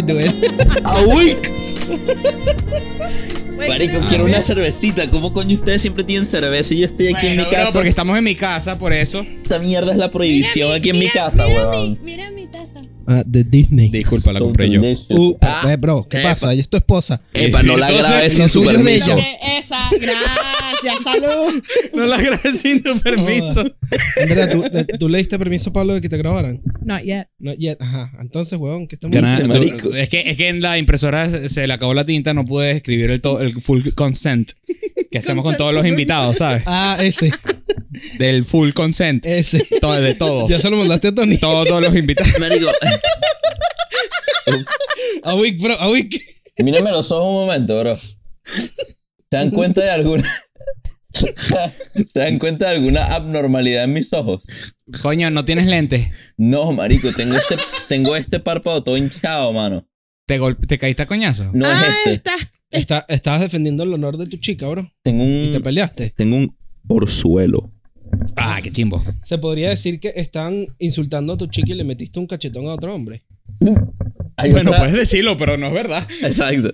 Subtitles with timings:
[0.00, 0.30] I do it.
[0.84, 1.50] A week.
[3.68, 4.08] Marico, no.
[4.08, 5.08] quiero una cervecita.
[5.10, 7.72] ¿Cómo coño ustedes siempre tienen cerveza y yo estoy aquí en mi Bueno, bro, casa?
[7.74, 9.20] porque estamos en mi casa, por eso.
[9.42, 11.90] Esta mierda es la prohibición Mira mi- aquí en mi mira- casa, mira weón.
[11.92, 12.39] Mi, mira mi.
[13.12, 13.88] Ah, de Disney.
[13.90, 14.80] Disculpa, la compré yo.
[14.80, 16.30] Uh, Ah, eh, bro, ¿qué epa.
[16.30, 16.52] pasa?
[16.52, 17.20] Ella es tu esposa.
[17.34, 19.18] Epa, no la grabes sin su permiso.
[19.58, 21.60] esa, gracias, salud.
[21.92, 23.64] No la grabé sin tu permiso.
[24.22, 26.62] Andrea, ¿tú, de- ¿tú le diste permiso a Pablo de que te grabaran?
[26.84, 27.26] Not yet.
[27.40, 27.78] No, yet.
[27.80, 28.12] Ajá.
[28.20, 29.56] Entonces, weón, ¿qué estamos diciendo?
[29.96, 33.10] es, que, es que en la impresora se- le acabó la tinta, no pude escribir
[33.10, 34.52] el, to- el full consent
[35.10, 36.62] que hacemos con todos los invitados, ¿sabes?
[36.66, 37.32] Ah, ese.
[38.18, 39.24] Del full consent.
[39.26, 39.66] Ese.
[39.80, 40.48] Todo, de todos.
[40.50, 41.38] Ya se lo mandaste a Tony.
[41.38, 42.32] Todos, todos los invitados.
[42.40, 42.70] Marico,
[45.22, 46.20] A week, bro, a week.
[46.58, 47.96] mírame los ojos un momento, bro.
[47.96, 48.16] ¿Se
[49.30, 50.28] dan cuenta de alguna...
[51.12, 54.44] ¿Se dan cuenta de alguna abnormalidad en mis ojos?
[55.02, 56.08] Coño, ¿no tienes lentes?
[56.36, 57.56] No, marico, tengo este,
[57.88, 59.86] tengo este párpado todo hinchado, mano.
[60.26, 61.50] ¿Te, gol- te caíste a coñazo?
[61.52, 62.12] No ah, es este.
[62.12, 62.50] estás.
[62.70, 64.90] Está, estabas defendiendo el honor de tu chica, bro.
[65.02, 66.10] Tengo Y te un, peleaste.
[66.10, 66.56] tengo un
[66.88, 67.72] orzuelo.
[68.36, 69.04] Ah, qué chimbo.
[69.22, 72.74] Se podría decir que están insultando a tu chica y le metiste un cachetón a
[72.74, 73.24] otro hombre.
[74.36, 76.06] Hay Bueno, otra- puedes decirlo, pero no es verdad.
[76.22, 76.70] Exacto.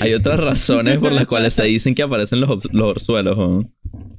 [0.00, 3.36] Hay otras razones por las cuales se dicen que aparecen los, los orzuelos.
[3.36, 3.72] ¿no?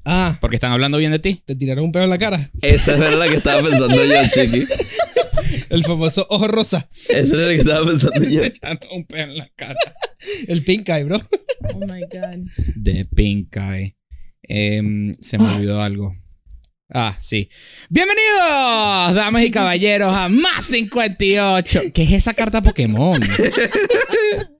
[0.06, 1.42] Ah, Porque están hablando bien de ti.
[1.46, 2.52] te tiraron un pedo en la cara.
[2.62, 4.66] Esa era la que estaba pensando yo, chiqui.
[5.70, 6.90] El famoso ojo rosa.
[7.10, 8.44] Esa era la que estaba pensando yo.
[8.46, 9.78] Echaron un pedo en la cara.
[10.48, 11.22] El pink eye, bro.
[11.74, 12.48] Oh my God.
[12.76, 13.96] De Pink Eye.
[14.44, 16.16] Em, se me olvidó algo.
[16.92, 17.48] Ah, sí.
[17.90, 21.82] Bienvenidos, damas y caballeros, a Más 58.
[21.94, 23.20] ¿Qué es esa carta Pokémon?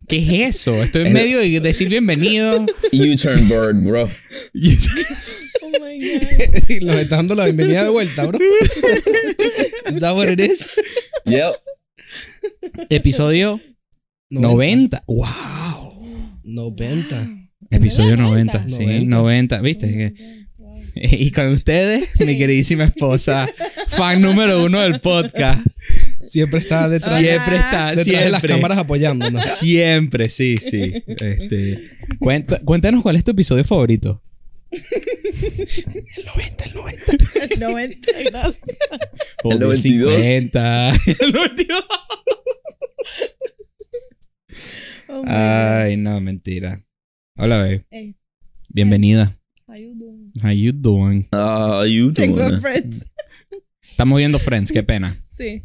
[0.08, 0.84] ¿Qué es eso?
[0.84, 2.68] Estoy en medio de decir bienvenido.
[2.94, 4.04] U-turn bird, bro.
[4.04, 6.70] Oh my God.
[6.70, 8.38] y Nos está dando la bienvenida de vuelta, bro.
[9.92, 10.80] Is that what it is?
[11.26, 11.56] Yep.
[12.92, 13.60] Episodio
[14.30, 15.04] 90.
[15.08, 16.40] ¡Wow!
[16.44, 17.28] 90.
[17.72, 18.66] Episodio 90.
[18.66, 19.16] 90, sí, 90.
[19.16, 20.14] 90, ¿viste?
[21.12, 23.48] Y con ustedes, mi queridísima esposa,
[23.88, 25.66] fan número uno del podcast.
[26.28, 28.26] Siempre está detrás, Siempre está, detrás siempre.
[28.26, 29.44] de las cámaras apoyándonos.
[29.46, 31.02] Siempre, sí, sí.
[31.08, 31.84] Este,
[32.20, 34.22] cuenta- cuéntanos cuál es tu episodio favorito.
[34.72, 37.06] El 90, el 90.
[37.60, 38.64] 90, gracias.
[39.44, 39.82] El 92.
[39.82, 40.90] 50.
[41.20, 41.84] El 92.
[45.12, 46.86] Oh Ay, no, mentira.
[47.36, 47.84] Hola, babe.
[47.90, 48.16] Hey.
[48.68, 49.39] Bienvenida.
[50.42, 51.28] How you doing?
[51.32, 52.32] How you doing?
[52.40, 53.06] Ah, Tengo friends.
[53.82, 55.16] Estamos viendo Friends, qué pena.
[55.38, 55.64] Sí.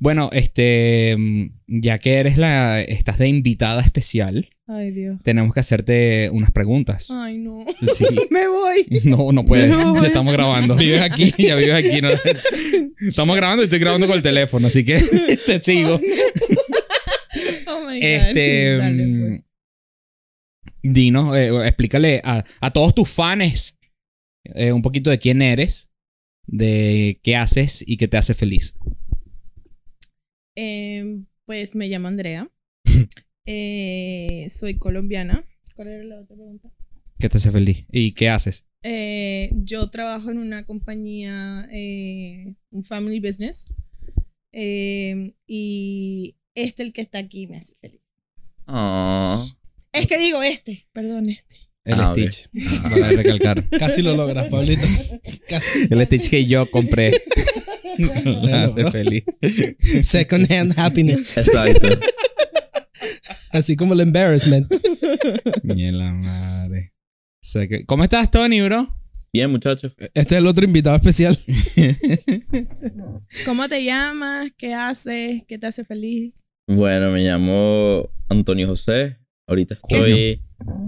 [0.00, 1.52] Bueno, este, mm,
[1.82, 5.18] ya que eres la, estás de invitada especial, Ay, Dios.
[5.22, 7.08] tenemos que hacerte unas preguntas.
[7.10, 7.64] Ay, no.
[7.82, 8.04] Sí.
[8.30, 8.86] Me voy.
[9.04, 9.68] No, no puedes.
[9.70, 10.74] No, ya estamos grabando.
[10.74, 12.00] Vives aquí, ya vives aquí.
[12.00, 12.08] no-
[13.08, 14.98] Estamos grabando y estoy grabando con el teléfono, así que
[15.46, 16.00] te sigo.
[17.66, 18.02] Oh my God.
[18.02, 19.40] Este, Dale, mm, pues.
[20.82, 23.78] Dinos, eh, explícale a, a todos tus fans
[24.44, 25.90] eh, un poquito de quién eres,
[26.46, 28.76] de qué haces y qué te hace feliz.
[30.56, 32.50] Em, pues me llamo Andrea.
[33.46, 35.44] Eh, soy colombiana.
[35.74, 36.70] ¿Cuál era la otra pregunta?
[37.18, 37.84] ¿Qué te hace feliz?
[37.90, 38.64] ¿Y qué haces?
[38.82, 43.72] Eh, yo trabajo en una compañía, eh, un family business.
[44.52, 48.00] Eh, y este, el que está aquí, me hace feliz.
[48.68, 49.44] Ah.
[49.92, 51.56] Es que digo este, perdón, este.
[51.84, 52.12] El Ah.
[52.12, 52.48] Stitch.
[52.82, 53.68] Para recalcar.
[53.70, 54.86] Casi lo logras, Pablito.
[55.48, 55.88] Casi.
[55.90, 57.22] El Stitch que yo compré.
[58.44, 59.24] Me hace feliz.
[60.02, 61.36] Second hand happiness.
[61.36, 61.88] Exacto.
[63.50, 64.72] Así como el embarrassment.
[65.62, 66.92] Ni la madre.
[67.52, 68.94] Que- ¿Cómo estás, Tony, bro?
[69.32, 69.94] Bien, muchachos.
[69.98, 71.38] Este es el otro invitado especial.
[73.44, 74.50] ¿Cómo te llamas?
[74.56, 75.42] ¿Qué haces?
[75.48, 76.34] ¿Qué te hace feliz?
[76.68, 79.16] Bueno, me llamo Antonio José.
[79.50, 80.40] Ahorita estoy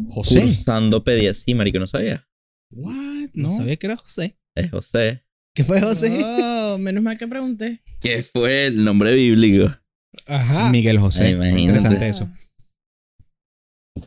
[0.09, 1.35] cursando pediatría.
[1.35, 2.29] Sí, marico, no sabía.
[2.71, 3.31] What?
[3.35, 4.39] No, sabía que era José.
[4.55, 5.25] Es José.
[5.53, 6.23] ¿Qué fue José?
[6.25, 7.83] Oh, menos mal que pregunté.
[8.01, 9.77] Que fue el nombre bíblico.
[10.27, 10.71] Ajá.
[10.71, 11.25] Miguel José.
[11.25, 11.61] Ay, imagínate.
[11.63, 12.31] Interesante eso.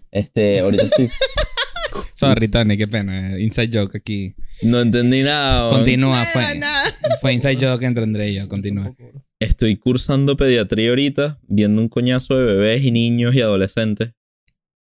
[0.10, 1.10] Este, ahorita estoy.
[2.16, 3.38] Sorry, Tony, qué pena.
[3.38, 4.36] Inside joke aquí.
[4.62, 5.70] No entendí nada.
[5.70, 6.82] Continúa, fue, nada.
[7.20, 8.48] fue inside joke entre André y yo.
[8.48, 8.96] Continúa.
[9.42, 14.14] Estoy cursando pediatría ahorita, viendo un coñazo de bebés y niños y adolescentes.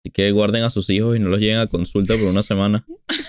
[0.05, 2.85] Así que guarden a sus hijos y no los lleven a consulta por una semana.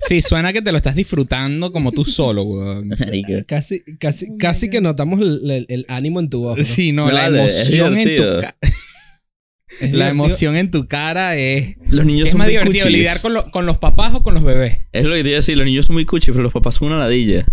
[0.00, 2.88] Sí, suena que te lo estás disfrutando como tú solo, weón.
[3.46, 6.66] Casi, casi, Oh casi que notamos el, el- el ánimo en tu voz.
[6.66, 8.56] Sí, no, la emoción en tu cara.
[9.80, 11.76] Es La emoción en tu cara es.
[11.90, 12.96] Los niños es son más muy divertido cuchis.
[12.96, 14.78] lidiar con, lo- con los papás o con los bebés.
[14.92, 16.98] Es lo que te decir, los niños son muy cuchis, pero los papás son una
[16.98, 17.44] ladilla.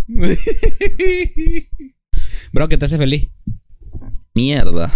[2.53, 3.27] Bro, ¿qué te hace feliz?
[4.33, 4.93] Mierda.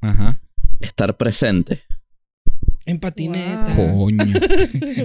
[0.00, 0.40] Ajá.
[0.80, 1.82] Estar presente.
[2.86, 3.66] En patineta.
[3.76, 3.98] Wow.
[3.98, 4.24] Coño.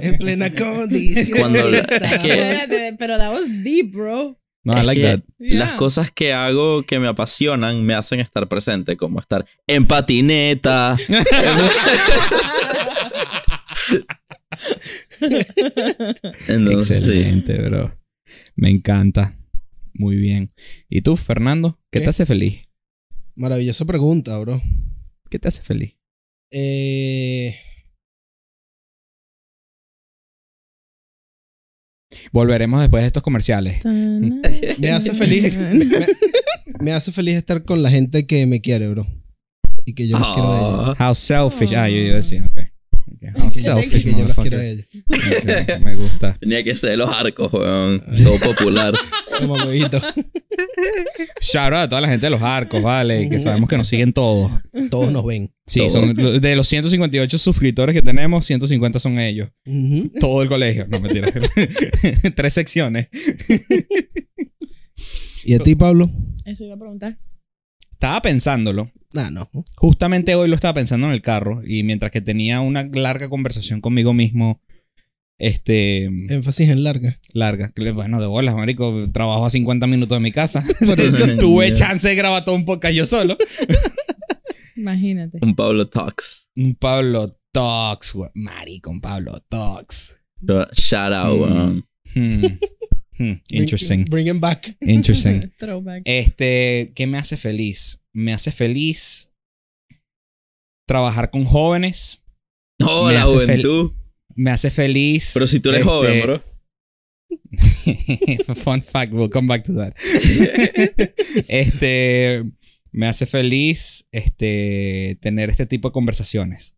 [0.01, 1.39] En plena condición.
[1.39, 2.22] Cuando la- Está.
[2.22, 4.39] que- Espérate, pero that was deep, bro.
[4.63, 5.24] No, I Es like que that.
[5.38, 5.77] Las Yeah.
[5.77, 10.98] cosas que hago que me apasionan me hacen estar presente, como estar en patineta.
[16.48, 17.12] Entonces, sí.
[17.13, 17.98] Excelente, bro.
[18.56, 19.38] Me encanta.
[19.94, 20.51] Muy bien.
[20.89, 21.80] ¿Y tú, Fernando?
[21.92, 22.04] ¿Qué, ¿Qué?
[22.06, 22.68] te hace feliz?
[23.36, 24.62] Maravillosa pregunta, bro.
[25.30, 25.95] ¿Qué te hace feliz?
[26.51, 27.56] Eh,
[32.31, 33.83] Volveremos después de estos comerciales.
[33.86, 35.56] me hace feliz.
[35.57, 36.07] Me, me-
[36.80, 39.07] me hace feliz estar con la gente que me quiere, bro.
[39.86, 40.95] Y que yo los quiero a ellos.
[41.00, 41.74] Ah, How selfish.
[41.75, 42.51] Ah, yo iba a decir, ok.
[43.16, 44.86] Okay, How que- selfish, que yo los quiero a ellos.
[45.81, 46.38] Me gusta.
[46.39, 48.04] tenía que ser los arcos, weón.
[48.24, 48.94] Todo popular.
[49.39, 50.00] Como huevito.
[51.42, 53.30] Shout out a toda la gente de los arcos, ¿vale?
[53.30, 54.52] Que sabemos que nos siguen todos.
[54.90, 55.54] Todos nos ven.
[55.66, 55.94] Sí, Todos.
[55.94, 59.50] son de los 158 suscriptores que tenemos, 150 son ellos.
[60.20, 60.88] Todo el colegio.
[60.88, 61.32] No, mentira.
[62.36, 63.10] Tres secciones.
[65.44, 66.10] ¿Y a ti, Pablo?
[66.46, 67.18] Eso iba a preguntar.
[67.94, 68.92] Estaba pensándolo.
[69.16, 69.50] Ah, no.
[69.76, 73.80] Justamente hoy lo estaba pensando en el carro y mientras que tenía una larga conversación
[73.82, 74.62] conmigo mismo,
[75.40, 77.20] este, Énfasis en larga.
[77.34, 81.74] larga, bueno, de bolas, marico, trabajo a 50 minutos de mi casa, por eso tuve
[81.74, 83.38] chance de grabar todo un podcast yo solo.
[84.76, 85.40] Imagínate.
[85.42, 86.50] Un Pablo Talks.
[86.56, 88.30] Un Pablo Talks, güey.
[88.36, 90.20] marico, un Pablo Talks.
[90.74, 91.42] Shout out, Mm.
[91.42, 91.88] weón.
[92.14, 92.46] Hmm.
[93.18, 94.06] Hmm, Interesting.
[94.06, 94.76] Bring, bring him back.
[94.81, 95.42] Interesting.
[95.58, 96.02] Throwback.
[96.06, 98.04] Este, ¿qué me hace feliz?
[98.14, 99.30] Me hace feliz
[100.88, 102.24] trabajar con jóvenes.
[102.84, 103.92] Oh, Me la juventud.
[104.36, 105.32] Me hace feliz.
[105.34, 106.42] Pero si tú eres este, joven, bro.
[108.56, 109.94] Fun fact, we'll come back to that.
[111.48, 112.44] este,
[112.92, 116.76] me hace feliz este, tener este tipo de conversaciones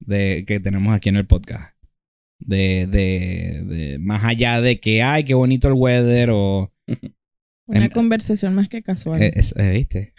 [0.00, 1.74] de, que tenemos aquí en el podcast.
[2.38, 6.72] De, de, de- más allá de que, ay, qué bonito el weather o...
[7.66, 9.22] Una em- conversación más que casual.
[9.22, 10.12] eh, es- eh, ¿Viste?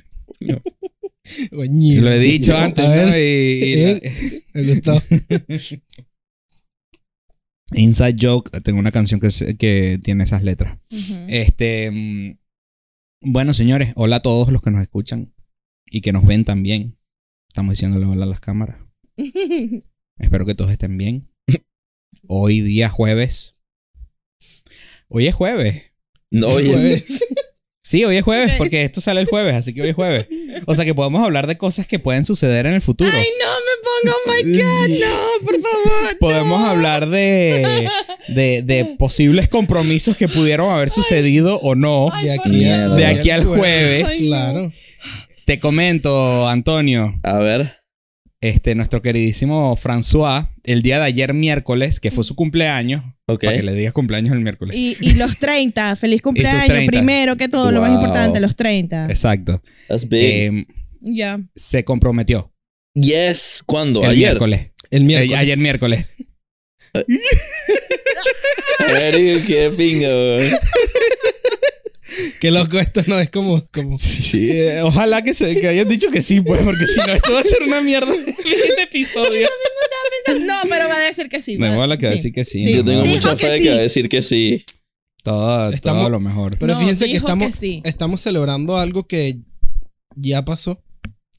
[1.51, 2.01] Coño.
[2.01, 3.18] Lo he dicho antes, ¿no?
[3.18, 4.00] Y- y la-
[4.54, 5.01] me gustó.
[7.71, 10.77] Inside Joke, tengo una canción que, tiene esas letras.
[11.27, 12.38] Este, mm,
[13.21, 15.33] bueno, señores, hola a todos los que nos escuchan
[15.85, 16.97] y que nos ven también.
[17.47, 18.77] Estamos diciéndole hola a las cámaras.
[20.19, 21.31] Espero que todos estén bien.
[22.27, 23.56] Hoy día jueves.
[25.07, 25.91] Hoy es jueves.
[26.31, 26.71] No, oye.
[26.71, 27.25] Jueves.
[27.85, 30.27] Sí, hoy es jueves porque esto sale el jueves, así que hoy es jueves.
[30.65, 33.11] O sea que podemos hablar de cosas que pueden suceder en el futuro.
[33.13, 33.55] Ay, no
[34.07, 36.18] oh my God, no, por favor.
[36.19, 36.68] Podemos no.
[36.68, 37.88] hablar de,
[38.27, 42.09] de, de posibles compromisos que pudieron haber sucedido o no.
[42.12, 44.06] Ay, De aquí, a- De aquí al jueves.
[44.09, 44.27] Ay, no.
[44.27, 44.74] Claro.
[45.45, 47.75] Te comento, Antonio, A ver.
[48.42, 53.62] este, nuestro queridísimo François, el día de ayer miércoles, que fue su cumpleaños, para que
[53.63, 54.75] le digas cumpleaños el miércoles.
[54.75, 56.65] Y, y los 30, feliz cumpleaños.
[56.65, 56.92] 30.
[56.92, 59.06] Primero que todo, lo más importante, los 30.
[59.09, 59.62] Exacto.
[59.88, 60.21] That's big.
[60.24, 60.65] Eh,
[61.01, 61.39] Ya.
[61.56, 62.51] se comprometió
[62.95, 63.62] yes.
[63.65, 64.01] ¿Cuándo?
[64.03, 64.30] el Ayer.
[64.30, 64.68] miércoles.
[64.92, 65.38] El Eh, miércoles.
[65.39, 66.06] ayer miércoles.
[69.47, 70.44] Qué pinga, weón.
[72.40, 73.66] Qué loco esto no es como.
[73.73, 77.07] como Sí, eh, ojalá que, se, que hayan dicho que sí, pues, porque si no,
[77.14, 78.14] esto va a ser una mierda
[78.45, 79.47] este episodio.
[80.42, 81.57] No, pero va a decir que sí.
[81.57, 82.06] Me va- voy a sí.
[82.07, 82.64] decir que sí.
[82.66, 82.73] Sí.
[82.75, 83.64] Yo tengo Dijo mucha que fe de sí.
[83.64, 84.66] que va a decir que sí.
[85.23, 86.57] Todo, Estamos- todo lo mejor.
[86.57, 87.81] Pero No, fíjense que dijo estamos, que sí.
[87.83, 89.40] estamos celebrando algo que
[90.16, 90.81] ya pasó,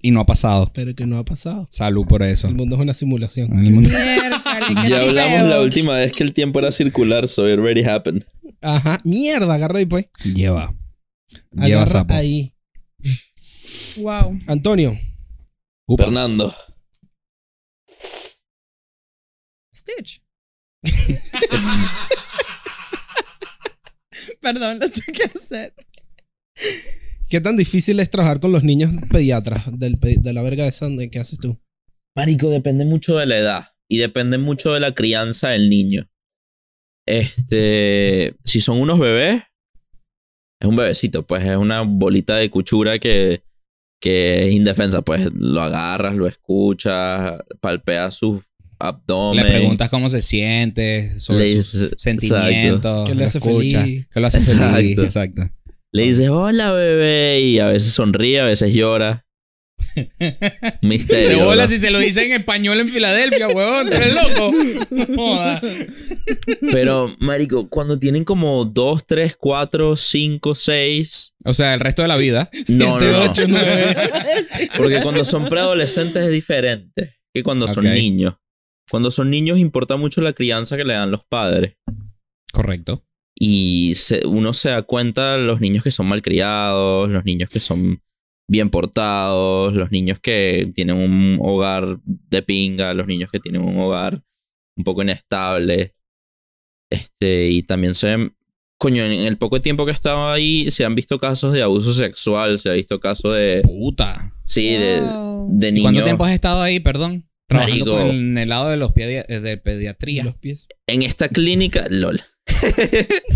[0.00, 0.70] Y no ha pasado.
[0.74, 1.66] pero que no ha pasado.
[1.70, 2.48] Salud por eso.
[2.48, 3.58] El mundo es una simulación.
[3.58, 3.90] El mundo-
[4.88, 8.24] Ya hablamos la última vez que el tiempo era circular, so it already happened.
[8.60, 8.98] Ajá.
[9.04, 10.06] Mierda, agarra ahí pues.
[10.24, 10.74] Lleva.
[11.52, 12.14] Lleva Agarra sapo.
[12.14, 12.54] ahí.
[13.98, 14.38] Wow.
[14.46, 14.96] Antonio,
[15.86, 16.04] Upa.
[16.04, 16.54] Fernando.
[19.74, 20.22] Stitch.
[24.40, 25.74] Perdón, lo tengo que hacer.
[27.28, 31.18] ¿Qué tan difícil es trabajar con los niños pediatras del de la verga de que
[31.18, 31.58] haces tú?
[32.16, 36.08] Marico, depende mucho de la edad y depende mucho de la crianza del niño.
[37.06, 39.42] Este, si son unos bebés,
[40.60, 43.42] es un bebecito, pues es una bolita de cuchura que,
[44.00, 48.42] que es indefensa, pues lo agarras, lo escuchas, palpeas su Le
[48.78, 49.46] abdomen.
[49.46, 53.08] preguntas cómo se siente, sobre Le sus sentimientos.
[53.08, 54.06] ¿Qué le hace feliz?
[54.10, 54.76] ¿Qué lo hace Exacto.
[54.76, 54.98] feliz?
[54.98, 55.48] Exacto.
[55.92, 59.26] Le dices, hola bebé, y a veces sonríe, a veces llora.
[60.82, 61.44] Misterio.
[61.44, 61.68] Bola bro.
[61.72, 63.88] si se lo dice en español en Filadelfia, huevón.
[63.88, 64.52] ¿Tú eres loco?
[65.16, 65.62] Joda.
[66.72, 71.34] Pero, marico, cuando tienen como 2, 3, 4, 5, 6...
[71.44, 72.50] O sea, el resto de la vida.
[72.68, 73.22] No, no, Siete, no.
[73.22, 73.96] ocho, nueve.
[74.76, 78.34] Porque cuando son preadolescentes es diferente que cuando son niños.
[78.90, 81.76] Cuando son niños importa mucho la crianza que le dan los padres.
[82.52, 83.05] Correcto.
[83.38, 88.02] Y se- uno se da cuenta los niños que son malcriados, los niños que son
[88.48, 93.76] bien portados, los niños que tienen un hogar de pinga, los niños que tienen un
[93.78, 94.22] hogar
[94.76, 95.94] un poco inestable.
[96.90, 98.30] Este, y también se
[98.78, 102.58] coño, en el poco tiempo que estaba ahí se han visto casos de abuso sexual,
[102.58, 104.34] se ha visto casos de Puta.
[104.44, 105.48] sí, de, Wow.
[105.50, 105.82] de ¿Y niños.
[105.84, 107.28] cuánto tiempo has estado ahí, perdón?
[107.48, 108.08] Trabajando Marico.
[108.08, 110.24] con el lado de los pedi- eh, de pediatría.
[110.24, 110.68] los pies.
[110.86, 112.20] En esta clínica, lol.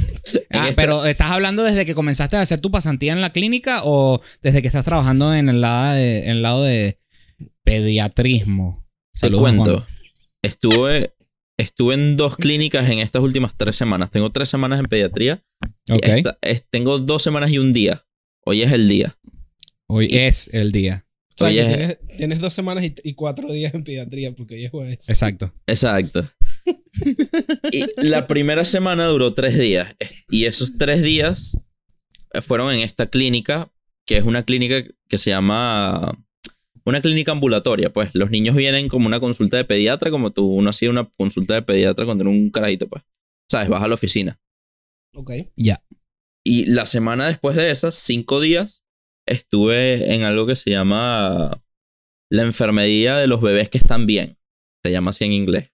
[0.50, 3.81] Ah, esta- pero ¿estás hablando desde que comenzaste a hacer tu pasantía en la clínica
[3.85, 6.99] o desde que estás trabajando en el lado de, en el lado de
[7.64, 8.87] pediatrismo?
[9.21, 9.79] Te cuento.
[9.79, 9.87] Juan.
[10.43, 11.14] Estuve,
[11.59, 14.11] estuve en dos clínicas en estas últimas tres semanas.
[14.11, 15.43] Tengo tres semanas en pediatría.
[15.87, 16.07] y Ok.
[16.09, 18.05] esta- es- tengo dos semanas y un día.
[18.45, 19.19] Hoy es el día.
[19.88, 21.07] Hoy es el día.
[21.40, 24.64] O sea, que tienes, tienes dos semanas y, y cuatro días en pediatría porque hoy
[24.67, 25.09] es jueves.
[25.09, 25.52] Exacto.
[25.67, 26.29] Exacto.
[27.73, 29.95] Y la primera semana duró tres días.
[30.29, 31.59] Y esos tres días
[32.33, 33.73] eh, fueron en esta clínica,
[34.07, 36.19] que es una clínica que se llama.
[36.85, 38.14] Una clínica ambulatoria, pues.
[38.14, 41.62] Los niños vienen como una consulta de pediatra, como tú uno hacía una consulta de
[41.62, 43.02] pediatra cuando era un carajito, pues.
[43.50, 43.69] ¿Sabes?
[43.69, 44.40] Vas a la oficina.
[45.14, 45.33] Ok.
[45.57, 45.85] Ya.
[46.45, 48.85] Y la semana después de esas, cinco días,
[49.26, 51.62] estuve en algo que se llama
[52.31, 54.38] la enfermería de los bebés que están bien.
[54.83, 55.71] Se llama así en inglés.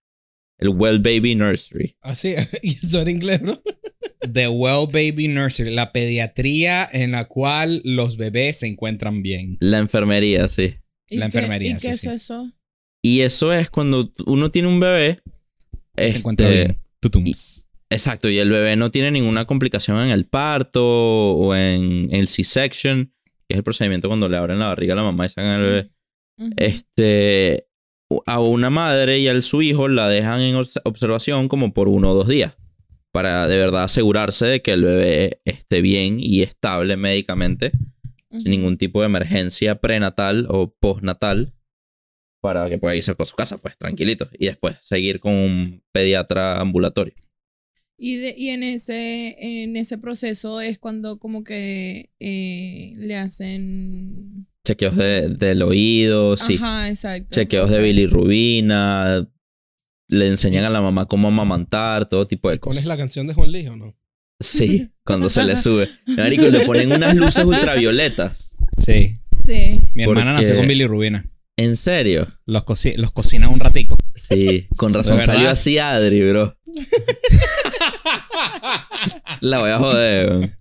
[0.58, 1.96] El Well Baby Nursery.
[2.00, 3.62] Así, y eso era inglés, ¿no?
[4.32, 9.56] The Well Baby Nursery, la pediatría en la cual los bebés se encuentran bien.
[9.60, 10.74] La enfermería, sí.
[11.08, 12.08] ¿Y La qué- enfermería, ¿Y sí, qué es sí.
[12.08, 12.52] eso?
[13.02, 15.20] Y eso es cuando uno tiene un bebé.
[15.96, 16.82] Se este, encuentra bien.
[17.00, 17.66] Tutums.
[17.88, 23.12] Exacto, y el bebé no tiene ninguna complicación en el parto o en el C-section,
[23.46, 25.62] que es el procedimiento cuando le abren la barriga a la mamá y sacan al
[25.62, 25.90] bebé.
[26.56, 27.65] Este,
[28.26, 32.10] a una madre y a su hijo la dejan en obs- observación como por uno
[32.12, 32.56] o dos días.
[33.12, 37.72] Para de verdad asegurarse de que el bebé esté bien y estable médicamente,
[38.36, 41.54] sin ningún tipo de emergencia prenatal o postnatal,
[42.42, 44.28] para que pueda irse por su casa, pues tranquilito.
[44.38, 47.14] Y después seguir con un pediatra ambulatorio.
[47.98, 54.46] Y, de- y en ese en ese proceso es cuando como que eh, le hacen
[54.66, 56.56] Chequeos de- del oído, sí.
[56.56, 57.28] Ajá, exacto.
[57.30, 59.24] Chequeos de bilirrubina.
[60.08, 62.78] Le enseñan a la mamá cómo amamantar, todo tipo de cosas.
[62.82, 63.96] ¿Pones la canción de Juan Luis o no?
[64.40, 65.88] Sí, cuando se le sube.
[66.06, 68.56] Marico, le ponen unas luces ultravioletas.
[68.78, 69.20] Sí.
[69.36, 69.80] Sí.
[69.94, 71.30] Mi hermana Porque- nació con bilirrubina.
[71.56, 72.26] ¿En serio?
[72.44, 73.96] Los, coci- los cocina un ratico.
[74.14, 76.58] Sí, con razón salió así Adri, bro.
[79.40, 80.56] La voy a joder, weón.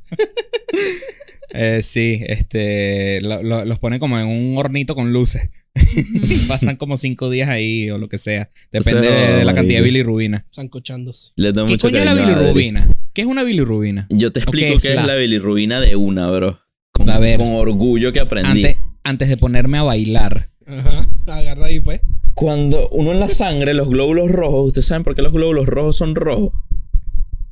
[1.58, 5.50] Eh, sí, este, lo- lo- los pone como en un hornito con luces.
[6.48, 8.50] Pasan como cinco días ahí o lo que sea.
[8.72, 10.46] Depende de, de la cantidad de bilirrubina.
[10.52, 11.32] Sancochándose.
[11.36, 12.88] ¿Qué mucho coño es la bilirrubina?
[13.14, 14.08] ¿Qué es una bilirrubina?
[14.10, 16.60] Yo te explico qué es la- la bilirrubina de una, bro.
[16.92, 17.38] Con, A ver.
[17.38, 18.50] con orgullo que aprendí.
[18.66, 20.50] Antes, antes de ponerme a bailar.
[20.66, 21.06] Ajá.
[21.28, 22.02] Agarra ahí, pues.
[22.34, 25.98] Cuando uno en la sangre, los glóbulos rojos, ¿ustedes saben por qué los glóbulos rojos
[25.98, 26.54] son rojos?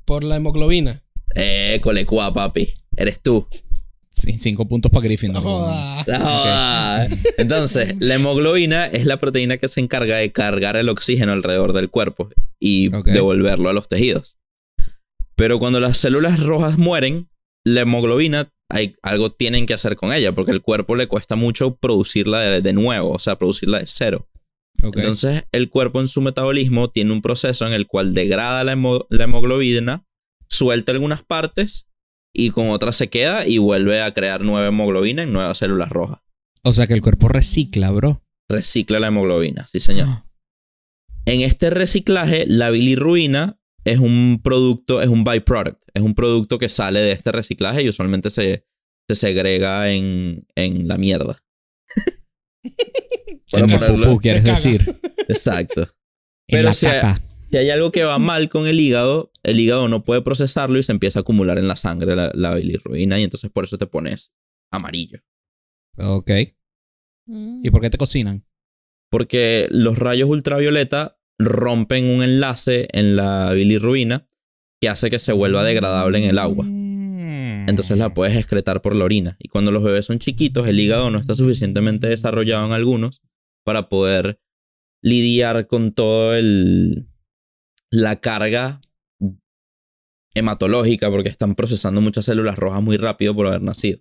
[0.06, 1.04] Por la hemoglobina.
[1.36, 2.70] Eh, colecua, papi.
[2.98, 3.48] Eres tú.
[4.16, 5.42] Cinco puntos para Gryffindor.
[5.42, 6.06] Joda.
[6.20, 11.74] Ah, Entonces, la hemoglobina es la proteína que se encarga de cargar el oxígeno alrededor
[11.74, 12.30] del cuerpo
[12.60, 14.38] y devolverlo a los tejidos.
[15.36, 17.28] Pero cuando las células rojas mueren,
[17.66, 21.76] la hemoglobina, hay, algo tienen que hacer con ella, porque el cuerpo le cuesta mucho
[21.76, 24.30] producirla de, de nuevo, o sea, producirla de cero.
[25.00, 29.08] Entonces, el cuerpo en su metabolismo tiene un proceso en el cual degrada la, hemo-
[29.10, 30.06] la hemoglobina,
[30.48, 31.88] suelta algunas partes
[32.36, 36.20] y con otras se queda y vuelve a crear nueva hemoglobina en nuevas células rojas.
[36.64, 38.24] O sea que el cuerpo recicla, bro.
[38.50, 40.08] Recicla la hemoglobina, sí señor.
[41.26, 46.70] En este reciclaje, la bilirrubina es un producto, es un byproduct, es un producto que
[46.70, 48.66] sale de este reciclaje y usualmente se,
[49.08, 51.44] se segrega en, en la mierda.
[53.52, 55.00] Para En el ponerlo- pupú, quieres decir.
[55.28, 55.82] Exacto.
[56.46, 57.22] En Pero la si hay- caca.
[57.54, 60.82] Si hay algo que va mal con el hígado, el hígado no puede procesarlo y
[60.82, 63.86] se empieza a acumular en la sangre la, la bilirrubina y entonces por eso te
[63.86, 64.34] pones
[64.72, 65.20] amarillo.
[66.00, 66.32] Ok.
[67.28, 67.62] Mm.
[67.64, 68.44] ¿Y por qué te cocinan?
[69.12, 74.28] Porque los rayos ultravioleta rompen un enlace en la bilirrubina
[74.82, 76.66] que hace que se vuelva degradable en el agua.
[76.66, 77.70] Mm.
[77.70, 79.38] Entonces la puedes excretar por la orina.
[79.38, 83.22] Y cuando los bebés son chiquitos, el hígado no está suficientemente desarrollado en algunos
[83.64, 84.40] para poder
[85.04, 87.13] lidiar con todo el
[87.94, 88.82] la carga
[90.34, 94.00] hematológica porque están procesando muchas células rojas muy rápido por haber nacido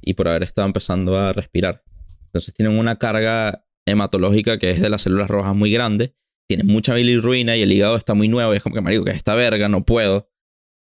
[0.00, 1.84] y por haber estado empezando a respirar.
[2.24, 6.16] Entonces tienen una carga hematológica que es de las células rojas muy grande,
[6.48, 9.12] tienen mucha bilirruina y el hígado está muy nuevo y es como que marico, que
[9.12, 10.28] esta verga no puedo.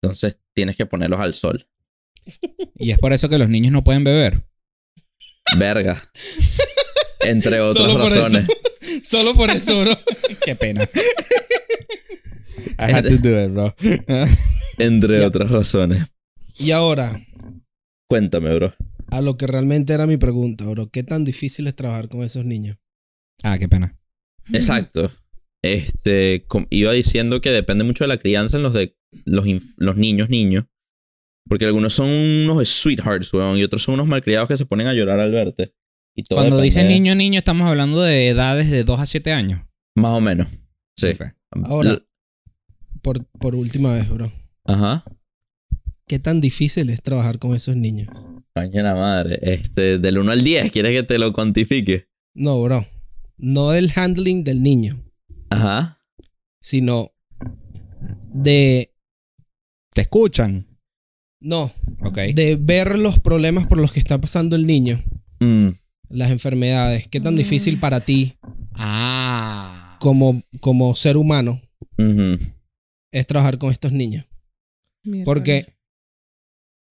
[0.02, 1.66] Entonces tienes que ponerlos al sol.
[2.76, 4.44] Y es por eso que los niños no pueden beber.
[5.56, 5.96] Verga.
[7.20, 8.16] Entre otras Solo por eso.
[8.16, 8.46] razones.
[9.02, 9.98] Solo por eso, bro.
[10.44, 10.86] Qué pena.
[12.78, 13.74] I had to do it, bro.
[14.78, 16.06] Entre otras razones.
[16.58, 17.20] Y ahora,
[18.08, 18.74] Cuéntame, bro.
[19.10, 20.88] a lo que realmente era mi pregunta, bro.
[20.90, 22.76] ¿Qué tan difícil es trabajar con esos niños?
[23.44, 23.98] ah, qué pena.
[24.52, 25.10] Exacto.
[25.64, 30.28] Este, iba diciendo que depende mucho de la crianza en los de los, los niños,
[30.28, 30.64] niños.
[31.48, 34.94] Porque algunos son unos sweethearts, weón, y otros son unos malcriados que se ponen a
[34.94, 35.74] llorar al verte.
[36.14, 39.62] Y todo Cuando dicen niño, niño, estamos hablando de edades de 2 a 7 años.
[39.96, 40.48] Más o menos.
[40.96, 41.08] Sí.
[41.64, 41.98] Ahora-
[43.02, 44.32] Por, por última vez, bro.
[44.64, 45.04] Ajá.
[46.06, 48.08] ¿Qué tan difícil es trabajar con esos niños?
[48.54, 49.38] Coño la madre.
[49.42, 52.06] Este, del 1 al 10, ¿quieres que te lo cuantifique?
[52.34, 52.86] No, bro.
[53.38, 55.02] No del handling del niño,
[55.50, 55.98] Ajá.
[56.60, 57.10] sino
[58.32, 58.92] de...
[59.94, 60.66] ¿Te escuchan?
[61.40, 61.70] No,
[62.04, 62.18] Ok.
[62.34, 65.00] de ver los problemas por los que está pasando el niño.
[65.40, 65.70] Mm,
[66.08, 67.08] Las enfermedades.
[67.08, 68.34] ¿Qué tan difícil para ti
[68.74, 69.96] Ah.
[70.00, 71.60] como, como ser humano
[71.98, 72.38] ujú.
[73.12, 74.26] Es trabajar con estos niños?
[75.04, 75.24] Mierda.
[75.24, 75.74] Porque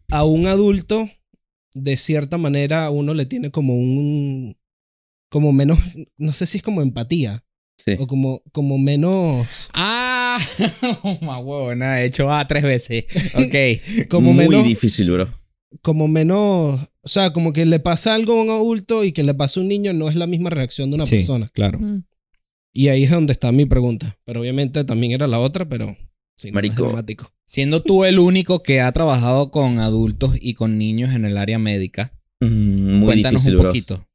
[0.09, 1.09] a un adulto,
[1.73, 4.55] de cierta manera, a uno le tiene como un.
[5.29, 5.79] como menos.
[6.17, 7.43] No sé si es como empatía.
[7.77, 7.95] Sí.
[7.99, 9.69] O como, como menos.
[9.73, 10.37] Ah,
[11.21, 13.05] más huevona, he hecho A tres veces.
[13.33, 14.07] Ok.
[14.09, 14.63] Como Muy menos.
[14.65, 15.33] difícil, bro.
[15.81, 16.79] Como menos.
[17.01, 19.63] O sea, como que le pasa algo a un adulto y que le pasa a
[19.63, 21.47] un niño no es la misma reacción de una Sí, persona.
[21.51, 21.79] claro.
[22.71, 24.15] Y ahí es donde está mi pregunta.
[24.25, 25.97] Pero obviamente también era la otra, pero.
[26.41, 26.91] Sí, Marico.
[27.45, 31.59] Siendo tú el único que ha trabajado con adultos y con niños en el área
[31.59, 33.69] médica, Mm, Muy cuéntanos difícil, un bro.
[33.69, 34.07] poquito.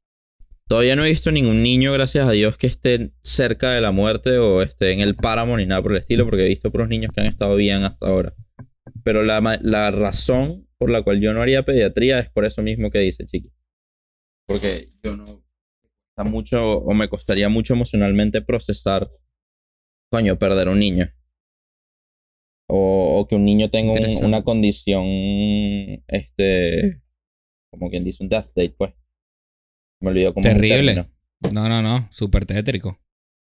[0.67, 4.37] Todavía no he visto ningún niño, gracias a Dios, que esté cerca de la muerte
[4.37, 7.11] o esté en el páramo ni nada por el estilo, porque he visto puros niños
[7.15, 8.35] que han estado bien hasta ahora.
[9.05, 12.89] Pero la, la razón por la cual yo no haría pediatría es por eso mismo
[12.91, 13.49] que dice Chiqui.
[14.45, 15.45] Porque yo no.
[16.09, 19.09] Está mucho, o me costaría mucho emocionalmente procesar,
[20.11, 21.09] coño, perder un niño.
[22.69, 25.05] O, o que un niño tenga un- una condición,
[26.07, 27.01] este,
[27.71, 28.93] como quien dice, un death date, pues.
[30.01, 31.07] Me olvidó cómo Terrible.
[31.51, 32.07] No, no, no.
[32.11, 32.99] Súper tétrico.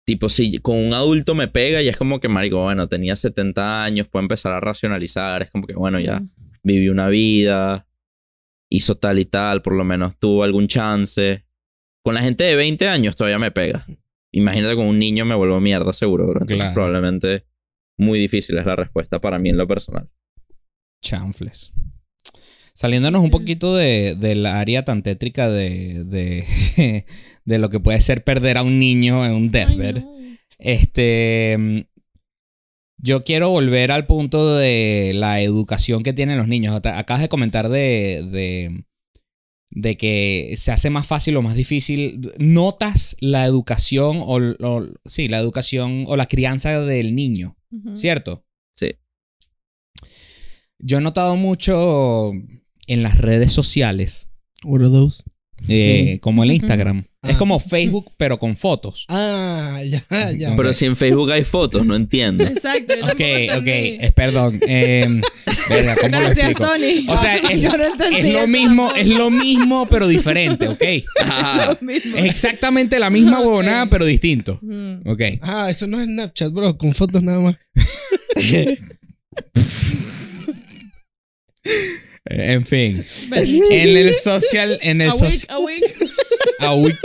[0.06, 3.84] Tipo, si con un adulto me pega y es como que, marico, bueno, tenía 70
[3.84, 5.41] años, puedo empezar a racionalizar.
[5.41, 6.21] Es como que, bueno, ya
[6.63, 7.88] vivió una vida,
[8.71, 11.45] hizo tal y tal, por lo menos tuvo algún chance.
[12.06, 13.86] Con la gente de 20 años todavía me pega.
[14.32, 16.41] Imagínate con un niño me vuelvo mierda seguro, bro.
[16.41, 16.73] Entonces Claro.
[16.73, 17.45] probablemente
[17.97, 20.10] muy difícil es la respuesta para mí en lo personal.
[21.03, 21.71] Chanfles.
[22.73, 27.05] Saliéndonos un poquito de, del área tan tétrica de, de,
[27.45, 30.03] de lo que puede ser perder a un niño en un deathbed.
[30.60, 31.88] Este.
[32.99, 36.75] Yo quiero volver al punto de la educación que tienen los niños.
[36.75, 38.86] Acabas de comentar de, de,
[39.71, 42.31] de que se hace más fácil o más difícil.
[42.39, 47.56] ¿Notas la educación o, o- sí, la educación o la crianza del niño?
[47.95, 48.45] ¿Cierto?
[48.71, 48.95] Sí.
[50.80, 52.32] Yo he notado mucho
[52.88, 54.27] en las redes sociales,
[54.63, 55.23] What are those?
[55.67, 56.51] Eh, como el.
[56.51, 57.05] Instagram.
[57.23, 57.37] Es Ah.
[57.39, 59.05] como Facebook, pero con fotos.
[59.09, 60.55] Ah, ya, ya.
[60.55, 62.43] Pero si en Facebook hay fotos, no entiendo.
[62.45, 62.93] Exacto.
[62.95, 63.19] yo Ok,
[63.59, 64.59] ok, eh, perdón.
[64.65, 65.21] eh,
[65.69, 66.71] verga, ¿cómo lo Gracias, explico?
[66.71, 67.05] Tony.
[67.09, 70.83] O sea, es, Yo no entendí es lo mismo, es lo mismo, pero diferente, ¿ok?
[71.25, 72.15] Ah, Lo mismo.
[72.17, 73.45] Es exactamente la misma Ok.
[73.47, 74.59] huevonada, pero distinto.
[74.61, 75.09] Mm.
[75.09, 75.21] Ok.
[75.41, 77.55] Ah, eso no es Snapchat, bro, con fotos nada más.
[82.29, 83.03] En fin.
[83.31, 85.57] En el social, en el a week, social.
[85.57, 85.83] a week.
[86.59, 86.97] a week.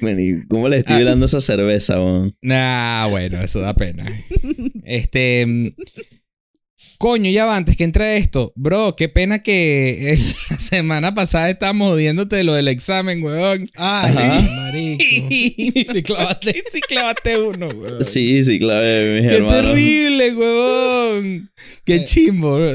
[0.00, 2.36] bueno, ¿y ¿Cómo le estoy dando esa cerveza, weón?
[2.42, 4.24] Nah, bueno, eso da pena.
[4.84, 5.74] Este.
[6.98, 10.18] Coño, ya va, antes que entre esto, bro, qué pena que eh,
[10.50, 13.68] la semana pasada estábamos jodiéndote de lo del examen, weón.
[13.76, 14.40] Ay, Ajá.
[14.56, 15.04] marico.
[15.30, 18.04] Y si clavaste, uno, weón.
[18.04, 19.62] Sí, sí, clave, mis Qué hermanos.
[19.62, 21.50] terrible, weón.
[21.84, 22.56] Qué Eh, chimbo.
[22.56, 22.72] bro.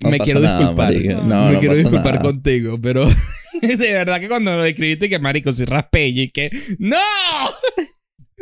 [0.00, 0.92] No Me pasa quiero nada, disculpar.
[0.94, 1.12] marico.
[1.14, 2.22] No, No, me no quiero pasa disculpar nada.
[2.24, 3.06] contigo, pero
[3.62, 6.96] de verdad que cuando lo escribiste que marico si raspé y que no.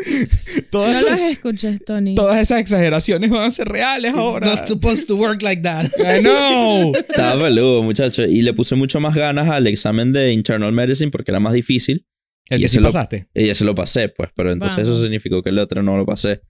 [0.70, 2.14] Todas, No esas, las escuches, Tony.
[2.14, 4.46] todas esas exageraciones van a ser reales ahora.
[4.46, 5.86] Not supposed to work like that.
[5.98, 6.92] I know.
[7.08, 8.24] Estaba peludo, muchacho.
[8.24, 12.06] Y le puse mucho más ganas al examen de internal medicine porque era más difícil.
[12.48, 13.28] El Y que sí lo- pasaste.
[13.34, 14.30] Y ya se lo pasé, pues.
[14.34, 15.02] Pero entonces eso Vamos.
[15.02, 16.40] significó que el otro no lo pasé.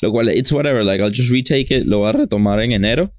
[0.00, 0.84] Lo cual, it's whatever.
[0.84, 1.84] Like, I'll just retake it.
[1.86, 3.12] Lo voy a retomar en enero.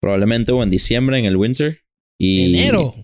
[0.00, 1.80] Probablemente o en diciembre, en el winter.
[2.18, 2.54] Y...
[2.58, 2.94] Enero.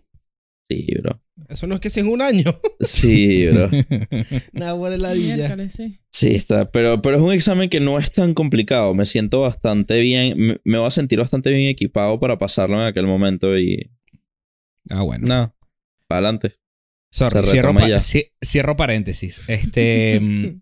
[0.71, 1.19] Sí, bro.
[1.49, 2.45] Eso no es que sea en un año.
[2.81, 3.71] Sí, bro.
[4.55, 5.37] Una buena ladilla.
[5.37, 5.75] Miércoles,
[6.11, 6.29] sí.
[6.35, 6.71] Está.
[6.71, 8.95] Pero, pero es un examen que no es tan complicado.
[8.95, 10.39] Me siento bastante bien.
[10.39, 13.91] Me, me voy a sentir bastante bien equipado para pasarlo en aquel momento y.
[14.91, 15.27] Ah, bueno.
[15.27, 15.55] Nada.
[16.09, 16.55] Para adelante.
[17.11, 17.89] Sorry, cierro, pa-
[18.45, 19.43] cierro paréntesis.
[19.49, 20.61] Este, mm,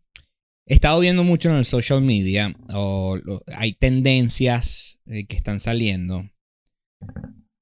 [0.66, 6.24] he estado viendo mucho en el social media, o hay tendencias eh, que están saliendo.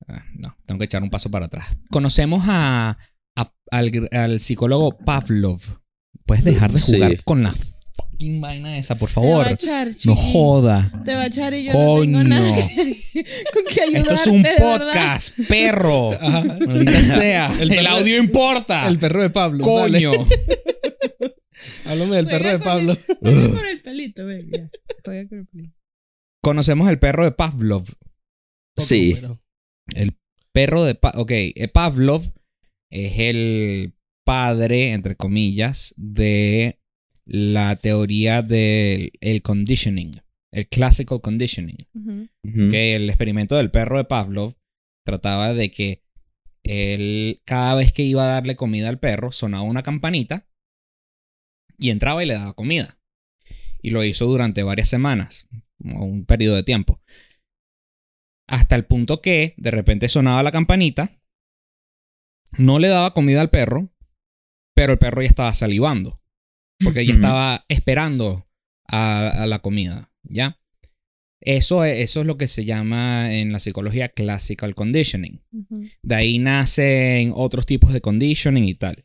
[0.09, 1.77] Ah, no, tengo que echar un paso para atrás.
[1.91, 2.99] Conocemos a,
[3.37, 5.61] a- al, al psicólogo Pavlov.
[6.27, 6.95] ¿Puedes dejar de Sí.
[6.97, 7.55] jugar con la
[7.97, 9.49] fucking vaina esa, por Te va a favor?
[9.53, 11.03] echar, No joda.
[11.05, 12.23] Te va a echar y yo Coño.
[12.23, 13.05] no tengo nada que-
[13.53, 14.79] con que ayudarte, Esto es un de verdad.
[14.79, 16.13] podcast, perro.
[16.13, 16.59] Ajá.
[16.67, 17.53] Maldita sea.
[17.61, 18.87] El El, audio importa.
[18.89, 19.65] El perro de Pablo.
[19.65, 20.13] Coño.
[21.87, 22.97] Háblame del perro de Pablo.
[23.21, 24.71] Con el pelito, ven, ya.
[25.05, 25.77] Juega con el pelito.
[26.43, 27.85] Conocemos el perro de Pavlov.
[28.77, 29.13] Sí.
[29.15, 29.41] Pero-
[29.95, 30.17] El
[30.53, 30.95] perro de...
[30.95, 32.23] Pa ok, eh, Pavlov
[32.91, 33.95] es el
[34.25, 36.81] padre, entre comillas, de
[37.27, 40.13] la teoría del el conditioning,
[40.53, 41.87] el classical conditioning.
[42.71, 44.55] Que el experimento del perro de Pavlov
[45.05, 46.05] trataba de que
[46.63, 50.49] él, cada vez que iba a darle comida al perro, sonaba una campanita
[51.79, 52.99] y entraba y le daba comida.
[53.83, 55.47] Y lo hizo durante varias semanas,
[55.85, 57.03] o un periodo de tiempo.
[58.47, 61.21] Hasta el punto que de repente sonaba la campanita,
[62.59, 63.93] no le daba comida al perro,
[64.75, 66.21] pero el perro ya estaba salivando,
[66.83, 68.49] porque ya estaba esperando
[68.87, 70.61] a, a la comida, ¿ya?
[71.41, 75.43] Eso es, eso es lo que se llama en la psicología classical conditioning.
[76.03, 79.05] De ahí nacen otros tipos de conditioning y tal.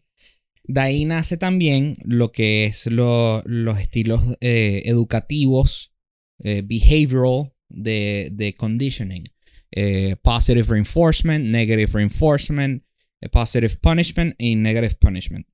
[0.64, 5.94] De ahí nace también lo que es lo- los estilos eh, educativos,
[6.42, 9.24] eh, behavioral de, de conditioning.
[9.72, 12.84] Eh, positive reinforcement, negative reinforcement,
[13.22, 15.48] eh, positive punishment y negative punishment.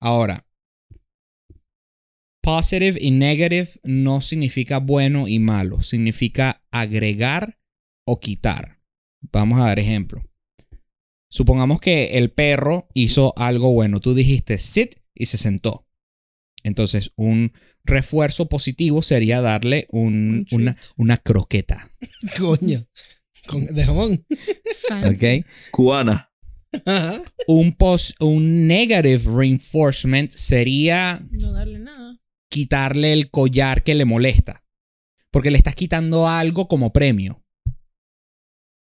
[0.00, 0.46] Ahora,
[2.42, 7.58] positive y negative no significa bueno y malo, significa agregar
[8.06, 8.78] o quitar.
[9.32, 10.22] Vamos a dar ejemplo.
[11.30, 14.00] Supongamos que el perro hizo algo bueno.
[14.00, 15.87] Tú dijiste sit y se sentó.
[16.64, 17.52] Entonces, un
[17.84, 20.60] refuerzo positivo sería darle un- Un treat.
[20.60, 21.90] una, una croqueta.
[22.38, 22.86] Coño.
[23.46, 24.26] Con, de jamón.
[25.06, 25.46] ¿Ok?
[25.70, 26.30] Cubana.
[27.46, 32.18] Un, pos- un negative reinforcement sería No darle nada.
[32.50, 34.64] quitarle el collar que le molesta.
[35.30, 37.42] Porque le estás quitando algo como premio.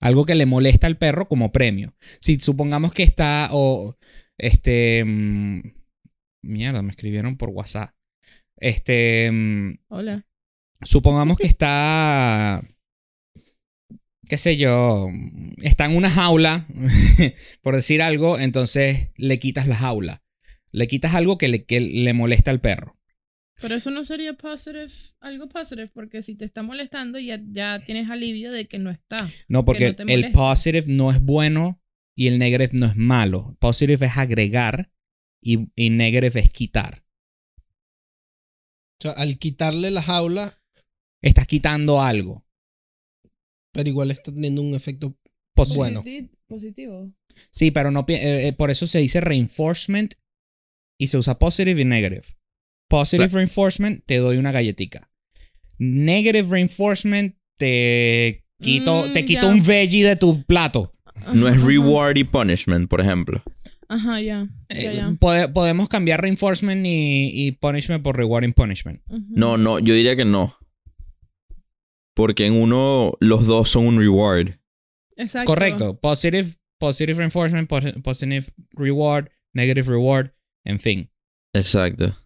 [0.01, 1.95] Algo que le molesta al perro como premio.
[2.21, 3.97] Si supongamos que está o
[4.39, 5.61] este mm,
[6.47, 7.95] mierda, me escribieron por WhatsApp.
[8.57, 10.27] Este mm, Hola.
[10.83, 12.63] supongamos que está
[14.29, 15.09] qué sé yo,
[15.63, 16.67] está en una jaula,
[17.63, 20.23] por decir algo, entonces le quitas la jaula.
[20.73, 22.97] Le quitas algo que le, que le molesta al perro.
[23.61, 24.89] Pero eso no sería positive,
[25.21, 29.27] algo positive, porque si te está molestando ya, ya tienes alivio de que no está.
[29.49, 31.81] No, porque no el positive no es bueno
[32.15, 33.57] y el negative no es malo.
[33.59, 34.91] Positive es agregar
[35.47, 37.05] y, y negative es quitar.
[38.99, 40.59] O sea, al quitarle la jaula,
[41.23, 42.45] Estás quitando algo.
[43.73, 45.17] pero igual está teniendo un efecto
[45.77, 46.03] Bueno.
[46.03, 47.13] Positi- Positivo.
[47.51, 50.15] Sí, pero no eh, eh, por eso se dice reinforcement
[50.99, 52.23] y se usa positive y negative.
[52.89, 55.11] Positive reinforcement te doy una galletica.
[55.79, 59.49] Negative reinforcement te quito, Mm, te quito ya.
[59.49, 60.93] un veggie de tu plato.
[61.35, 63.43] No es reward y punishment, por ejemplo.
[63.89, 64.49] Ajá, ya.
[64.69, 69.03] Eh, pode- podemos cambiar reinforcement y, y punishment por reward and punishment.
[69.29, 70.57] No, no, yo diría que no.
[72.15, 74.55] Porque en uno los dos son un reward.
[75.17, 75.47] Exacto.
[75.47, 75.99] Correcto.
[76.01, 80.31] Positive, positive reinforcement, posi- positive reward, negative reward,
[80.65, 81.11] en fin.
[81.55, 82.17] Exacto.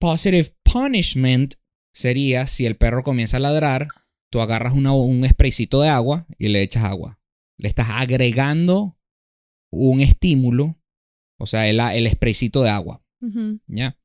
[0.00, 1.54] Positive punishment
[1.94, 3.88] sería si el perro comienza a ladrar,
[4.30, 7.18] tú agarras una- un spraycito de agua y le echas agua.
[7.58, 8.98] Le estás agregando
[9.72, 10.78] un estímulo,
[11.38, 13.04] o sea, el, el spraycito de agua.
[13.66, 13.98] ¿ya?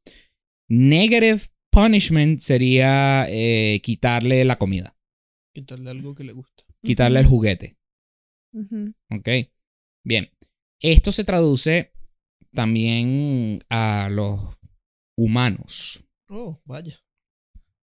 [0.69, 4.97] Negative punishment sería eh, quitarle la comida,
[5.53, 6.63] quitarle algo que le gusta.
[6.83, 7.77] quitarle el juguete.
[8.53, 8.93] Ujú.
[9.11, 9.29] ¿Ok?
[10.03, 10.29] Bien.
[10.79, 11.91] Esto se traduce
[12.53, 14.39] también a los
[15.17, 16.03] humanos.
[16.29, 17.03] Oh, vaya.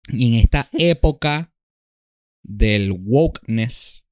[0.08, 1.54] Y en esta época
[2.44, 4.04] del wokeness,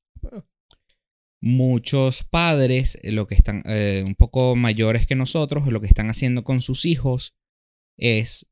[1.41, 6.11] muchos padres, eh, lo que están eh, un poco mayores que nosotros, lo que están
[6.11, 7.35] haciendo con sus hijos
[7.97, 8.51] es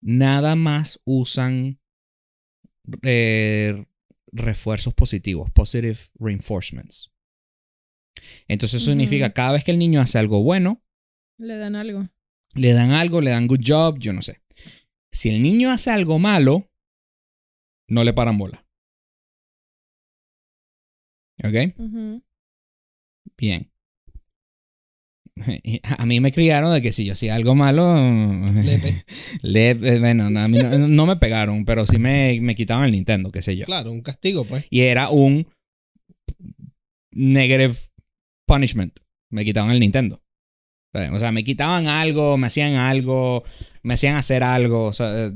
[0.00, 1.80] nada más usan
[3.02, 3.84] eh,
[4.32, 7.10] refuerzos positivos, positive reinforcements.
[8.48, 10.82] Entonces eso significa cada vez que el niño hace algo bueno,
[11.38, 12.08] Le dan algo.
[12.54, 14.40] le dan algo, le dan good job, yo no sé.
[15.10, 16.70] Si el niño hace algo malo,
[17.88, 18.63] no le paran bola.
[21.44, 21.74] ¿Ok?
[23.36, 23.70] Bien.
[25.98, 27.94] A mí me criaron de que si yo hacía algo malo,
[28.62, 29.04] Lepe.
[29.42, 32.84] le- eh, bueno, no, a mí no, no me pegaron, pero sí me, me quitaban
[32.86, 33.64] el Nintendo, qué sé yo.
[33.64, 34.64] Claro, un castigo, pues.
[34.70, 35.46] Y era un
[37.12, 37.74] negative
[38.46, 38.98] punishment.
[39.30, 40.22] Me quitaban el Nintendo.
[41.12, 43.42] O sea, me quitaban algo, me hacían algo,
[43.82, 44.84] me hacían hacer algo.
[44.84, 45.32] O sea, eh,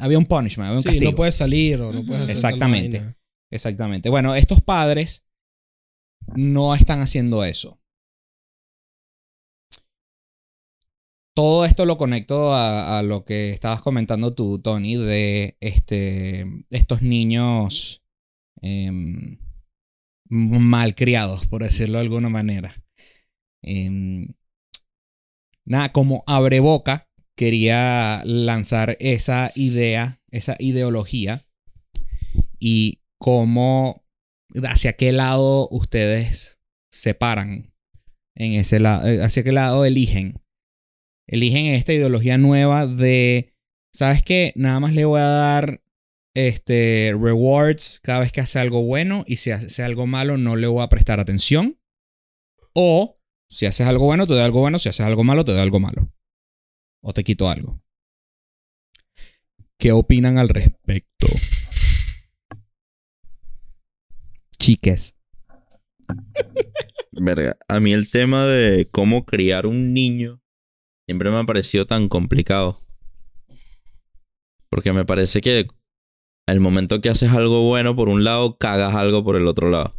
[0.00, 1.10] había un punishment, había un Sí, castigo.
[1.12, 3.14] no puedes salir o no puedes hacer Exactamente.
[3.52, 4.08] Exactamente.
[4.08, 5.24] Bueno, estos padres
[6.34, 7.78] no están haciendo eso.
[11.34, 18.02] Todo esto lo conecto a, lo que estabas comentando tú, Tony, de este, estos niños
[18.60, 19.38] em,
[20.28, 22.74] malcriados, por decirlo de alguna manera.
[23.62, 24.34] Em,
[25.64, 31.46] nada, como abre boca, quería lanzar esa idea, esa ideología
[32.58, 34.04] y cómo,
[34.64, 36.58] hacia qué lado ustedes
[36.90, 37.74] se paran
[38.34, 40.40] en ese lado, eh, hacia qué lado eligen.
[41.26, 43.54] Eligen esta ideología nueva de,
[43.92, 44.52] ¿sabes qué?
[44.56, 45.82] Nada más le voy a dar
[46.34, 50.68] este, rewards cada vez que hace algo bueno y si hace algo malo no le
[50.68, 51.78] voy a prestar atención.
[52.74, 55.60] O si haces algo bueno, te doy algo bueno, si haces algo malo, te doy
[55.60, 56.12] algo malo.
[57.02, 57.82] O te quito algo.
[59.78, 61.26] ¿Qué opinan al respecto?
[64.68, 65.16] Chiques.
[67.12, 70.42] Verga, a mí el tema de cómo criar un niño
[71.06, 72.78] siempre me ha parecido tan complicado.
[74.68, 75.68] Porque me parece que
[76.46, 79.94] el momento que haces algo bueno por un lado, cagas algo por el otro lado.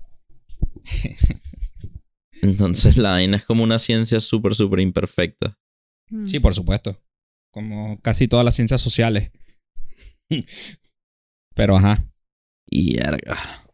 [2.43, 5.58] Entonces la vaina es como una ciencia súper, súper imperfecta.
[6.27, 6.95] Sí, por supuesto.
[7.51, 9.32] Como casi todas las ciencias sociales.
[11.55, 12.05] Pero ajá.
[12.69, 13.65] Y verga.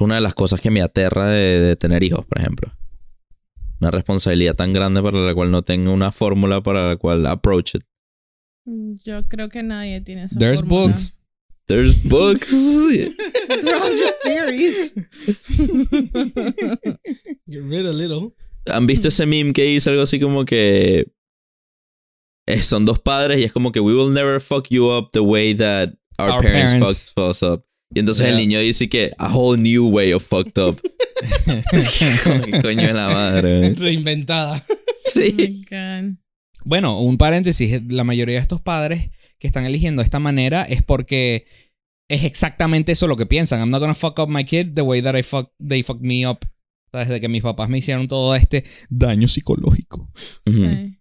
[0.00, 2.72] Una de las cosas que me aterra de, de tener hijos, por ejemplo.
[3.80, 7.74] Una responsabilidad tan grande para la cual no tengo una fórmula para la cual approach
[7.76, 7.82] it.
[9.04, 10.88] Yo creo que nadie tiene esa There's fórmula.
[10.92, 11.14] books.
[11.66, 12.50] There's books.
[13.48, 14.92] They're all just theories.
[17.46, 18.32] Get rid a little.
[18.70, 21.10] ¿Han visto ese meme que hizo algo así como que
[22.46, 25.20] eh, son dos padres y es como que we will never fuck you up the
[25.20, 27.64] way that our, Our parents, parents- fucked us up.
[27.94, 28.40] Y entonces el Yeah.
[28.40, 30.80] niño dice que a whole new way of fucked up.
[32.44, 33.74] ¿Qué coño de la madre?
[33.74, 34.64] Reinventada.
[34.68, 34.74] Oh
[35.04, 35.64] Sí.
[35.70, 36.16] God.
[36.64, 37.80] Bueno, un paréntesis.
[37.88, 41.46] La mayoría de estos padres que están eligiendo de esta manera es porque
[42.10, 43.60] es exactamente eso lo que piensan.
[43.60, 46.26] I'm not gonna fuck up my kid the way that I fuck, they fucked me
[46.26, 46.40] up.
[46.44, 50.10] O sea, Desde que mis papás me hicieron todo este daño psicológico.
[50.44, 50.98] Sí,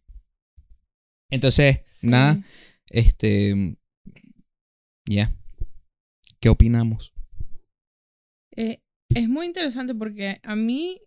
[1.30, 2.08] Entonces, sí.
[2.08, 2.42] nada,
[2.90, 3.76] este.
[5.10, 5.34] Ya.
[6.40, 7.14] ¿Qué opinamos?
[8.56, 11.00] Eh, es muy interesante porque a mí,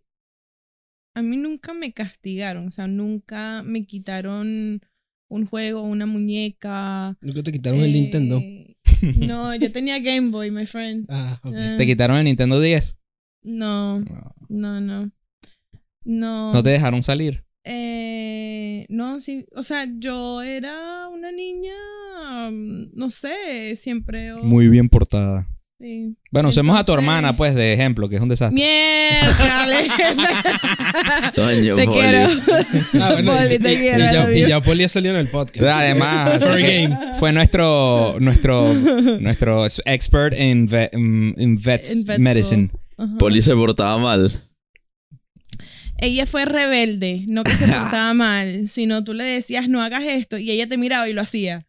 [1.14, 4.80] a mí nunca me castigaron, o sea, nunca me quitaron
[5.28, 7.16] un juego, una muñeca.
[7.20, 8.42] Nunca te quitaron el eh, Nintendo.
[9.18, 11.06] No, yo tenía Game Boy, my friend.
[11.08, 11.40] Ah.
[11.44, 12.98] Eh, ¿Te quitaron el Nintendo 10?
[13.42, 14.00] no,
[14.48, 15.10] no, no.
[16.04, 16.52] No.
[16.52, 17.44] ¿No te dejaron salir?
[17.64, 21.72] Eh, no, sí, o sea, yo era una niña,
[22.50, 24.34] mm, no sé, siempre.
[24.42, 25.46] Muy bien portada.
[25.78, 26.16] sí.
[26.30, 28.54] Bueno, usemos a tu Entonces- hermana, pues, de ejemplo, que es un desastre.
[28.54, 29.64] Mierda.
[31.34, 31.40] Te
[31.86, 31.86] Poli.
[31.86, 32.28] quiero.
[33.02, 35.28] Ah, bueno, Poli, y, te y- quiero, y ya, y Poli ha salido en el
[35.28, 35.62] podcast.
[35.66, 36.96] Además, game.
[37.18, 42.70] fue nuestro, nuestro, nuestro expert en, ve- mm, en vets En medicine.
[43.18, 44.30] Poli se portaba mal.
[46.00, 50.38] Ella fue rebelde, no que se portaba mal, sino tú le decías no hagas esto
[50.38, 51.66] y ella te miraba y lo hacía.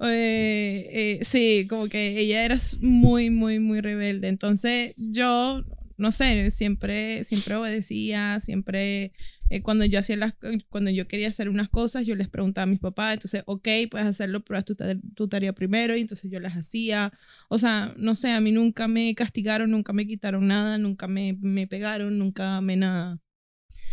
[0.00, 4.28] Eh, eh, sí, como que ella era muy, muy, muy rebelde.
[4.28, 5.64] Entonces yo,
[5.96, 9.12] no sé, siempre, siempre obedecía, siempre
[9.50, 10.34] eh, cuando yo hacía las,
[10.68, 14.06] cuando yo quería hacer unas cosas, yo les preguntaba a mis papás, entonces, ok, puedes
[14.06, 17.12] hacerlo, pero haz tu, ta- tu tarea primero, y entonces yo las hacía.
[17.48, 21.36] O sea, no sé, a mí nunca me castigaron, nunca me quitaron nada, nunca me,
[21.40, 23.18] me pegaron, nunca me nada.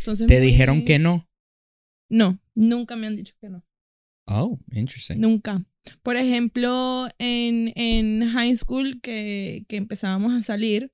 [0.03, 1.29] Entonces, Te muy- dijeron que no.
[2.09, 3.65] No, Nunca me han dicho que no.
[4.27, 5.19] Oh, interesting.
[5.19, 5.65] Nunca.
[6.01, 10.91] Por ejemplo, en, en high school que, que empezábamos a salir,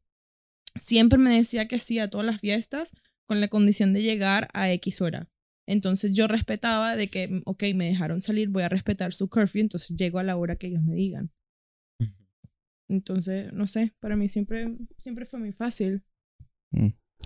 [0.79, 2.93] siempre me decía que sí a todas las fiestas
[3.25, 5.27] con la condición de llegar a X hora.
[5.67, 9.95] Entonces yo respetaba de que, ok, me dejaron salir, voy a respetar su curfew, entonces
[9.97, 11.31] llego a la hora que ellos me digan.
[12.87, 16.03] Entonces, no sé, para mí siempre, siempre fue muy fácil.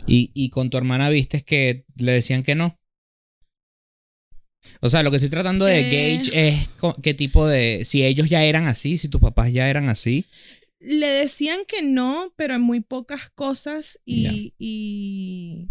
[0.08, 2.79] ¿Y, y con tu hermana viste que le decían que no?
[4.82, 6.15] O sea, lo que estoy tratando de Eh.
[6.17, 6.69] gauge es
[7.01, 7.84] qué tipo de...
[7.86, 10.25] Si ellos ya eran así, si tus papás ya eran así.
[10.79, 15.69] Le decían que no, pero en muy pocas cosas y, y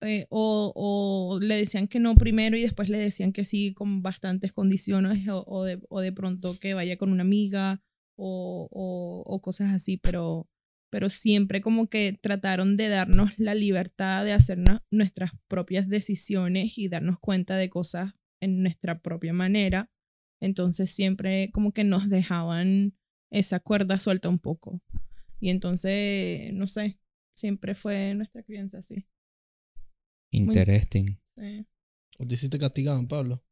[0.00, 4.02] eh, o, o le decían que no primero y después le decían que sí con
[4.02, 7.80] bastantes condiciones o, o de, o de pronto que vaya con una amiga
[8.16, 10.48] o, o, o cosas así, pero,
[10.90, 14.58] pero siempre como que trataron de darnos la libertad de hacer
[14.90, 19.90] nuestras propias decisiones y darnos cuenta de cosas en nuestra propia manera.
[20.40, 22.94] Entonces siempre como que nos dejaban
[23.30, 24.82] esa cuerda suelta un poco.
[25.38, 26.98] Y entonces, no sé,
[27.34, 29.06] siempre fue nuestra crianza así.
[30.32, 31.06] Interesting.
[31.36, 31.66] Sí.
[32.18, 33.42] ¿O te sí te castigaban, Pablo?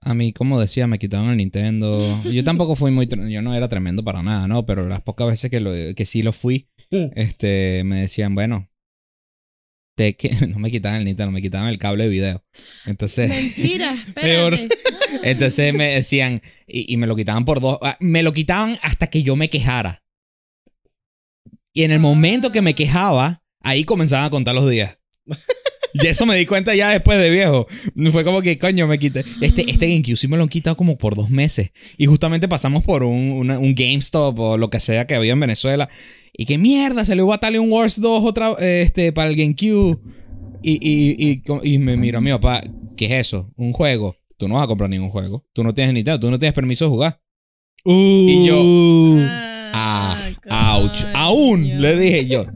[0.00, 2.00] A mí, como decía, me quitaban el Nintendo.
[2.24, 3.06] Yo tampoco fui muy...
[3.06, 4.66] Yo no era tremendo para nada, ¿no?
[4.66, 6.68] Pero las pocas veces que, lo, que sí lo fui.
[6.90, 8.68] Este, me decían, bueno...
[9.96, 12.44] Te, que, no me quitaban el Nintendo, me quitaban el cable de video.
[12.84, 13.30] Entonces...
[13.30, 14.54] Mentira, Peor.
[15.22, 19.06] Entonces me decían, y, y me lo quitaban por dos, ah, me lo quitaban hasta
[19.06, 20.02] que yo me quejara.
[21.72, 24.98] Y en el momento que me quejaba, ahí comenzaban a contar los días.
[25.94, 27.66] Y eso me di cuenta ya después de viejo.
[28.12, 29.24] Fue como que, coño, me quité.
[29.40, 31.70] Este, este GameCube sí me lo han quitado como por dos meses.
[31.96, 35.40] Y justamente pasamos por un, una- un GameStop o lo que sea que había en
[35.40, 35.88] Venezuela.
[36.38, 39.98] Y que mierda, salió Battalion Wars 2 otra, este, para el GameCube.
[40.62, 42.60] Y, y, y, y me miró mi papá,
[42.96, 43.52] ¿qué es eso?
[43.56, 44.16] ¿Un juego?
[44.36, 45.46] Tú no vas a comprar ningún juego.
[45.52, 47.20] Tú no tienes Nintendo, tú no tienes permiso de jugar.
[47.84, 49.26] Y yo,
[49.72, 51.02] Ah, ouch.
[51.02, 51.12] coño.
[51.16, 52.46] Aún, le dije yo.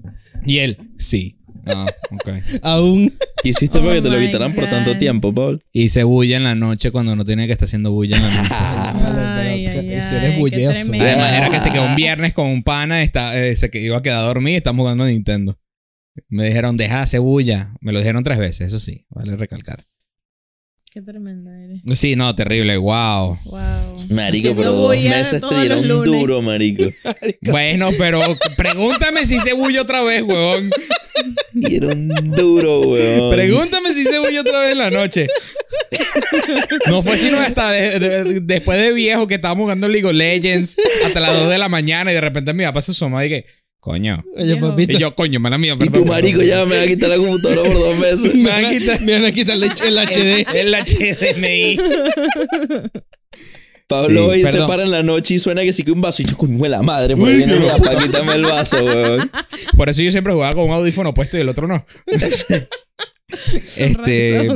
[0.45, 1.39] Y él, sí.
[1.67, 2.29] Ah, ok.
[2.63, 3.17] Aún.
[3.43, 5.63] ¿Qué hiciste Oh para que te lo my quitaran por tanto tiempo, Paul?
[5.73, 8.55] Hice bulla en la noche cuando no tenía que estar haciendo bulla en la noche.
[8.59, 10.73] Ay, Pero, ay, pero, si ay, eres qué bulloso.
[10.83, 11.05] tremendo.
[11.07, 13.97] Además, era que se quedó un viernes con un pana, está, eh, se que iba
[13.99, 15.59] a quedar a dormir y estamos jugando a Nintendo.
[16.29, 17.73] Me dijeron, deja de hacer bulla.
[17.81, 19.87] Me lo dijeron tres veces, eso sí, vale recalcar.
[20.93, 21.81] Qué tremenda eres.
[21.95, 23.39] Sí, no, terrible, wow.
[23.45, 24.07] Wow.
[24.11, 26.85] Marico, pero dos meses te dieron duro, marico.
[27.43, 28.21] Bueno, pero
[28.57, 30.69] pregúntame si hice bulla otra vez, huevón.
[31.53, 33.31] Dieron duro, weón.
[33.31, 35.27] Pregúntame si hice bulla otra vez en la noche.
[36.89, 40.77] No fue sino hasta de- de- después de viejo que estábamos jugando League of Legends
[41.05, 43.45] hasta las 2 de la mañana y de repente mi papá se asoma y que,
[43.79, 44.23] coño.
[44.37, 44.71] Oye, Viejo.
[44.71, 44.97] papito.
[44.97, 45.93] Y yo, coño, mala mía, Y perdón.
[45.93, 48.35] tu marico ya me va a quitar la computadora por dos meses.
[48.35, 50.47] Me van a quitar, me van a quitar el, el HD.
[50.55, 51.79] El HDMI.
[53.91, 56.23] Pablo Sí, hoy se para en la noche y suena que sí que un vaso
[56.23, 59.29] y yo, coño la madre, pues viene papá, quítame el vaso, weón.
[59.77, 61.85] Por eso yo siempre jugaba con un audífono puesto y el otro no.
[63.77, 64.49] Este.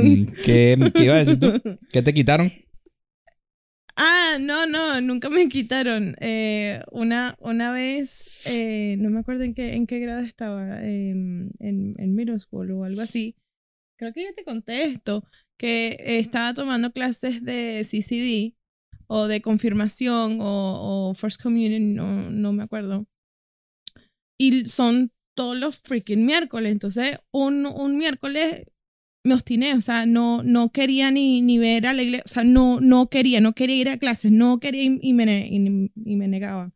[0.43, 1.61] ¿qué, ¿qué iba a decir tú?
[1.91, 2.51] ¿Qué te quitaron?
[3.97, 6.15] Ah, no, no, nunca me quitaron.
[6.21, 11.45] Eh, una, una vez, eh, no me acuerdo en qué, en qué grado estaba, em,
[11.59, 13.35] en, en middle school o algo así.
[13.97, 15.23] Creo que ya te conté esto,
[15.57, 18.55] que estaba tomando clases de CCD
[19.07, 23.07] o de confirmación o, o First Communion, no, no me acuerdo.
[24.37, 26.71] Y son todos los freaking miércoles.
[26.71, 28.65] Entonces, un, un miércoles
[29.23, 32.43] me obstiné, o sea, no, no quería ni, ni ver a la iglesia, o sea,
[32.43, 36.71] no, no quería, no quería ir a clases, no quería y, me, y me negaba.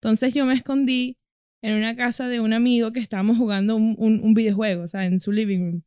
[0.00, 1.18] Entonces yo me escondí
[1.60, 5.06] en una casa de un amigo que estábamos jugando un, un, un videojuego, o sea,
[5.06, 5.82] en su living room.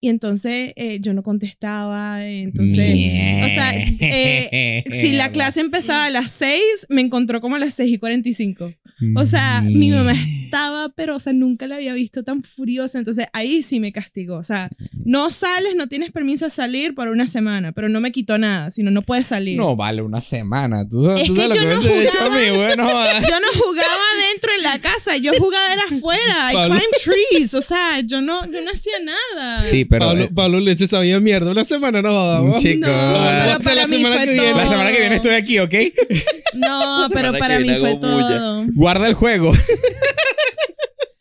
[0.00, 2.76] Y entonces eh, yo no contestaba, entonces...
[2.78, 7.74] o sea, eh, Si la clase empezaba a las 6, me encontró como a las
[7.74, 8.72] 6 y 45.
[9.16, 10.12] O sea, mi mamá
[10.44, 12.98] estaba, pero, o sea, nunca la había visto tan furiosa.
[12.98, 14.36] Entonces, ahí sí me castigó.
[14.36, 14.70] O sea,
[15.04, 18.72] no sales, no tienes permiso a salir por una semana, pero no me quitó nada,
[18.72, 19.56] sino no puedes salir.
[19.56, 20.88] No vale una semana.
[20.88, 22.38] Tú, sabes- Es tú sabes lo yo que no hubiese hecho a jugaba.
[22.40, 22.88] mí, bueno.
[23.28, 26.52] Yo no jugaba dentro en la casa, yo jugaba era afuera.
[26.52, 26.92] I climb
[27.30, 27.54] trees.
[27.54, 29.62] O sea, yo no, yo no hacía nada.
[29.62, 30.06] Sí, pero.
[30.06, 31.50] Pablo, eh, Pablo le se sabía mierda.
[31.50, 32.62] Una semana no jodas.
[32.62, 32.86] Chico.
[32.88, 34.48] No, pero la mí semana fue que viene.
[34.48, 34.56] todo.
[34.58, 35.74] la semana que viene estoy aquí, ¿ok?
[36.54, 37.98] No, pero para mí fue bulla.
[38.00, 38.66] todo.
[38.74, 39.52] Guarda el juego.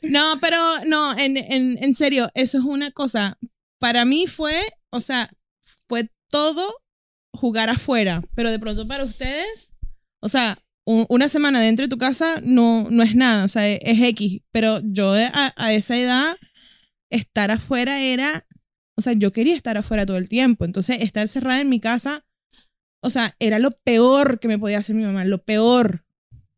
[0.10, 3.38] No, pero no, en, en, en serio, eso es una cosa.
[3.80, 4.54] Para mí fue,
[4.90, 5.30] o sea,
[5.88, 6.66] fue todo
[7.34, 9.72] jugar afuera, pero de pronto para ustedes,
[10.22, 13.80] o sea, una semana dentro de tu casa no, no es nada, o sea, es,
[13.82, 16.38] es X, pero yo a, a esa edad,
[17.10, 18.47] estar afuera era
[18.98, 20.66] o sea, yo quería estar afuera todo el tiempo.
[20.66, 22.26] Entonces, estar cerrada en mi casa,
[23.04, 26.06] o sea, era lo peor que me podía hacer mi mamá, lo peor.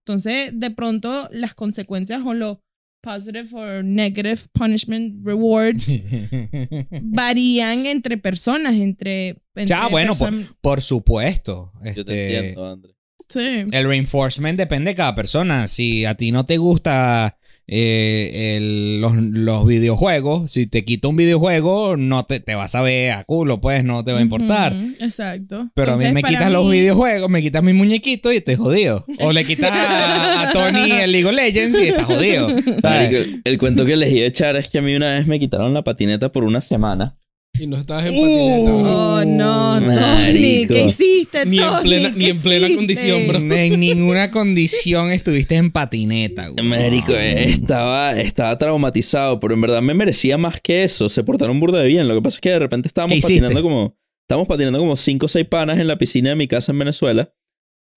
[0.05, 2.57] Entonces, de pronto, las consecuencias o los
[3.01, 6.01] positive or negative punishment rewards
[7.01, 9.41] varían entre personas, entre...
[9.55, 11.71] entre Ya, bueno, person- Por supuesto.
[11.95, 12.95] Yo te este, entiendo, André.
[13.27, 13.65] Sí.
[13.71, 15.67] El reinforcement depende de cada persona.
[15.67, 17.38] Si a ti no te gusta
[17.71, 22.81] eh, el- los, los videojuegos, si te quito un videojuego, no te, te vas a
[22.81, 24.73] ver a culo, pues no te va a importar.
[24.99, 25.69] Exacto.
[25.73, 29.05] Pero a mí me quitas los videojuegos, me quitas mi muñequito y estoy jodido.
[29.19, 32.49] O le quitas a, a Tony el League of Legends y está jodido.
[32.49, 35.39] el, el cuento que les iba a echar es que a mí una vez me
[35.39, 37.15] quitaron la patineta por una semana.
[37.57, 38.21] Y no estabas en Uh.
[38.21, 38.95] patineta.
[38.95, 39.95] Oh, no, Tony.
[39.95, 40.73] Marico.
[40.73, 41.81] ¿Qué hiciste, Ni en Tony?
[41.83, 43.39] plena- ni ¿Qué en plena condición, bro.
[43.39, 46.47] En ninguna condición estuviste en patineta.
[46.49, 46.65] güey.
[46.65, 51.09] Marico, eh, estaba, estaba traumatizado, pero en verdad me merecía más que eso.
[51.09, 52.07] Se portaron burda de bien.
[52.07, 53.97] Lo que pasa es que de repente estábamos patinando como.
[54.23, 57.33] Estábamos patinando como 5 o 6 panas en la piscina de mi casa en Venezuela.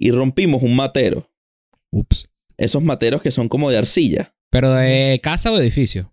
[0.01, 1.31] Y rompimos un matero.
[1.93, 2.29] Ups.
[2.57, 4.35] Esos materos que son como de arcilla.
[4.51, 6.13] ¿Pero de casa o de edificio?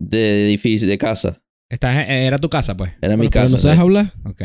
[0.00, 1.42] De edificio, de casa.
[1.74, 2.92] Estás, era tu casa, pues.
[3.02, 3.52] Era mi Pero casa.
[3.52, 4.12] ¿No sabes hablar?
[4.24, 4.42] Ok.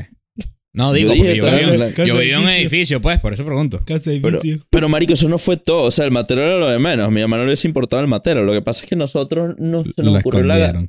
[0.72, 3.02] No, Yo digo, dije, porque yo, en la- yo casa vivo en un edificio.
[3.02, 3.84] pues, por eso pregunto.
[3.86, 4.66] Casa de Pero- edificio.
[4.70, 5.84] Pero, marico, eso no fue todo.
[5.84, 7.08] O sea, el matero era lo de menos.
[7.08, 8.44] A mi mamá no le hubiese importado el matero.
[8.44, 10.88] Lo que pasa es que nosotros no se nos ocurrió la,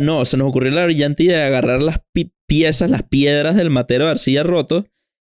[0.00, 3.70] No, se nos ocurrió la brillante idea de agarrar las pi- piezas, las piedras del
[3.70, 4.86] matero de arcilla roto.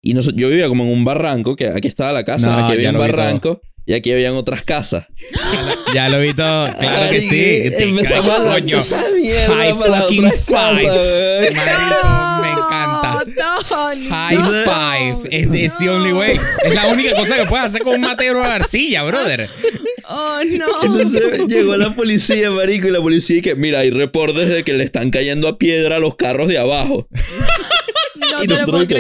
[0.03, 2.72] Y nos- yo vivía como en un barranco, que aquí estaba la casa, No, aquí
[2.74, 5.07] había un barranco y aquí habían otras casas.
[5.95, 6.66] Ya lo vi todo.
[6.78, 7.28] Claro que sí.
[7.70, 8.49] Te- Empezamos a coño.
[8.76, 10.85] lanzar esa mierda High para fucking otras casas, five.
[10.91, 11.55] weón.
[11.55, 13.24] Marico, me encanta.
[13.37, 14.11] No.
[14.11, 15.28] High no, five.
[15.30, 16.37] Es es the only way.
[16.64, 19.49] Es la única cosa que puedes hacer con un matero de arcilla, brother.
[20.09, 20.66] Oh, no.
[20.83, 24.72] Entonces llegó la policía, marico, y la policía y que, mira, hay reportes de que
[24.74, 27.07] le están cayendo a piedra a los carros de abajo.
[28.16, 28.95] no y te lo puedo que-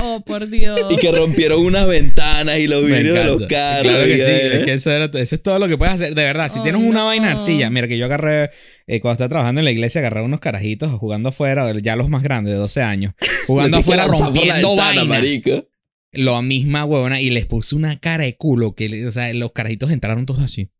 [0.00, 0.80] Oh, por Dios.
[0.90, 3.82] Y que rompieron unas ventanas y los vidrios de los carros.
[3.82, 4.56] Claro que sí.
[4.58, 6.14] Es que eso, era- eso es todo lo que puedes hacer.
[6.14, 7.06] De verdad, si Oh, tienes una no.
[7.06, 8.50] vaina arcilla, mira que yo agarré,
[8.86, 12.22] eh, cuando estaba trabajando en la iglesia, agarré unos carajitos jugando afuera, ya los más
[12.22, 13.14] grandes, de 12 años,
[13.46, 15.06] jugando afuera, rompiendo ventana, vainas.
[15.06, 15.68] marico.
[16.12, 19.90] Lo misma huevona y les puse una cara de culo que, o sea, los carajitos
[19.90, 20.70] entraron todos así.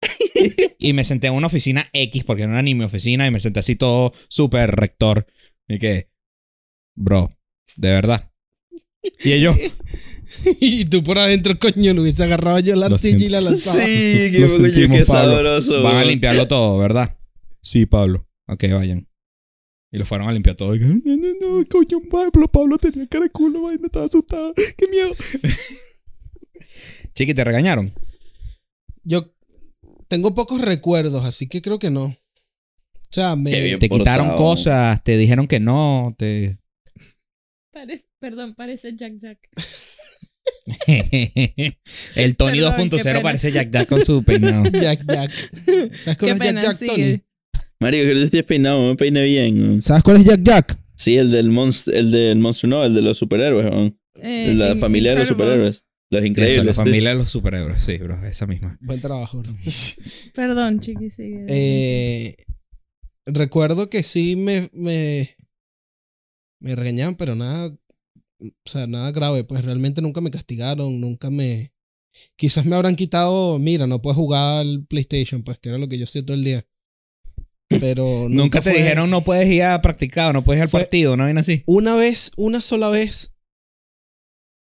[0.78, 3.40] y me senté en una oficina X porque no era ni mi oficina y me
[3.40, 5.26] senté así todo súper rector.
[5.68, 6.10] Y que,
[6.94, 7.34] bro,
[7.76, 8.30] de verdad.
[9.22, 9.56] Y ellos,
[10.60, 13.84] y tú por adentro, coño, no hubiese agarrado yo la arcilla y la lanzaba.
[13.84, 15.36] Sí, Lo que coño, qué Pablo.
[15.36, 15.82] sabroso.
[15.82, 17.18] van a limpiarlo todo, ¿verdad?
[17.60, 18.26] Sí, Pablo.
[18.46, 19.08] Ok, vayan.
[19.90, 20.74] Y lo fueron a limpiar todo.
[20.74, 24.52] Y no, no, no, coño, Pablo, Pablo tenía cara de culo, vaina, estaba asustado.
[24.76, 25.14] Qué miedo.
[27.14, 27.92] Chiqui, ¿te regañaron?
[29.04, 29.32] Yo
[30.08, 32.06] tengo pocos recuerdos, así que creo que no.
[32.06, 32.16] O
[33.10, 33.52] sea, me...
[33.52, 33.76] Qué.
[33.78, 36.58] Te quitaron cosas, te dijeron que no, te...
[37.74, 39.38] Pare- perdón, parece Jack Jack.
[42.16, 43.20] El Tony Perdón, qué 2.0 pena.
[43.22, 44.64] parece Jack Jack con su peinado.
[44.72, 45.32] Jack Jack.
[46.00, 46.92] ¿Sabes cuál Qué es Jack pena, Jack, sigue.
[46.92, 47.20] Tony?
[47.80, 49.82] Marico, que yo estoy peinado, me peiné bien.
[49.82, 50.78] ¿Sabes cuál es Jack Jack?
[50.96, 53.98] Sí, el del monstruo, el del monstruo, no, el de los superhéroes, weón.
[54.22, 55.84] Eh, La familia de los superhéroes.
[56.10, 56.64] Los Eso, increíbles.
[56.64, 56.76] la sí.
[56.78, 58.78] familia de los superhéroes, sí, bro, esa misma.
[58.80, 59.54] Buen trabajo, bro.
[60.34, 61.44] Perdón, chiqui, sigue.
[61.48, 62.36] Eh,
[63.26, 65.34] recuerdo que sí me, me,
[66.64, 67.76] me regañaban, pero nada,
[68.40, 69.44] o sea, nada grave.
[69.44, 71.72] Pues realmente nunca me castigaron, nunca me...
[72.36, 75.98] Quizás me habrán quitado, mira, no puedes jugar al PlayStation, pues que era lo que
[75.98, 76.66] yo hacía todo el día.
[77.68, 80.68] Pero nunca, Nunca te fue- dijeron no puedes ir a practicar, no puedes ir al
[80.68, 81.26] Fue- partido, ¿no?
[81.26, 81.62] Ven así.
[81.66, 83.36] Una vez, una sola vez,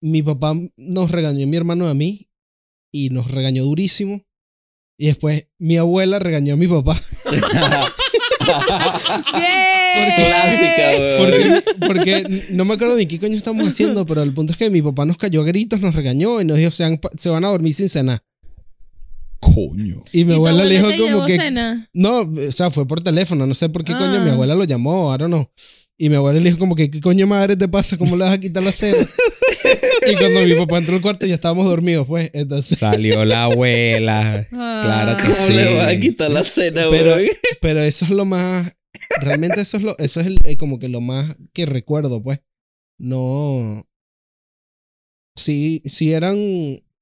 [0.01, 2.29] mi papá nos regañó mi hermano y a mí
[2.91, 4.25] y nos regañó durísimo.
[4.97, 6.99] Y después mi abuela regañó a mi papá.
[10.15, 10.91] Clásica.
[11.17, 14.69] Porque, porque no me acuerdo ni qué coño estamos haciendo, pero el punto es que
[14.69, 17.49] mi papá nos cayó a gritos, nos regañó y nos dijo, se se van a
[17.49, 18.21] dormir sin cenar.
[19.39, 20.03] Coño.
[20.11, 21.38] Y mi ¿Y tu abuela le dijo te como que...
[21.38, 21.89] cena?
[21.93, 24.24] No, o sea, fue por teléfono, no sé por qué coño Ah.
[24.24, 25.51] mi abuela lo llamó, ahora no.
[25.97, 27.97] Y mi abuela le dijo como que, ¿qué coño madre te pasa?
[27.97, 28.97] ¿Cómo le vas a quitar la cena?
[30.11, 32.29] y cuando mi papá entró al cuarto ya estábamos dormidos, pues.
[32.33, 34.45] Entonces, Salió la abuela.
[34.49, 35.53] Claro que ¿Cómo sí.
[35.53, 37.15] le vas a quitar la cena, pero,
[37.61, 38.75] pero eso es lo más...
[39.21, 42.39] Realmente eso es lo, eso es el- eh, como que lo más que recuerdo, pues.
[42.99, 43.87] No...
[45.35, 46.37] Sí, sí eran...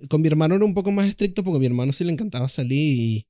[0.09, 2.49] Con mi hermano era un poco más estricto porque a mi hermano sí le encantaba
[2.49, 3.27] salir y,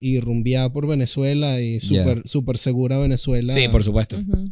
[0.00, 3.54] y rumbear por Venezuela y súper súper segura Venezuela.
[3.54, 4.16] Sí, por supuesto.
[4.18, 4.50] Ujú.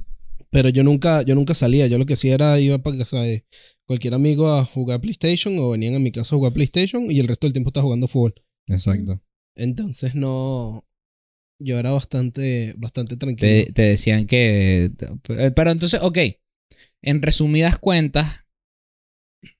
[0.50, 1.86] Pero yo nunca, yo nunca salía.
[1.86, 3.44] Yo lo que hacía era iba para casa de
[3.86, 7.28] cualquier amigo a jugar PlayStation o venían a mi casa a jugar PlayStation y el
[7.28, 8.34] resto del tiempo estaba jugando fútbol.
[8.68, 9.22] Exacto.
[9.56, 10.86] Entonces no.
[11.58, 13.64] yo era bastante, bastante tranquilo.
[13.64, 14.90] Te, te decían que.
[15.24, 16.18] Pero entonces, ok.
[17.02, 18.45] En resumidas cuentas.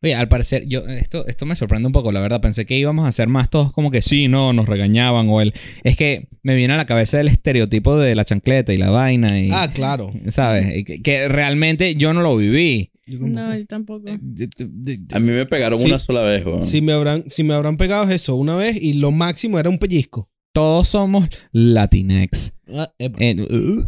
[0.02, 2.40] Oye, al parecer, yo, esto, esto me sorprende un poco, la verdad.
[2.40, 5.52] Pensé que íbamos a hacer más todos como que sí, no, nos regañaban o el.
[5.84, 9.38] Es que me viene a la cabeza el estereotipo de la chancleta y la vaina
[9.40, 9.50] y.
[9.52, 10.12] Ah, claro.
[10.28, 10.76] ¿Sabes?
[10.76, 12.90] Y Que, que realmente yo no lo viví.
[13.06, 14.08] Yo No, yo tampoco.
[14.10, 15.86] A mí me pegaron Sí.
[15.86, 18.94] una sola vez, si, me habrán, si me habrán pegado es eso una vez y
[18.94, 20.28] lo máximo era un pellizco.
[20.52, 22.52] Todos somos Latinex.
[22.74, 22.90] Ah.
[22.98, 23.82] Eh, uh,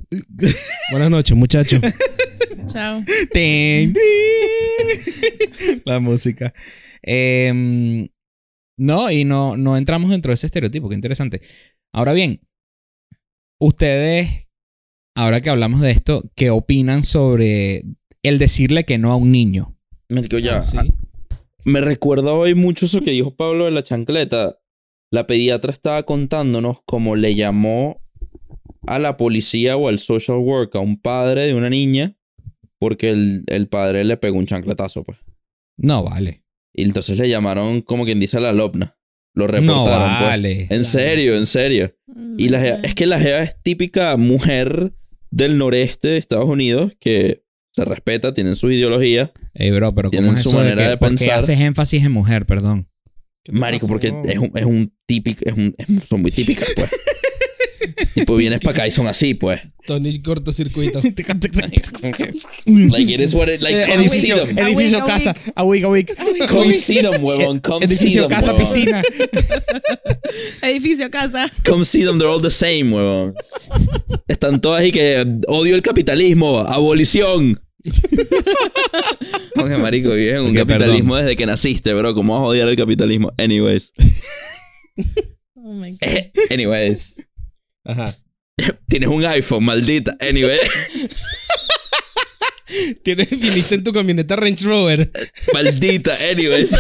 [0.92, 1.80] Buenas noches, muchachos.
[2.66, 3.02] Chao.
[5.84, 6.52] La música.
[7.02, 8.08] Em,
[8.76, 10.88] no, y no, no entramos dentro de ese estereotipo.
[10.88, 11.40] Qué interesante.
[11.92, 12.40] Ahora bien,
[13.60, 14.48] ustedes,
[15.16, 17.84] ahora que hablamos de esto, ¿qué opinan sobre
[18.22, 19.76] el decirle que no a un niño?
[20.08, 20.58] Ya.
[20.58, 20.78] Ah, sí.
[21.64, 24.58] Me recuerda hoy mucho eso que dijo Pablo de la chancleta.
[25.10, 28.02] La pediatra estaba contándonos cómo le llamó
[28.86, 32.17] a la policía o al social work a un padre de una niña
[32.78, 35.18] porque el, el padre le pegó un chancletazo, pues.
[35.76, 36.44] No vale.
[36.74, 38.96] Y entonces le llamaron como quien dice a la lopna.
[39.34, 40.28] Lo No reportaron, pues.
[40.28, 40.66] vale.
[40.70, 41.94] En serio, en serio.
[42.36, 44.92] Y la jeva- es que la Jeva es típica mujer
[45.30, 49.32] del noreste de Estados Unidos que se respeta, tienen su ideología.
[49.54, 51.38] Ey, bro, pero Tienen ¿cómo es su eso manera que- de ¿por qué pensar.
[51.38, 52.88] haces énfasis en mujer, perdón?
[53.44, 56.68] ¿Qué te Marico, porque es un, es un típico, es un, es- son muy típicas,
[56.74, 56.90] pues.
[58.14, 59.60] tipo, vienes para acá y son así, pues.
[59.86, 61.00] Tony cortocircuito.
[62.66, 64.58] Like it is what it, like, Eh, come see edificio, them.
[64.58, 66.12] edificio A week, a casa, a week, a week.
[66.48, 67.60] Come see them, huevón.
[67.60, 68.60] Come see Edificio them, casa, huevón.
[68.60, 69.02] piscina.
[70.62, 71.50] Edificio, casa.
[71.66, 73.34] Come see them, they're all the same, huevón.
[74.28, 77.60] Están todas ahí que odio el capitalismo, abolición.
[79.56, 82.14] Oye, marico, vives en un capitalismo desde que naciste, bro.
[82.14, 83.32] ¿Cómo vas a odiar el capitalismo?
[83.38, 83.92] Anyways.
[85.56, 86.00] Oh my God.
[86.50, 87.16] Anyways.
[87.88, 88.14] Ajá.
[88.88, 90.16] Tienes un iPhone, maldita.
[90.20, 90.58] Anyway.
[93.02, 95.10] Tienes, viniste en tu camioneta Range Rover.
[95.54, 96.16] maldita.
[96.30, 96.70] Anyways.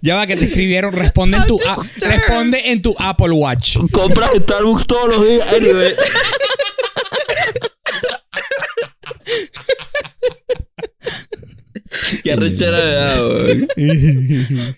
[0.00, 1.76] Ya va que te escribieron, responde en tu a-
[2.08, 3.76] responde en tu Apple Watch.
[3.90, 5.52] Compras Starbucks todos los días.
[5.52, 5.92] Anyway.
[12.24, 13.68] Qué arrechera de da, weón.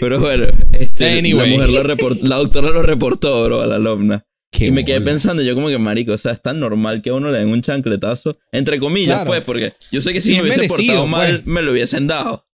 [0.00, 0.46] Pero bueno,
[0.78, 1.50] este, Anyway.
[1.50, 4.24] la mujer lo la doctora lo reportó, bro, a la alumna.
[4.50, 5.10] Qué y me quedé bola.
[5.12, 7.48] pensando, yo como que marico, o sea, es tan normal que a uno le den
[7.48, 8.38] un chancletazo.
[8.52, 9.26] Entre comillas, Claro.
[9.26, 11.46] pues, porque yo sé que si me es hubiese portado mal, pues.
[11.46, 12.46] me lo hubiesen dado.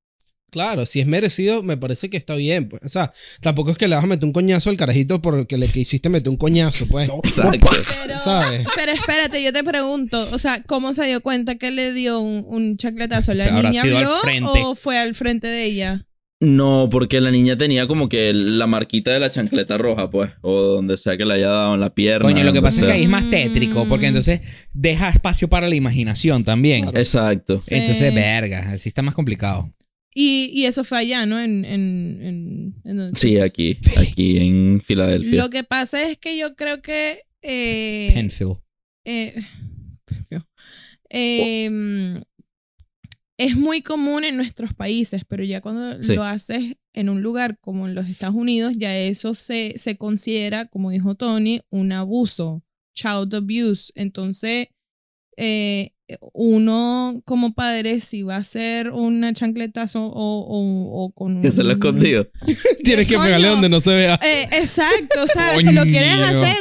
[0.50, 2.68] Claro, si es merecido, me parece que está bien.
[2.68, 2.82] Pues.
[2.84, 5.68] O sea, tampoco es que le vas a meter un coñazo al carajito porque le
[5.68, 7.08] que hiciste meter un coñazo, pues.
[7.24, 7.68] Exacto.
[8.06, 8.66] Pero, ¿Sabes?
[8.76, 12.44] pero espérate, yo te pregunto, o sea, ¿cómo se dio cuenta que le dio un,
[12.48, 13.32] un chacletazo?
[13.34, 14.50] ¿La Se habrá niña vio frente.
[14.64, 16.06] o fue al frente de ella?
[16.42, 20.30] No, porque la niña tenía como que la marquita de la chancleta roja, pues.
[20.40, 22.26] O donde sea que le haya dado en la pierna.
[22.26, 22.94] Coño, lo que pasa es que sea.
[22.96, 24.40] ahí es más tétrico, porque entonces
[24.72, 26.88] deja espacio para la imaginación también.
[26.94, 27.58] Exacto.
[27.58, 27.74] Sí.
[27.74, 29.70] Entonces, verga, así está más complicado.
[30.14, 31.38] Y, y eso fue allá, ¿no?
[31.40, 33.78] En, en, en, en donde- Sí, aquí.
[33.96, 35.42] Aquí en Filadelfia.
[35.42, 37.20] Lo que pasa es que yo creo que...
[37.42, 38.56] eh, Penfield.
[39.04, 39.34] eh,
[41.10, 42.22] eh,
[43.38, 46.14] es muy común en nuestros países, pero ya cuando Sí.
[46.14, 50.66] lo haces en un lugar como en los Estados Unidos, ya eso se, se considera,
[50.66, 52.62] como dijo Tony, un abuso,
[52.94, 53.92] child abuse.
[53.94, 54.66] Entonces,
[55.42, 55.92] eh,
[56.32, 61.62] uno como padre, si va a hacer una chancletazo o, o, o con Que se
[61.62, 62.28] lo escondido.
[62.84, 64.18] Tienes que pegarle donde no se vea.
[64.22, 66.56] eh, exacto, o sea, si lo quieres hacer,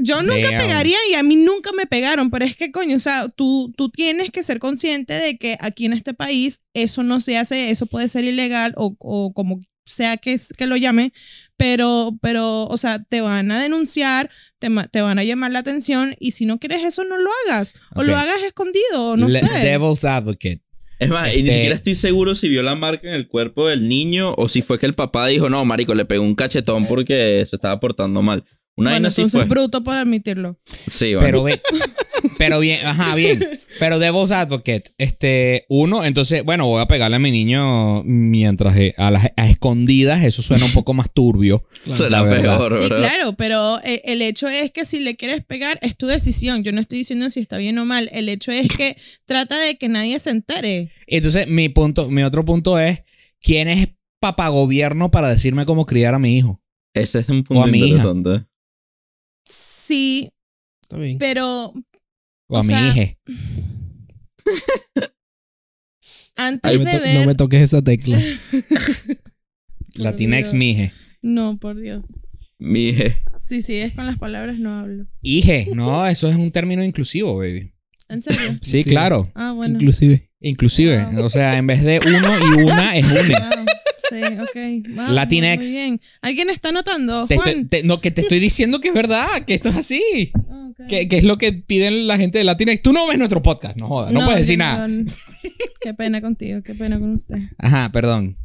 [0.00, 0.60] yo nunca Damn.
[0.60, 3.88] pegaría y a mí nunca me pegaron, pero es que coño, o sea, tú, tú
[3.88, 7.86] tienes que ser consciente de que aquí en este país eso no se hace, eso
[7.86, 11.12] puede ser ilegal o, o como sea que, que lo llame,
[11.62, 16.14] pero, pero, o sea, te van a denunciar, te, te van a llamar la atención
[16.18, 18.06] y si no quieres eso, no lo hagas, o Ok.
[18.08, 19.46] lo hagas escondido, o no Le- sé.
[19.60, 20.60] Devil's Advocate.
[20.98, 23.68] Es más, y ni Este- siquiera estoy seguro si vio la marca en el cuerpo
[23.68, 26.86] del niño o si fue que el papá dijo, no, marico, le pegó un cachetón
[26.86, 28.44] porque se estaba portando mal.
[28.74, 29.48] Una Bueno, vaina así entonces fue.
[29.48, 30.58] bruto por admitirlo.
[30.86, 31.20] Sí, bueno.
[31.26, 31.60] Pero, ve-
[32.38, 33.38] pero bien, ajá, bien.
[33.78, 38.94] Pero Devil's Advocate, este, uno, entonces, bueno, voy a pegarle a mi niño mientras eh,
[38.96, 41.64] a, las, a escondidas, eso suena un poco más turbio.
[41.90, 42.58] Suena la verdad.
[42.58, 46.06] peor, Sí, claro, pero eh, el hecho es que si le quieres pegar es tu
[46.06, 46.62] decisión.
[46.64, 48.08] Yo no estoy diciendo si está bien o mal.
[48.12, 48.96] El hecho es que
[49.26, 50.90] trata de que nadie se entere.
[51.06, 53.02] Entonces, mi punto, mi otro punto es,
[53.40, 53.88] ¿quién es
[54.20, 56.62] papagobierno para decirme cómo criar a mi hijo?
[56.94, 58.04] Ese es un O a punto mi hija.
[59.92, 60.30] Sí,
[60.80, 61.18] Está bien.
[61.18, 61.74] pero
[62.46, 63.14] O a mi hija.
[66.36, 67.20] antes Ay, de ver...
[67.20, 68.18] no me toques esa tecla.
[69.96, 70.54] Latinx Dios.
[70.54, 70.92] mije.
[71.20, 72.02] No, por Dios.
[72.58, 73.18] Mije.
[73.38, 75.06] Sí, sí, es con las palabras no hablo.
[75.20, 77.74] Ije, no, eso es un término inclusivo, baby.
[78.08, 78.58] ¿En serio?
[78.62, 78.84] Sí, Sí.
[78.88, 79.30] claro.
[79.34, 79.74] Ah, bueno.
[79.74, 80.30] Inclusive.
[80.40, 81.04] Inclusive.
[81.12, 81.24] Wow.
[81.26, 83.34] O sea, en vez de uno y una es une.
[83.38, 83.61] Wow.
[84.12, 84.96] Sí, ok.
[85.68, 86.00] Muy bien.
[86.20, 87.26] ¿Alguien está notando?
[87.26, 87.68] Te estoy- Juan.
[87.68, 90.32] te- no, que te estoy diciendo que es verdad, que esto es así.
[90.34, 90.86] Ok.
[90.88, 92.82] Que, que es lo que piden la gente de Latinx.
[92.82, 94.88] Tú no ves nuestro podcast, no jodas, no, puedes decir nada.
[95.80, 97.36] Qué pena contigo, qué pena con usted.
[97.58, 98.36] Ajá, perdón.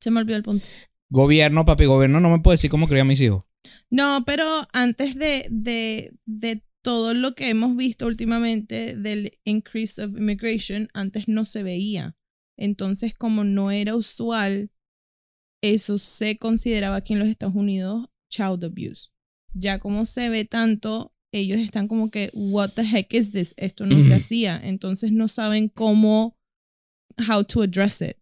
[0.00, 0.66] Se me olvidó el punto.
[1.10, 3.44] Gobierno, papi, gobierno no me puede decir cómo criar a mis hijos.
[3.90, 10.10] No, pero antes de, de, de todo lo que hemos visto últimamente del increase of
[10.16, 12.16] immigration, antes no se veía.
[12.58, 14.70] Entonces, como no era usual,
[15.62, 19.10] eso se consideraba aquí en los Estados Unidos child abuse.
[19.54, 23.54] Ya como se ve tanto, ellos están como que, what the heck is this?
[23.56, 24.60] Esto no se hacía.
[24.62, 26.38] Entonces no saben cómo,
[27.28, 28.16] how to address it.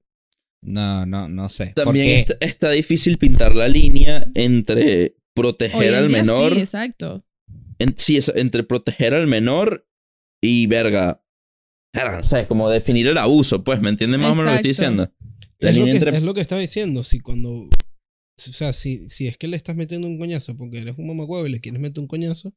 [0.62, 1.72] No, no, no sé.
[1.74, 6.52] También está, está difícil pintar la línea entre proteger en al menor.
[6.52, 7.24] Sí, exacto.
[7.78, 9.88] en- sí, eso, entre proteger al menor
[10.42, 11.24] y verga.
[11.94, 14.86] No sé, como definir el abuso, pues, ¿me entiendes más o menos lo que estoy
[14.86, 15.12] diciendo?
[15.60, 16.10] La Es lo, que, entre.
[16.10, 17.04] es lo que estaba diciendo.
[17.04, 17.50] Si cuando.
[17.50, 17.68] O
[18.36, 21.50] sea, si, si es que le estás metiendo un coñazo porque eres un mamacuevo y
[21.50, 22.54] le quieres meter un coñazo,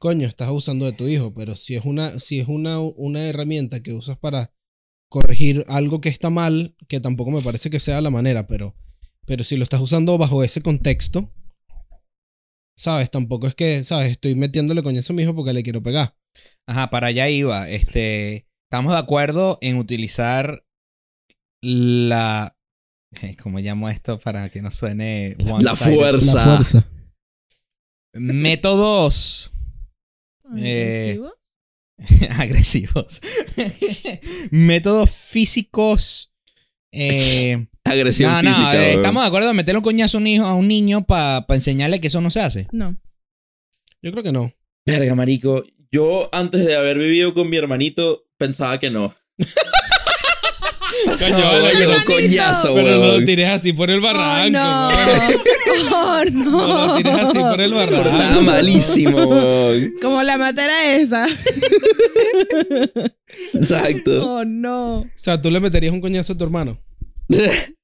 [0.00, 1.32] coño, estás abusando de tu hijo.
[1.32, 4.52] Pero si es una, si es una, una herramienta que usas para
[5.08, 8.74] corregir algo que está mal, que tampoco me parece que sea la manera, pero,
[9.26, 11.32] pero si lo estás usando bajo ese contexto,
[12.76, 13.12] ¿sabes?
[13.12, 14.10] Tampoco es que, ¿sabes?
[14.10, 16.16] Estoy metiéndole coñazo a mi hijo porque le quiero pegar.
[16.66, 17.70] Ajá, para allá iba.
[17.70, 20.64] Este, estamos de acuerdo en utilizar
[21.64, 22.56] la.
[23.42, 26.34] ¿Cómo llamo esto para que no suene La fuerza.
[26.34, 26.88] La fuerza.
[28.14, 29.50] Métodos
[30.56, 31.34] Eh, ¿Agresivo?
[32.40, 33.20] agresivos.
[34.50, 36.32] Métodos físicos.
[36.92, 40.54] Eh, Agresión no, eh, estamos de acuerdo en meterle un coñazo a un, hijo, a
[40.54, 42.68] un niño para enseñarle que eso no se hace.
[42.72, 42.96] No.
[44.00, 44.52] Yo creo que no.
[44.86, 45.64] Verga, marico.
[45.90, 49.14] Yo, antes de haber vivido con mi hermanito, pensaba que no.
[51.04, 54.58] Coño, coñazo, Pero no lo tires así por el barranco.
[54.58, 54.88] oh, no.
[55.92, 56.50] oh, no.
[56.50, 58.42] No lo tires así por el Estaba barranco.
[58.42, 59.94] malísimo, weón.
[60.00, 61.26] Como la matera esa.
[63.54, 64.26] Exacto.
[64.36, 65.00] Oh, no.
[65.00, 66.80] O sea, tú le meterías un coñazo a tu hermano.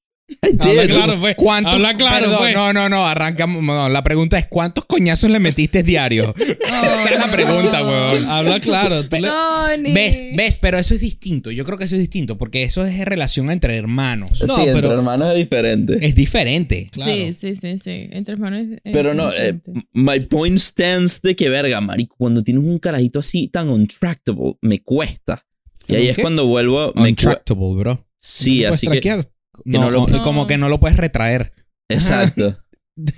[0.60, 1.34] Habla claro, pues.
[1.36, 2.54] ¿Cuántos- Habla claro, Perdón, pues.
[2.54, 3.62] No, no, no, arrancamos.
[3.62, 6.34] No, la pregunta es: ¿cuántos coñazos le metiste diario?
[6.38, 8.24] Esa es la pregunta, weón.
[8.28, 9.04] Habla claro.
[9.08, 9.92] Tú le-.
[9.92, 10.22] ¿Ves?
[10.36, 10.58] ¿Ves?
[10.58, 11.50] Pero eso es distinto.
[11.50, 14.42] Yo creo que eso es distinto porque eso es relación entre hermanos.
[14.46, 15.98] No, sí, entre pero- hermanos es diferente.
[16.00, 16.88] Es diferente.
[16.92, 17.10] Claro.
[17.10, 18.08] Sí, sí, sí, sí.
[18.10, 18.66] Entre hermanos.
[18.84, 19.58] es- Pero no, eh,
[19.92, 24.80] my point stands de que verga, marico, cuando tienes un carajito así tan untractable, me
[24.80, 25.44] cuesta.
[25.88, 26.22] Y ahí ¿Un es qué?
[26.22, 27.08] cuando vuelvo, me.
[27.10, 28.06] Untractable, bro.
[28.16, 29.30] Sí, ¿No puedes así que traquear?
[29.64, 31.52] No, no lo- no, como que no lo puedes retraer.
[31.88, 32.58] exacto.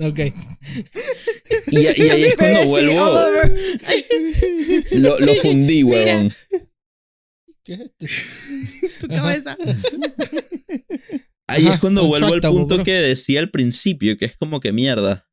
[0.00, 0.20] Ok.
[1.72, 3.18] Y, y ahí es cuando vuelvo,
[4.92, 6.32] lo, lo fundí, huevón.
[7.64, 8.06] ¿Qué es este?
[9.00, 9.58] Tu cabeza.
[11.48, 12.84] Ahí Ajá, es cuando vuelvo al punto bro.
[12.84, 15.28] que decía al principio, que es como que mierda.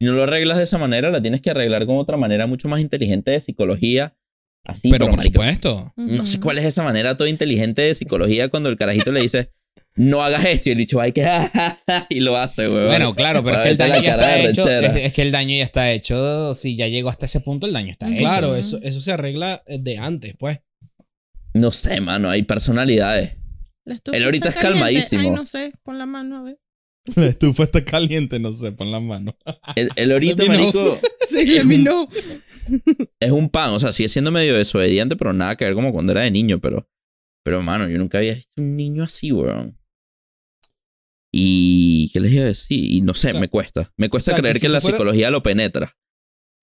[0.00, 2.68] Si no lo arreglas de esa manera, la tienes que arreglar con otra manera mucho
[2.68, 4.16] más inteligente de psicología.
[4.64, 5.92] Así, pero pero, por marico, supuesto.
[5.96, 9.50] No sé cuál es esa manera toda inteligente de psicología cuando el carajito le dice,
[9.96, 10.68] no hagas esto.
[10.68, 11.26] Y el dicho, hay que,
[12.08, 12.86] y lo hace, weón.
[12.86, 14.68] Bueno, claro, pero es que el daño ya está hecho.
[14.70, 16.54] Es, es que el daño ya está hecho.
[16.54, 18.18] Si ya llegó hasta ese punto, el daño está hecho.
[18.18, 20.60] Claro, eso, eso se arregla de antes, pues.
[21.54, 23.32] No sé, mano, hay personalidades.
[23.84, 24.90] Él ahorita está es caliente.
[24.90, 25.22] calmadísimo.
[25.22, 25.72] Ay, no sé.
[25.82, 26.58] Pon la mano a ver.
[27.16, 29.36] La estufa está caliente, no sé, pon la mano.
[29.74, 30.96] El, el ahorita, marico,
[31.30, 32.08] Sí, know.
[33.20, 33.70] Es un pan.
[33.70, 36.60] O sea, sigue siendo medio desobediente, pero nada que ver como cuando era de niño.
[36.60, 36.88] Pero,
[37.44, 39.78] pero mano, yo nunca había visto un niño así, weón.
[41.34, 42.84] Y, ¿qué les iba a decir?
[42.92, 43.92] Y no sé, O sea, me cuesta.
[43.96, 45.96] Me cuesta o sea, que creer si que, la psicología lo penetra.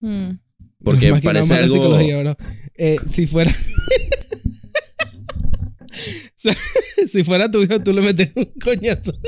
[0.00, 0.34] Mm.
[0.82, 1.74] Porque nada parece algo...
[1.74, 2.36] psicología, bro.
[2.76, 3.50] Eh, si fuera.
[3.50, 3.54] O
[6.34, 6.54] sea,
[7.06, 9.18] si fuera tu hijo, tú le meterías un coñazo.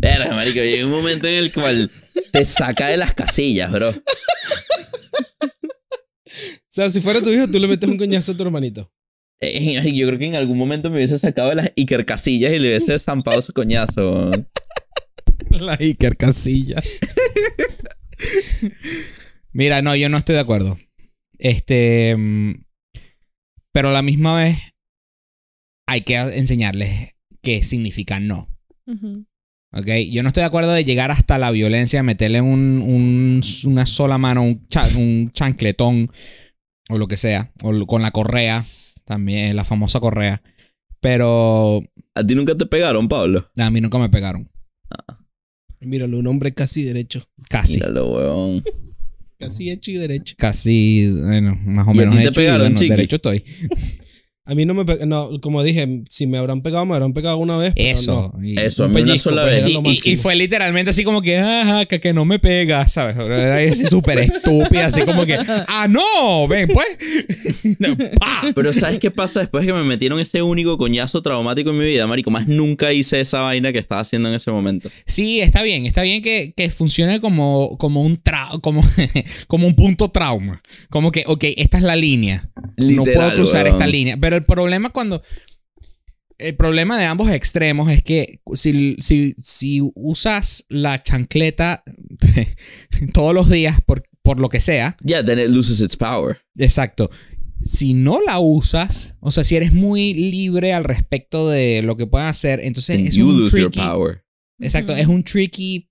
[0.00, 1.90] Verga, marico, llega un momento en el cual
[2.32, 3.94] te saca de las casillas, bro.
[6.78, 8.88] O sea, si fuera tu hijo, tú le metes un coñazo a tu hermanito.
[9.40, 12.58] Eh, yo creo que en algún momento me hubiese sacado de las Iker casillas y
[12.60, 14.12] le hubiese zampado su coñazo.
[14.30, 14.48] weón.
[15.50, 17.00] La Iker Casillas.
[19.52, 20.78] Mira, no, yo no estoy de acuerdo.
[21.38, 22.14] Este.
[22.16, 22.52] mm,
[23.72, 24.58] Pero a la misma vez
[25.86, 28.48] hay que enseñarles qué significa no.
[28.86, 29.26] Ujú.
[29.72, 29.86] ¿Ok?
[30.10, 34.16] Yo no estoy de acuerdo de llegar hasta la violencia, meterle un, un- una sola
[34.18, 36.08] mano, un, cha- un chancletón
[36.88, 38.64] o lo que sea, o lo- con la correa,
[39.04, 40.42] también la famosa correa.
[41.00, 41.80] Pero
[42.14, 43.48] ¿A ti nunca te pegaron, Pablo?
[43.56, 44.50] a mí nunca me pegaron.
[45.80, 47.28] Míralo, un hombre casi derecho.
[47.48, 47.74] Casi.
[47.74, 48.64] Míralo, weón.
[49.38, 50.34] Casi hecho y derecho.
[50.36, 52.90] Casi, bueno, más o ¿Y a menos ti te hecho y, pegaron, bueno, chiqui?
[52.90, 53.44] derecho estoy.
[54.50, 57.56] A mí no me no, como dije, si me habrán pegado, me habrán pegado una
[57.58, 57.74] vez.
[57.76, 58.32] pero Eso.
[58.34, 58.44] no.
[58.44, 59.70] y- Eso, a Un mí una pellizco, sola pues, vez.
[59.72, 63.14] Y, y- y fue literalmente así como que, ajá, que, que no me pega, ¿sabes?
[63.16, 66.86] Era súper estúpida, así como que, ah, no, ven, pues.
[67.78, 68.42] No, pa.
[68.54, 72.06] Pero ¿sabes qué pasa después que me metieron ese único coñazo traumático en mi vida,
[72.06, 72.30] marico?
[72.30, 74.88] Más nunca hice esa vaina que estaba haciendo en ese momento.
[75.06, 78.82] Sí, está bien, está bien que, que funcione como, como un tra como,
[79.46, 80.62] como un punto trauma.
[80.88, 82.48] Como que, ok, esta es la línea.
[82.76, 83.76] no Literal, puedo cruzar weón.
[83.76, 84.16] esta línea.
[84.18, 85.22] Pero el problema cuando.
[86.38, 91.82] El problema de ambos extremos es que si, si, si usas la chancleta
[93.12, 96.38] todos los días por, por lo que sea, Yeah, then it loses its power.
[96.56, 97.10] exacto.
[97.60, 102.06] Si no la usas, o sea, si eres muy libre al respecto de lo que
[102.06, 104.24] puedan hacer, entonces Then es you un lose your power.
[104.60, 105.90] Exacto, es un tricky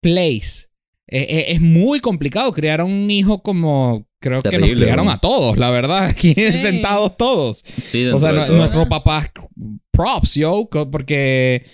[0.00, 0.66] place.
[1.06, 5.12] Eh, eh, es muy complicado criar a un hijo como creo que nos criaron ¿no?
[5.12, 6.58] a todos, la verdad, aquí Sí.
[6.58, 7.64] sentados todos.
[7.82, 9.30] Sí, O sea, no- nuestros papás
[9.92, 11.64] props, yo, porque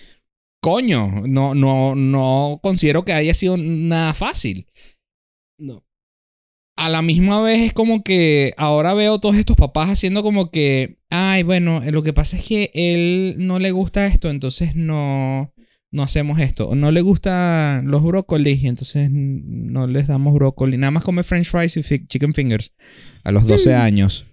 [0.61, 4.67] coño, no, no, no considero que haya sido nada fácil.
[5.59, 5.85] No.
[6.77, 10.99] A la misma vez es como que ahora veo todos estos papás haciendo como que,
[11.09, 15.54] ay, bueno, lo que pasa es que él no le gusta esto, entonces no,
[15.95, 16.69] no hacemos esto.
[16.69, 20.77] O no le gustan los brócolis, y entonces no les damos brócoli.
[20.77, 22.73] Nada más come french fries y fi- chicken fingers
[23.23, 24.27] a los 12 años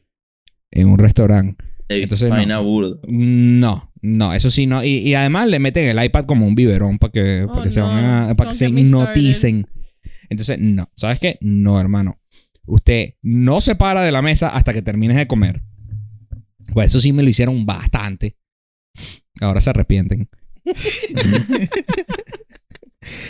[0.71, 1.63] en un restaurante.
[1.89, 2.35] Entonces no.
[3.07, 4.83] No, no, eso sí, no.
[4.83, 7.71] Y, y además le meten el iPad como un biberón para que, Oh, para que
[7.71, 7.87] se, no.
[7.87, 9.67] van a- para que se hipnoticen.
[10.29, 10.89] Entonces, no.
[10.95, 11.37] ¿Sabes qué?
[11.41, 12.17] No, hermano.
[12.65, 15.61] Usted no se para de la mesa hasta que termines de comer.
[16.73, 18.37] Pues eso sí me lo hicieron bastante.
[19.41, 20.29] Ahora se arrepienten.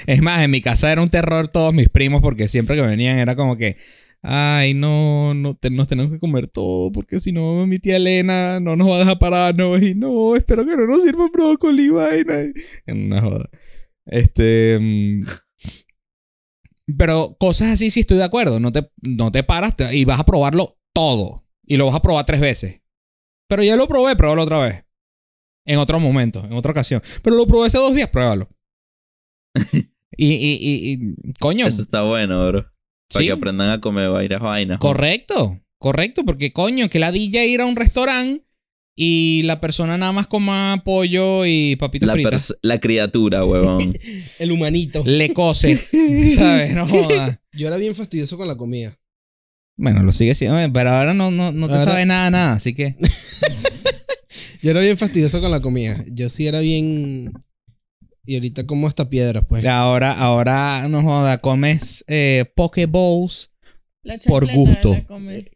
[0.07, 3.17] es más, en mi casa era un terror todos mis primos porque siempre que venían
[3.19, 3.77] era como que,
[4.21, 8.75] ay, no, no nos tenemos que comer todo porque si no mi tía Elena no
[8.75, 12.51] nos va a dejar pararnos y no, espero que no nos sirva brócoli, vaina.
[12.87, 13.49] Una joda.
[14.05, 14.77] Este...
[14.79, 15.23] mm,
[16.97, 18.59] Pero cosas así sí estoy de acuerdo.
[18.59, 21.45] No te, no te paras te- y vas a probarlo todo.
[21.65, 22.81] Y lo vas a probar tres veces.
[23.47, 24.85] Pero ya lo probé, pruébalo otra vez.
[25.71, 27.01] En otro momento, en otra ocasión.
[27.23, 28.49] Pero lo probé hace dos días, pruébalo.
[30.17, 31.67] y, y, y, y- coño.
[31.67, 32.63] Eso está bueno, bro.
[32.63, 34.75] Para sí, que aprendan a comer varias vainas.
[34.75, 34.79] ¿no?
[34.79, 35.59] correcto.
[35.77, 38.45] Correcto, porque coño, que la DJ ir a un restaurante
[38.95, 42.55] y la persona nada más coma pollo y papitas La, fritas.
[42.61, 43.93] la criatura, huevón.
[44.39, 45.01] El humanito.
[45.05, 45.77] Le cose.
[46.35, 46.75] ¿Sabes?
[46.75, 47.41] No joda.
[47.53, 48.97] Yo era bien fastidioso con la comida.
[49.77, 52.75] Bueno, lo sigue siendo, pero ahora no, no, no te Ahora- sabe nada, nada, así
[52.75, 52.95] que.
[54.61, 56.03] Yo era bien fastidioso con la comida.
[56.11, 57.33] Yo sí era bien.
[58.25, 59.65] Y ahorita como hasta piedras, pues.
[59.65, 63.51] Ahora, ahora, no joda, comes eh, poke bowls.
[64.03, 64.95] La Por gusto.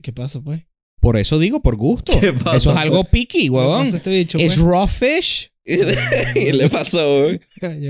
[0.01, 0.62] ¿Qué pasa, pues?
[0.99, 2.20] Por eso digo, por gusto.
[2.20, 2.58] ¿Qué pasa?
[2.58, 3.86] Eso es algo picky, ¿Qué huevón.
[3.86, 4.60] este bicho, Es pues?
[4.66, 5.51] raw fish.
[6.34, 7.39] ¿Qué le pasó, güey?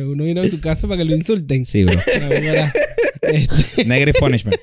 [0.01, 1.65] Uno vino a su casa para que lo insulten.
[1.65, 1.99] Sí, bro.
[3.21, 4.55] Este, punishment.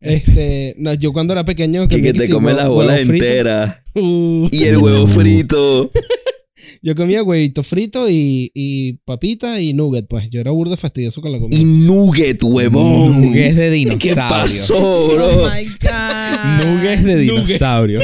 [0.00, 1.88] este, no, yo cuando era pequeño.
[1.88, 3.76] Que, comía que te come las bolas enteras.
[3.94, 5.90] Uh, Y el huevo frito.
[6.82, 10.30] yo comía huevito frito y, y papita y nugget, pues.
[10.30, 11.58] Yo era burdo fastidioso con la comida.
[11.58, 13.20] Y nugget, huevón.
[13.20, 14.14] Nuggets de dinosaurio.
[14.14, 15.50] ¿Qué pasó, Oh bro?
[15.50, 16.64] my God.
[16.64, 18.00] Nuggets de dinosaurio.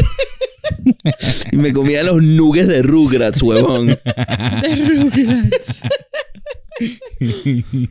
[1.53, 3.86] Y me comía los nuggets de Rugrats, huevón.
[3.88, 5.80] De Rugrats.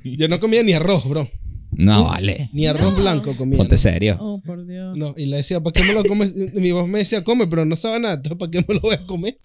[0.03, 1.29] Yo no comía ni arroz, bro.
[1.71, 2.49] No, vale.
[2.53, 3.01] Ni arroz No.
[3.01, 3.57] blanco comía.
[3.57, 3.77] Ponte no.
[3.77, 4.17] serio.
[4.19, 4.95] Oh, por Dios.
[4.97, 6.35] No, y le decía, ¿para qué me lo comes?
[6.53, 8.15] Mi voz me decía, come, pero no sabe nada.
[8.15, 9.37] Entonces, ¿para qué me lo voy a comer?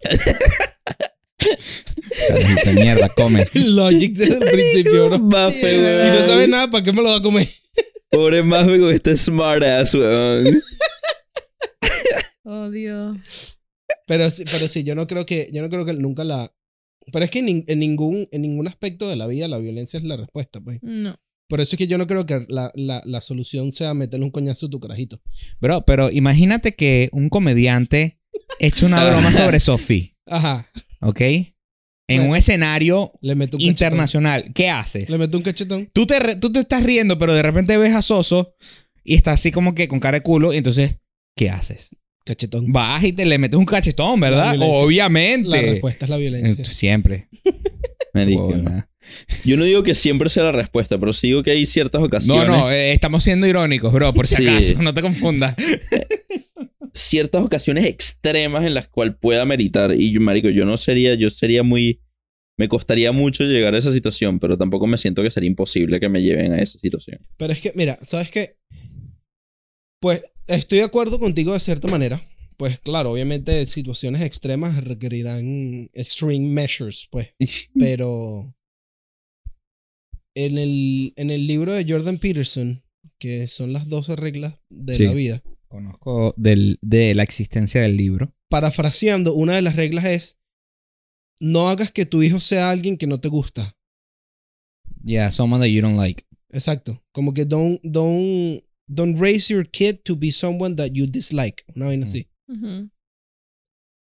[2.28, 3.46] Carajito, mierda, come.
[3.54, 5.16] Logic desde el principio, bro.
[5.18, 5.52] Huevón.
[5.52, 7.48] Si no sabe nada, ¿para qué me lo va a comer?
[8.10, 10.62] Pobre Mafe con este smart ass, huevón.
[12.44, 13.58] Oh, Dios.
[14.06, 16.52] Pero, sí- pero sí, yo no creo que, yo no creo que nunca la.
[17.12, 19.98] Pero es que en, nin- en ningún, en ningún aspecto de la vida la violencia
[19.98, 20.78] es la respuesta, pues.
[20.82, 21.16] No.
[21.48, 24.30] Por eso es que yo no creo que la, la, la solución sea meterle un
[24.30, 25.20] coñazo a tu carajito.
[25.60, 28.18] Bro, pero imagínate que un comediante
[28.58, 30.68] eche una broma sobre Sophie, Ajá.
[31.00, 31.20] ¿ok?
[32.08, 32.30] En Bueno.
[32.30, 34.52] un escenario Le meto un internacional.
[34.54, 35.10] ¿Qué haces?
[35.10, 35.88] Le meto un cachetón.
[35.92, 38.54] Tú te, re- tú te estás riendo, pero de repente ves a Soso
[39.04, 40.52] y está así como que con cara de culo.
[40.54, 40.96] Y entonces,
[41.36, 41.90] ¿qué haces?
[42.24, 42.72] Cachetón.
[42.72, 44.56] Vas y te le metes un cachetón, ¿verdad?
[44.60, 45.48] Obviamente.
[45.48, 46.64] La respuesta es la violencia.
[46.64, 47.28] Siempre.
[48.14, 48.46] Marico.
[48.48, 48.88] Huevona.
[49.44, 52.06] Yo no digo que siempre sea la respuesta, pero sí digo que hay ciertas No,
[52.06, 52.48] ocasiones.
[52.48, 54.46] no, eh, estamos siendo irónicos, bro, por si Sí.
[54.46, 55.56] acaso, no te confundas.
[56.94, 59.94] Ciertas ocasiones extremas en las cuales pueda meritar.
[59.94, 62.00] Y yo, marico, yo no sería, yo sería muy.
[62.58, 66.08] me costaría mucho llegar a esa situación, pero tampoco me siento que sería imposible que
[66.10, 67.18] me lleven a esa situación.
[67.38, 68.56] Pero es que, mira, ¿sabes qué?
[70.02, 72.20] Pues estoy de acuerdo contigo de cierta manera.
[72.56, 77.28] Pues claro, obviamente situaciones extremas requerirán extreme measures, pues.
[77.78, 78.54] Pero
[80.34, 82.82] en el, en el libro de Jordan Peterson,
[83.18, 85.04] que son las 12 reglas de Sí.
[85.04, 88.34] la vida, Conozco del, de la existencia del libro.
[88.50, 90.38] parafraseando, una de las reglas es
[91.40, 93.76] no hagas que tu hijo sea alguien que no te gusta.
[95.04, 96.24] Yeah, someone that you don't like.
[96.50, 97.02] Exacto.
[97.12, 101.64] Como que don't, don't, don't raise your kid to be someone that you dislike.
[101.74, 102.28] Una vaina así.
[102.48, 102.90] Ujú.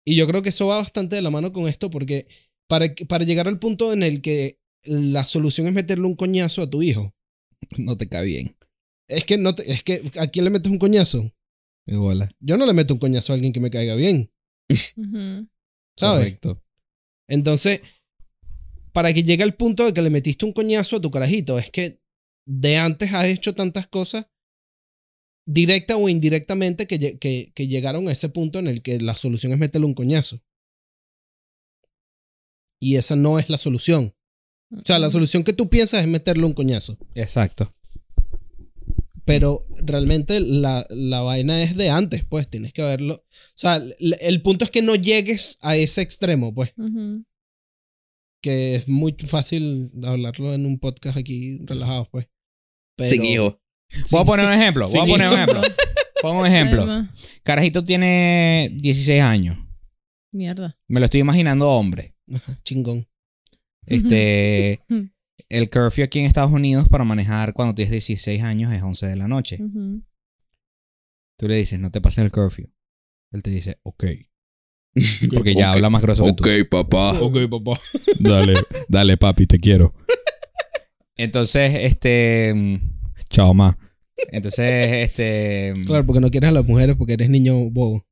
[0.06, 2.26] Y yo creo que eso va bastante de la mano con esto porque
[2.68, 6.70] para, para llegar al punto en el que la solución es meterle un coñazo a
[6.70, 7.14] tu hijo.
[7.78, 8.56] No te cae bien.
[9.08, 11.30] Es que no te- es que ¿a quién le metes un coñazo?
[11.86, 12.34] Igual.
[12.40, 14.30] Yo no le meto un coñazo a alguien que me caiga bien.
[15.96, 16.20] ¿sabes?
[16.24, 16.62] Correcto.
[17.28, 17.80] Entonces,
[18.92, 21.70] para que llegue al punto de que le metiste un coñazo a tu carajito, es
[21.70, 22.00] que
[22.46, 24.26] de antes has hecho tantas cosas,
[25.52, 29.52] directa o indirectamente, que, que, que llegaron a ese punto en el que la solución
[29.52, 30.40] es meterle un coñazo.
[32.80, 34.14] Y esa no es la solución.
[34.72, 36.96] O sea, la solución que tú piensas es meterle un coñazo.
[37.14, 37.74] Exacto.
[39.24, 43.14] Pero realmente la, la vaina es de antes, pues tienes que verlo.
[43.14, 43.26] O
[43.56, 46.72] sea, el, el punto es que no llegues a ese extremo, pues.
[48.42, 52.26] Que es muy fácil hablarlo en un podcast aquí relajados, pues.
[52.96, 53.60] Pero- Sin hijo.
[54.10, 54.88] Voy a poner un ejemplo.
[54.88, 55.60] Voy a poner un ejemplo.
[56.22, 57.08] Pongo un ejemplo.
[57.42, 59.58] Carajito tiene 16 años.
[60.32, 60.76] Mierda.
[60.86, 62.14] Me lo estoy imaginando hombre.
[62.32, 63.08] Ajá, chingón.
[63.86, 64.80] Este.
[65.48, 69.16] El curfew aquí en Estados Unidos para manejar cuando tienes 16 años es 11 de
[69.16, 69.58] la noche.
[71.36, 72.68] Tú le dices, no te pases el curfew.
[73.32, 74.04] Él te dice, ok.
[75.34, 75.76] Porque ya Ok.
[75.76, 76.44] habla más grueso que tú.
[76.44, 77.18] Ok, papá.
[77.50, 77.80] papá.
[78.20, 78.54] Dale,
[78.88, 79.94] dale, papi, te quiero.
[81.16, 82.80] Entonces, este.
[83.30, 83.76] Chao, ma.
[84.32, 85.74] Entonces, este.
[85.86, 88.06] Claro, porque no quieres a las mujeres porque eres niño bobo.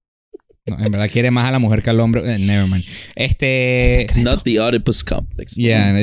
[0.67, 2.23] no, en verdad quiere más a la mujer que al hombre.
[2.23, 2.85] Eh, never mind.
[3.15, 4.07] Este.
[4.17, 5.55] Not the Oedipus complex.
[5.55, 5.95] Yeah,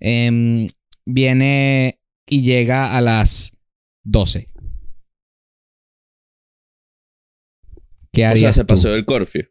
[0.00, 0.68] em,
[1.04, 1.98] viene
[2.28, 3.56] y llega a las
[4.04, 4.48] 12.
[8.12, 8.66] ¿Qué O harías sea, se tú?
[8.66, 9.42] pasó del curfew.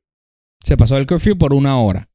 [0.63, 2.09] Se pasó el curfew por una hora.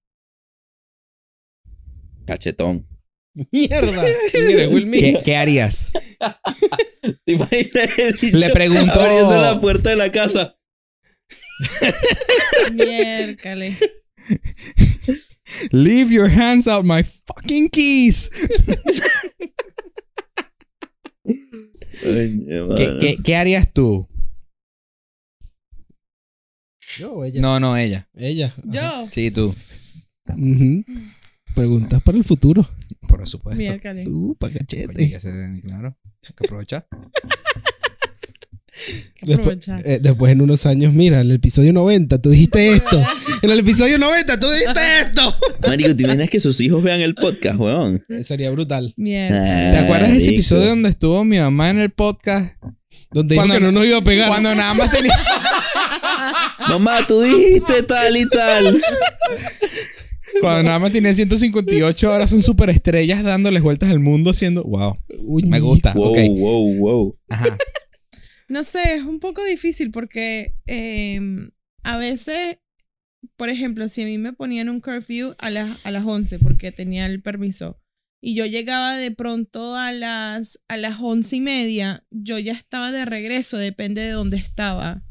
[2.27, 2.87] Cachetón.
[3.53, 4.03] Mierda.
[4.35, 4.69] Mira.
[4.91, 5.91] ¿Qué, qué harías?
[7.25, 10.57] ¿Te imaginas el bicho Le preguntó- abriendo la puerta de la casa?
[12.73, 13.77] Miércale.
[15.71, 18.31] Leave your hands out my fucking keys.
[22.05, 22.99] Ay, ¿Qué, mano.
[23.01, 24.09] qué, qué harías tú?
[26.99, 27.41] Yo o ella.
[27.41, 28.09] No, no, ella.
[28.15, 28.55] Ella.
[28.69, 29.03] ajá.
[29.05, 29.09] Yo.
[29.11, 29.55] Sí, tú.
[30.29, 30.85] Ujú.
[31.55, 32.69] Preguntas para el futuro.
[33.09, 33.61] Por supuesto.
[33.63, 34.07] Miércale.
[34.09, 35.11] Uh, pa' Oye, cachete.
[35.11, 35.97] que se- claro.
[36.35, 36.87] Que aprovechar.
[39.23, 43.03] Después, eh, después en unos años, mira, en el episodio 90 tú dijiste esto.
[43.43, 45.35] En el episodio 90 tú dijiste esto.
[45.67, 48.05] Marico, ¿te imaginas que sus hijos vean el podcast, weón?
[48.09, 48.93] Eh, Sería brutal.
[48.99, 49.71] Mierda.
[49.71, 52.55] ¿Te acuerdas de ese episodio donde estuvo mi mamá en el podcast?
[53.13, 54.29] Donde dijo Cuando que no- nos iba a pegar.
[54.29, 55.13] Cuando nada más tenía.
[56.69, 58.79] Mamá, tú dijiste tal y tal.
[60.41, 64.65] Cuando nada más tenía 158 horas, son superestrellas dándoles vueltas al mundo haciendo.
[64.65, 64.99] Wow.
[65.21, 65.93] Uy, Me gusta.
[65.95, 66.19] Wow, ok.
[66.39, 67.19] wow, wow.
[67.29, 67.57] Ajá.
[68.49, 71.51] No sé, es un poco difícil porque em,
[71.83, 72.59] a veces,
[73.37, 76.71] por ejemplo, si a mí me ponían un curfew a, las a las 11 porque
[76.71, 77.81] tenía el permiso
[78.21, 82.91] y yo llegaba de pronto a las, a las once y media, yo ya estaba
[82.91, 85.05] de regreso, depende de dónde estaba.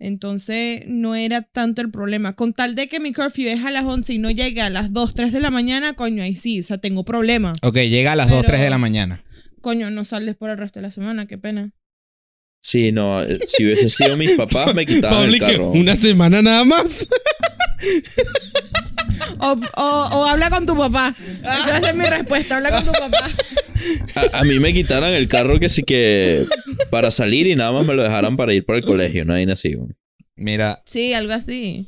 [0.00, 2.34] Entonces no era tanto el problema.
[2.34, 4.92] Con tal de que mi curfew es a las 11 y no llegue a las
[4.92, 7.54] 2, 3 de la mañana, coño, ahí sí, o sea, tengo problema.
[7.62, 9.22] Ok, llega a las 2, Pero- 3 de la mañana.
[9.60, 11.72] Coño, no sales por el resto de la semana, qué pena.
[12.62, 15.70] Sí, no, eh, si hubiese sido mis papás, me quitaban Pablo, el carro.
[15.72, 17.06] Una semana nada más.
[19.38, 19.82] O, o,
[20.12, 21.14] o habla con tu papá.
[21.42, 23.28] Esa es mi respuesta, habla con tu papá.
[24.32, 26.44] A, a mí me quitaran el carro que sí que
[26.90, 29.44] para salir y nada más me lo dejaran para ir para el colegio, no hay
[29.50, 29.76] así.
[30.36, 31.86] Mira, Sí, algo así.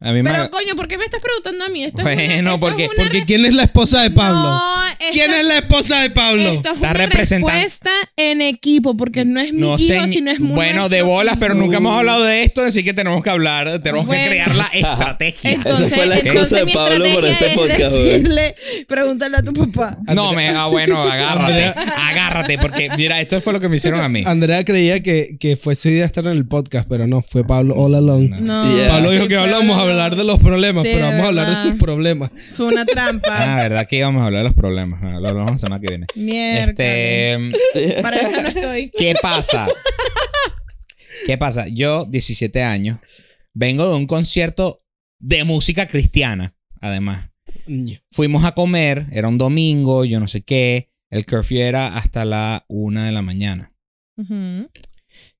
[0.00, 0.30] A mí me.
[0.30, 1.84] Pero coño, ¿por qué me estás preguntando a mí?
[1.84, 4.10] Esto es una- Bueno, esto porque- es una Porque re- ¿quién es la esposa de
[4.10, 4.40] Pablo?
[4.40, 6.42] No, esto- ¿Quién es la esposa de Pablo?
[6.42, 10.08] Esto es Está una representando- respuesta en equipo, porque no es mi No hijo, sé.
[10.08, 13.22] sino es muy bueno, de bolas, pero nunca hemos hablado de esto, así que tenemos
[13.22, 14.22] que hablar, tenemos Bueno.
[14.22, 15.52] que crear la estrategia.
[15.52, 18.54] Entonces, Esa fue la excusa de Pablo por estrategia este es podcast, decirle,
[18.86, 19.98] pregúntale a tu papá.
[20.14, 21.72] No, me, ah, bueno, agárrate.
[22.10, 24.22] agárrate, porque mira, esto fue lo que me hicieron a mí.
[24.26, 27.74] Andrea creía que, que fue su idea estar en el podcast, pero no, fue Pablo
[27.76, 28.30] all along.
[28.40, 28.76] No.
[28.76, 28.88] Yeah.
[28.88, 31.74] Pablo dijo que hablamos, hablar de los problemas, Sí, pero vamos a hablar de sus
[31.74, 32.30] problemas.
[32.52, 33.28] Fue una trampa.
[33.54, 35.00] Ah, verdad que íbamos a hablar de los problemas.
[35.02, 36.06] Ah, Lo hablamos la semana que viene.
[36.14, 36.72] Mierda.
[36.72, 38.90] Este, Para eso no estoy.
[38.96, 39.66] ¿Qué pasa?
[41.26, 41.66] ¿Qué pasa?
[41.68, 42.98] Yo, 17 años,
[43.54, 44.82] vengo de un concierto
[45.18, 47.30] de música cristiana, además.
[48.12, 50.90] Fuimos a comer, era un domingo, yo no sé qué.
[51.10, 53.72] El curfew era hasta la una de la mañana.
[54.16, 54.68] Ujú.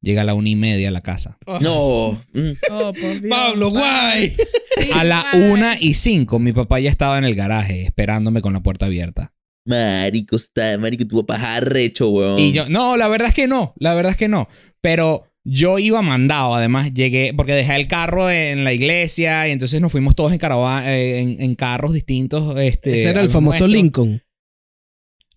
[0.03, 1.39] Llega a la una y media a la casa.
[1.61, 2.21] No.
[2.33, 2.53] Mm.
[2.71, 3.31] Oh, por Dios.
[3.31, 4.37] Pablo, guay.
[4.79, 8.53] Sí, A la una y cinco, mi papá ya estaba en el garaje esperándome con
[8.53, 9.33] la puerta abierta.
[9.65, 12.39] Marico, está, marico, tu papá es arrecho, weón.
[12.39, 14.49] Y yo, no, la verdad es que no, la verdad es que no.
[14.81, 19.81] Pero yo iba mandado, además llegué, porque dejé el carro en la iglesia y entonces
[19.81, 22.57] nos fuimos todos en, eh, en, en carros distintos.
[22.61, 23.67] Este, Ese era el famoso.
[23.67, 24.23] Lincoln.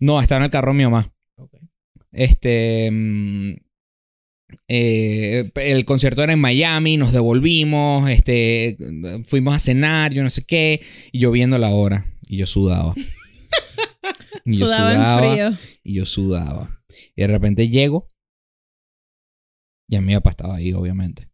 [0.00, 1.12] No, estaba en el carro de mi mamá.
[1.36, 1.54] Ok.
[2.12, 2.90] Este.
[4.68, 8.76] Eh, el concierto era en Miami, nos devolvimos, este,
[9.24, 10.80] fuimos a cenar, yo no sé qué,
[11.12, 12.94] y yo viendo la hora, y yo sudaba.
[14.44, 15.58] Y yo Sudaba en frío.
[15.84, 16.82] y yo sudaba.
[17.14, 18.08] Y de repente llego.
[19.86, 21.28] Ya mi papá estaba ahí, obviamente.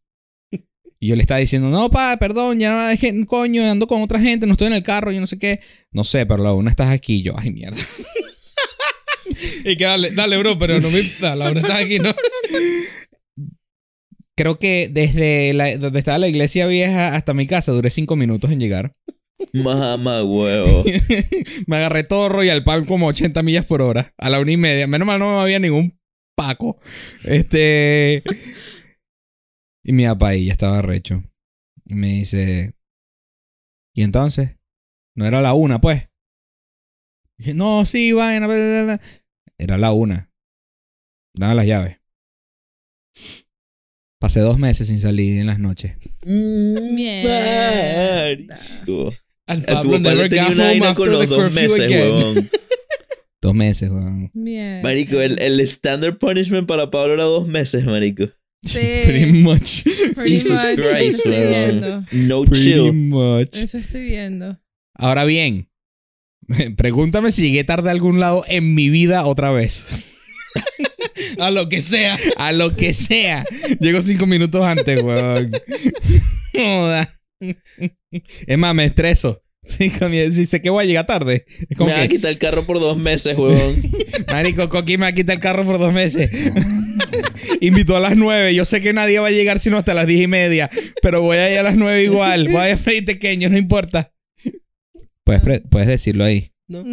[0.99, 4.03] Y yo le estaba diciendo, no, pa, perdón, ya no, es que, coño, ando con
[4.03, 5.61] otra gente, no estoy en el carro, yo no sé qué.
[5.93, 7.17] No sé, pero la una estás aquí.
[7.17, 7.77] Y yo, ay, mierda.
[9.64, 11.03] Y que dale, dale, bro, pero no me.
[11.21, 12.11] Dale, ahora estás aquí, ¿no?
[14.37, 18.51] Creo que desde la- donde estaba la iglesia vieja hasta mi casa duré cinco minutos
[18.53, 18.93] en llegar.
[19.53, 20.84] Mamá, huevo.
[21.66, 24.14] Me agarré todo Royal Palm como 80 millas por hora.
[24.18, 24.87] A la una y media.
[24.87, 25.99] Menos mal no había ningún
[26.37, 26.78] paco.
[27.24, 28.22] Este.
[29.84, 31.22] Y mi papá ahí ya estaba recho.
[31.87, 32.74] Y me dice.
[33.95, 34.57] ¿Y entonces?
[35.14, 36.09] No era la una, pues.
[37.39, 38.47] dije, no, sí, vaina.
[38.47, 39.01] bla, bla, bla".
[39.59, 40.30] Era la una.
[41.34, 42.01] Dame las llaves.
[44.19, 45.97] Pasé dos meses sin salir en las noches.
[46.25, 48.25] Mierda.
[48.25, 49.14] Marico.
[49.47, 51.39] And Pablo papá le never tenía got una home vaina after con the los dos
[51.39, 52.01] curfew meses, again.
[52.12, 52.51] huevón.
[53.43, 54.31] Dos meses, weón.
[54.35, 54.83] Mierda.
[54.83, 58.25] Marico, el, el standard punishment para Pablo era dos meses, marico.
[58.64, 58.81] Sí.
[59.05, 59.83] Pretty much.
[60.14, 60.75] Pretty Jesus much.
[60.77, 61.81] Christ, Eso estoy weón.
[61.81, 62.05] viendo.
[62.12, 62.93] No Pretty chill.
[62.95, 63.55] much.
[63.57, 64.59] Eso estoy viendo.
[64.95, 65.69] Ahora bien,
[66.77, 69.87] pregúntame si llegué tarde a algún lado en mi vida otra vez.
[71.39, 72.18] A lo que sea.
[72.37, 73.45] A lo que sea.
[73.81, 75.53] Llego cinco minutos antes, weón.
[76.55, 77.18] Joda.
[78.47, 79.43] Es más, me estreso.
[79.64, 79.91] Sí,
[80.31, 81.45] Si sé que voy a llegar tarde.
[81.68, 83.74] Es como Me va a quitar el carro por dos meses, huevón.
[84.33, 86.31] marico, Coqui me va a quitar el carro por dos meses.
[87.61, 88.55] Invitó a las nueve.
[88.55, 90.70] Yo sé que nadie va a llegar sino hasta las diez y media.
[91.03, 92.49] Pero voy a ir a las nueve igual.
[92.49, 94.12] Voy a freír pequeño, no importa.
[95.24, 96.53] Puedes, pre- puedes decirlo ahí.
[96.68, 96.85] No,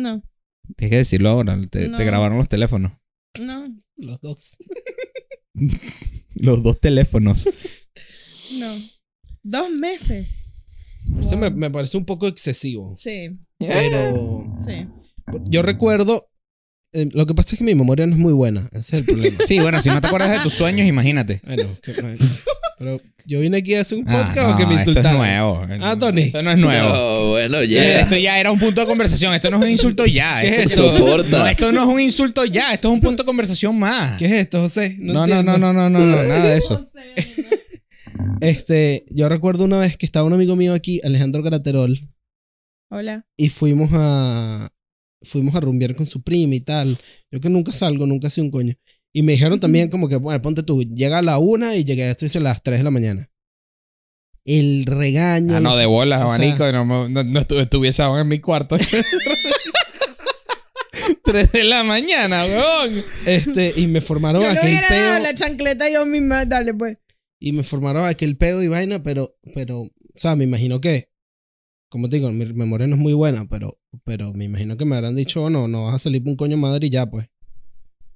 [0.75, 1.59] Tienes que decirlo ahora.
[1.69, 1.97] Te, No.
[1.97, 2.93] te grabaron los teléfonos.
[3.39, 3.67] no,
[3.97, 4.57] Los dos.
[6.35, 7.47] Los dos teléfonos.
[8.59, 8.75] no.
[9.43, 10.27] Dos meses.
[11.19, 12.93] Eso me, me parece un poco excesivo.
[12.95, 14.87] Sí, Pero sí.
[15.49, 16.29] yo recuerdo.
[16.93, 18.69] eh, lo que pasa es que mi memoria no es muy buena.
[18.71, 19.37] Ese es el problema.
[19.45, 21.41] Sí, bueno, si no te acuerdas de tus sueños, imagínate.
[21.45, 22.17] Bueno, que- bueno.
[22.77, 24.97] Pero yo vine aquí a hacer un Ah, podcast o que me no, esto es
[24.97, 25.17] insultaron.
[25.19, 25.67] nuevo.
[25.81, 26.21] Ah, Tony.
[26.23, 26.89] Esto no es nuevo.
[26.89, 28.01] No, bueno, ya.
[28.01, 29.33] Esto ya era un punto de conversación.
[29.33, 30.41] Esto no es un insulto ya.
[30.41, 30.97] ¿Qué Esto, es eso?
[30.97, 31.37] Soporta.
[31.39, 32.73] no, esto no es un insulto ya.
[32.73, 34.17] Esto es un punto de conversación más.
[34.17, 34.95] ¿Qué es esto, José?
[34.99, 36.85] No, no, no, no, no, no, no, nada de eso.
[38.41, 41.97] Este, yo recuerdo una vez que estaba un amigo mío aquí, Alejandro Graterol,
[42.89, 43.25] Hola.
[43.37, 44.69] y fuimos a
[45.21, 46.97] fuimos a rumbear con su prima y tal.
[47.31, 48.73] Yo que nunca salgo, nunca hacía un coño.
[49.13, 52.05] Y me dijeron también como que, bueno, ponte tú, llega a la una y llegué
[52.09, 53.29] a las 3 de la mañana.
[54.45, 55.55] El regaño.
[55.55, 56.69] Ah, no, de bolas, O sea- abanico.
[56.71, 58.75] No, no, no estu- estuviese aún en mi cuarto.
[61.23, 63.03] Tres de la mañana, weón.
[63.25, 65.23] Este, y me formaron Yo le aquel hubiera dado peo.
[65.23, 66.45] la chancleta yo misma.
[66.45, 66.97] Dale, pues.
[67.39, 71.09] Y me formaron aquel peo y vaina, pero, pero, o sea, me imagino que,
[71.89, 74.95] como te digo, mi memoria no es muy buena, pero, pero me imagino que me
[74.95, 77.27] habrán dicho, "Oh, no, no vas a salir por un coño madre y ya, pues.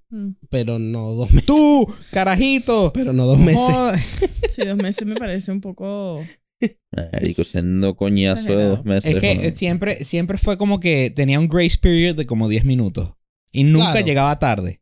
[0.10, 0.32] Mm.
[0.50, 1.46] Pero no dos meses.
[1.46, 2.92] Tú, carajito.
[2.94, 4.20] Pero no dos meses.
[4.50, 6.24] Sí, dos meses me parece un poco.
[6.92, 9.16] Marico, siendo coñazo de dos meses.
[9.16, 13.14] Es que siempre, siempre fue como que tenía un grace period de como 10 minutos.
[13.52, 14.06] Y nunca Claro.
[14.08, 14.82] llegaba tarde.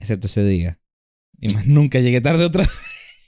[0.00, 0.80] Excepto ese día.
[1.40, 2.70] Y más nunca llegué tarde otra vez.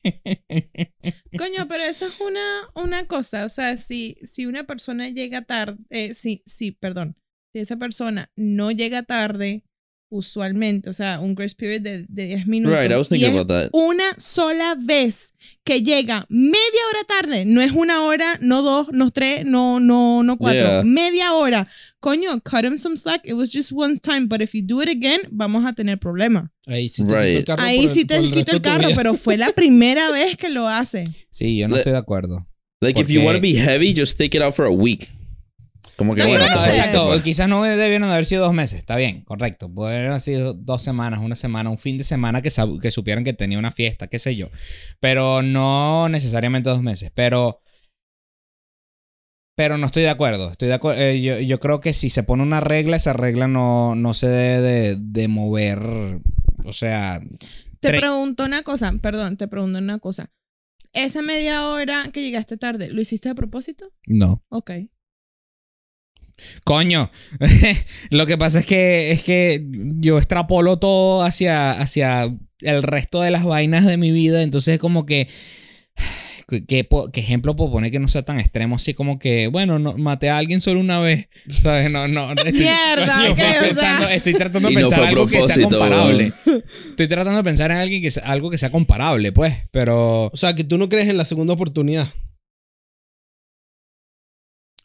[1.38, 3.46] Coño, pero eso es una, una cosa.
[3.46, 5.78] O sea, si, si una persona llega tarde.
[5.90, 7.16] Eh, sí, sí, perdón.
[7.54, 9.64] Si esa persona no llega tarde,
[10.12, 12.78] usualmente, o sea, un grace period de, de 10 minutos.
[12.78, 13.68] Right, I was y thinking es about that.
[13.72, 15.32] una sola vez
[15.64, 20.22] que llega media hora tarde, no es una hora, no dos, no tres, no, no,
[20.22, 20.82] no cuatro, Yeah.
[20.84, 21.66] media hora.
[22.00, 23.26] Coño, cut him some slack.
[23.26, 26.50] It was just one time, but if you do it again, vamos a tener problemas.
[26.66, 27.38] Ahí sí te Right.
[27.38, 27.62] quito el carro.
[27.62, 31.04] Ahí por sí te quito el carro, pero fue la primera vez que lo hace.
[31.30, 32.46] Sí, yo no estoy de acuerdo.
[32.80, 35.08] Like, if you Porque- want to be heavy, just take it out for a week.
[35.96, 36.78] Como que bueno, Bueno, no, meses.
[36.78, 37.06] exacto.
[37.08, 37.22] pues.
[37.22, 38.78] Quizás no debieron haber sido dos meses.
[38.78, 39.68] Está bien, correcto.
[39.72, 43.32] Pueden haber sido dos semanas, una semana, un fin de semana que, que supieran que
[43.34, 44.50] tenía una fiesta, qué sé yo.
[45.00, 47.10] Pero no necesariamente dos meses.
[47.14, 47.60] Pero.
[49.54, 50.50] Pero no estoy de acuerdo.
[50.50, 51.00] Estoy de acuerdo.
[51.00, 54.26] eh, yo, yo creo que si se pone una regla, esa regla no, no se
[54.26, 55.78] debe de, de mover.
[56.64, 57.20] O sea.
[57.80, 60.30] Te pregunto una cosa, perdón, te pregunto una cosa.
[60.94, 63.92] Esa media hora que llegaste tarde, ¿lo hiciste a propósito?
[64.06, 64.42] No.
[64.48, 64.70] Ok.
[66.64, 67.10] Coño,
[68.10, 69.64] lo que pasa es que es que
[70.00, 74.80] yo extrapolo todo hacia, hacia el resto de las vainas de mi vida, entonces es
[74.80, 75.28] como que
[76.68, 79.94] ¿qué, qué ejemplo puedo poner que no sea tan extremo así como que, bueno, no,
[79.96, 81.28] maté a alguien solo una vez,
[81.62, 81.92] ¿sabes?
[81.92, 84.14] No, no, estoy, Mierda, o sea.
[84.14, 86.32] estoy tratando de no pensar a algo que sea comparable.
[86.90, 90.36] Estoy tratando de pensar en alguien que sea, algo que sea comparable, pues, pero O
[90.36, 92.12] sea, que tú no crees en la segunda oportunidad.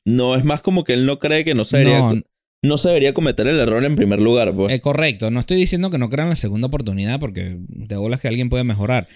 [0.08, 2.22] No, es más como que él no cree que no se debería, no,
[2.64, 4.56] no se debería cometer el error en primer lugar.
[4.56, 4.74] Pues.
[4.74, 8.30] Eh, correcto, no estoy diciendo que no crean la segunda oportunidad porque de bolas que
[8.30, 9.08] alguien puede mejorar.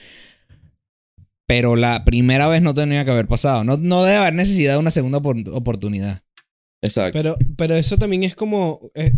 [1.48, 3.64] Pero la primera vez no tenía que haber pasado.
[3.64, 6.24] No, no debe haber necesidad de una segunda opor- oportunidad.
[6.84, 7.18] Exacto.
[7.18, 8.92] Pero, pero eso también es como.
[8.96, 9.12] eh,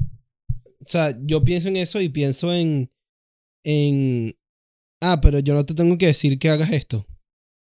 [0.57, 2.91] o sea, yo pienso en eso y pienso en.
[3.63, 4.36] En.
[5.01, 7.07] Ah, pero yo no te tengo que decir que hagas esto.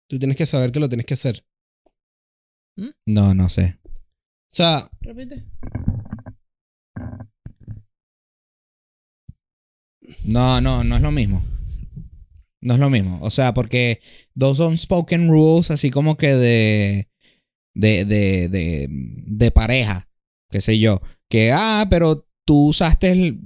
[0.09, 1.45] Tú tienes que saber que lo tienes que hacer.
[3.07, 3.79] No, no sé.
[4.53, 5.45] O sea, Repite.
[10.25, 11.43] No, no, no es lo mismo.
[12.61, 13.19] No es lo mismo.
[13.23, 14.01] O sea, porque
[14.35, 17.09] dos son spoken rules, así como que de.
[17.75, 20.07] de, de, de, de pareja.
[20.51, 21.01] Qué sé yo.
[21.31, 23.41] Que, ah, pero tú usaste, el-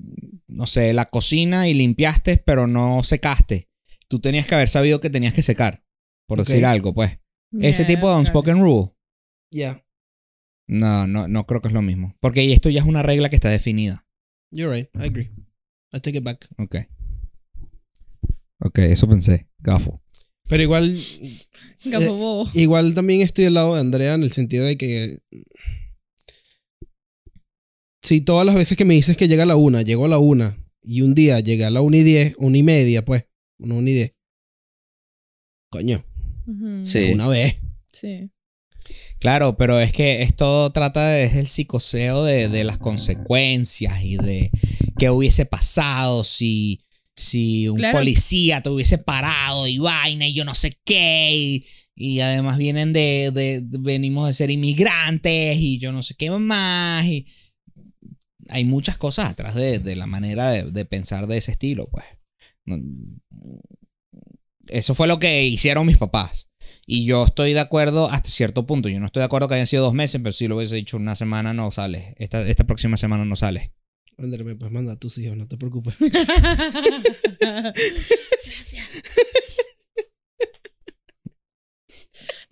[0.49, 3.69] no sé, la cocina y limpiaste, pero no secaste.
[4.09, 5.85] Tú tenías que haber sabido que tenías que secar.
[6.27, 7.19] Por decir algo, pues.
[7.61, 8.91] Ese tipo de unspoken rule.
[9.53, 9.85] yeah,
[10.69, 12.17] No, no, no creo que es lo mismo.
[12.21, 14.07] Porque esto ya es una regla que está definida.
[14.51, 14.89] you're right.
[14.97, 15.31] I agree.
[15.93, 16.49] I take it back.
[16.59, 16.77] Ok.
[18.61, 19.49] Ok, eso pensé.
[19.59, 20.03] Gafo.
[20.49, 20.99] Pero igual.
[21.85, 22.51] Gafo Eh, bobo.
[22.55, 25.19] Igual también estoy del lado de Andrea en el sentido de que.
[28.03, 30.19] Si todas las veces que me dices que llega a la una, llego a la
[30.19, 33.27] una, y un día llegué a la una y diez, una y media, pues,
[33.59, 34.15] una, una y diez.
[35.71, 36.05] Coño.
[36.85, 37.13] Sí.
[37.13, 37.57] una vez.
[37.93, 38.31] Sí.
[39.19, 44.17] Claro, pero es que esto trata de, es el psicoseo de, de las consecuencias y
[44.17, 44.51] de
[44.99, 46.81] qué hubiese pasado si,
[47.15, 47.99] si un Claro.
[47.99, 51.31] policía te hubiese parado y vaina y yo no sé qué.
[51.35, 56.15] Y, y además vienen de, de- de- venimos de ser inmigrantes y yo no sé
[56.15, 57.05] qué más.
[57.07, 57.27] Y
[58.49, 62.05] hay muchas cosas atrás de, de la manera de, de pensar de ese estilo, pues.
[64.69, 66.49] Eso fue lo que hicieron mis papás.
[66.87, 68.89] Y yo estoy de acuerdo hasta cierto punto.
[68.89, 70.97] Yo no estoy de acuerdo que hayan sido dos meses, pero si lo hubiese dicho
[70.97, 72.15] una semana no sale.
[72.19, 73.73] Esta, esta próxima semana no sale.
[74.19, 75.95] Andrea, me puedes mandar a tus hijos, no te preocupes.
[77.41, 78.89] Gracias.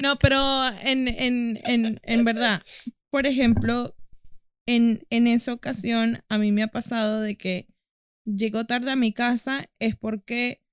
[0.02, 0.38] No, pero
[0.84, 2.62] en, en, en, en verdad,
[3.10, 3.96] por ejemplo,
[4.66, 7.68] en, en esa ocasión a mí me ha pasado de que
[8.26, 10.63] llego tarde a mi casa es porque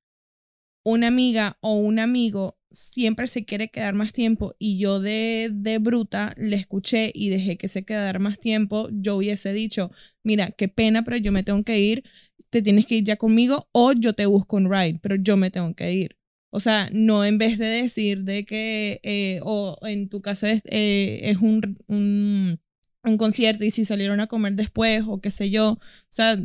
[0.83, 5.77] una amiga o un amigo siempre se quiere quedar más tiempo y yo de, de
[5.77, 9.91] bruta le escuché y dejé que se quedara más tiempo, yo hubiese dicho,
[10.23, 12.03] mira, qué pena, pero yo me tengo que ir,
[12.49, 15.51] te tienes que ir ya conmigo o yo te busco un ride, pero yo me
[15.51, 16.17] tengo que ir.
[16.49, 20.61] O sea, no en vez de decir de que, eh, o en tu caso es,
[20.65, 22.59] eh, es un, un,
[23.03, 25.79] un concierto y si salieron a comer después o qué sé yo, o
[26.09, 26.37] sea,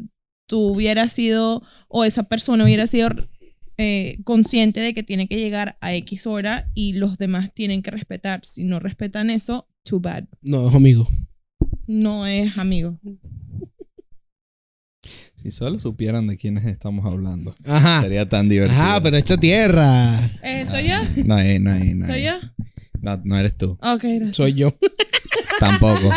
[0.47, 3.09] tú hubieras sido, o esa persona hubiera sido
[3.78, 7.90] eh, consciente de que tiene que llegar a X hora y los demás tienen que
[7.90, 8.40] respetar.
[8.44, 10.24] Si no respetan eso, too bad.
[10.43, 11.09] No, amigo.
[11.86, 12.98] No es amigo.
[15.36, 17.55] Si solo supieran de quiénes estamos hablando.
[17.65, 18.03] Ajá.
[18.03, 18.81] Sería tan divertido.
[18.81, 20.32] Ajá, pero hecho tierra.
[20.43, 20.97] Eh, ¿Soy yo?
[21.24, 22.32] No hay, no hay, no ¿Soy yo?
[23.01, 23.73] No, no eres tú.
[23.82, 24.36] Ok, gracias.
[24.36, 24.77] Soy yo.
[25.61, 26.11] Tampoco.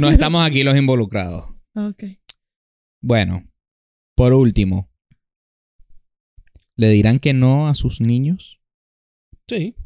[0.00, 1.44] No estamos aquí los involucrados.
[1.74, 2.04] Ok.
[3.00, 3.46] Bueno,
[4.16, 4.90] por último.
[6.76, 8.60] ¿Le dirán que no a sus niños?
[9.48, 9.76] Sí.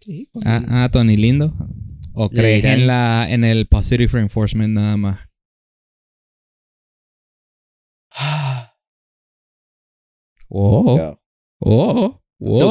[0.00, 0.30] Sí.
[0.44, 1.54] ¿A, a Tony Lindo?
[2.14, 5.20] ¿O Le crees dirán- en, la, en el positive reinforcement nada más?
[10.48, 10.96] Wow.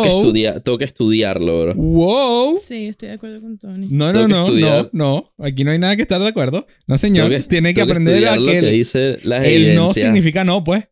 [0.04, 1.76] que, estudiar, tengo que estudiarlo, bro.
[1.76, 2.58] Wow.
[2.60, 3.88] Sí, estoy de acuerdo con Tony.
[3.90, 5.34] No, no, no, no, no.
[5.38, 6.66] Aquí no hay nada que estar de acuerdo.
[6.88, 7.32] No, señor.
[7.44, 10.90] Tiene que aprender a que que el, dice las el no significa no, pues.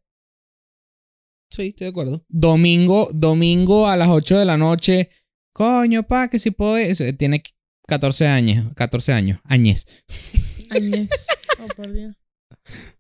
[1.50, 2.26] Sí, estoy de acuerdo.
[2.30, 5.10] Domingo, domingo a las 8 de la noche,
[5.58, 7.02] Coño, pa, que si puedes.
[7.18, 7.42] Tiene
[7.88, 8.68] 14 años.
[8.76, 9.40] 14 años.
[9.44, 9.86] Añez.
[10.70, 11.10] Añez.
[11.60, 12.16] Oh, por Dios.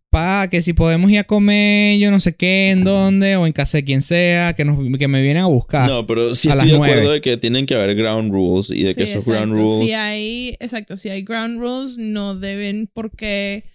[0.09, 3.53] Pa, que si podemos ir a comer, yo no sé qué, en dónde, o en
[3.53, 5.87] casa de quien sea, que, nos, que me vienen a buscar.
[5.87, 8.95] No, pero sí estoy de acuerdo de que tienen que haber ground rules y de
[8.95, 9.73] que Sí, esos ground exacto.
[9.73, 9.87] rules.
[9.87, 13.65] Si hay, exacto, si hay ground rules, no deben por qué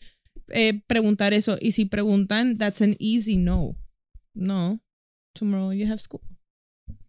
[0.49, 1.57] eh, preguntar eso.
[1.61, 3.77] Y si preguntan, that's an easy no.
[4.35, 4.81] No.
[5.35, 6.21] Tomorrow you have school.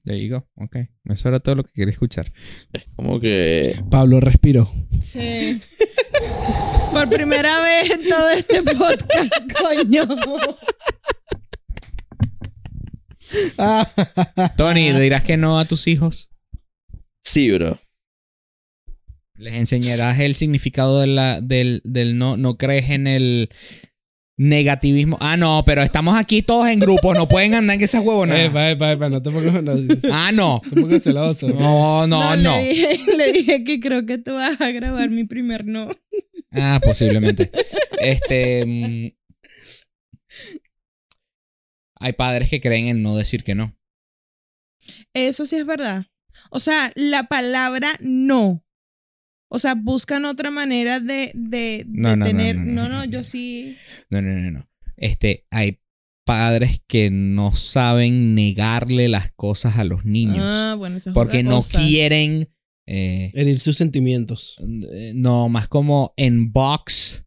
[0.05, 0.47] There you go.
[0.55, 0.77] Ok.
[1.05, 2.31] Eso era todo lo que quería escuchar.
[2.95, 3.81] Como que.
[3.89, 4.71] Pablo respiró.
[5.01, 5.61] Sí.
[6.91, 10.07] por primera vez en todo este podcast, coño.
[14.57, 16.29] Tony, ¿le dirás que no a tus hijos?
[17.19, 17.79] Sí, bro.
[19.37, 23.49] Les enseñarás el significado de la, del, del no, no crees en el
[24.38, 25.18] negativismo.
[25.19, 28.39] Ah, no, pero estamos aquí todos en grupos, no pueden andar en esas huevonas.
[28.39, 30.61] Epa, epa, epa, no te pongas, no, te Ah, no.
[30.73, 31.47] pongas celoso.
[31.49, 32.55] No, no, no.
[32.57, 35.89] Le, dije, le dije que creo que tú vas a grabar mi primer no.
[36.51, 37.51] Ah, posiblemente.
[37.99, 38.65] Este.
[38.65, 39.07] mm,
[41.99, 43.76] hay padres que creen en no decir que no.
[45.14, 46.07] Eso sí es verdad.
[46.49, 48.64] O sea, la palabra no.
[49.55, 52.55] O sea, buscan otra manera de, de, No, no, no, tener.
[52.57, 53.11] no, no, No, no, no, no.
[53.11, 53.77] yo sí.
[54.09, 54.69] No, no, no, no.
[54.97, 55.80] Este, hay
[56.25, 60.39] padres que no saben negarle las cosas a los niños.
[60.41, 61.80] Ah, bueno, eso es porque otra no cosa.
[61.85, 62.49] quieren.
[62.88, 64.55] eh, Herir sus sentimientos.
[64.91, 67.22] eh, no, más como en box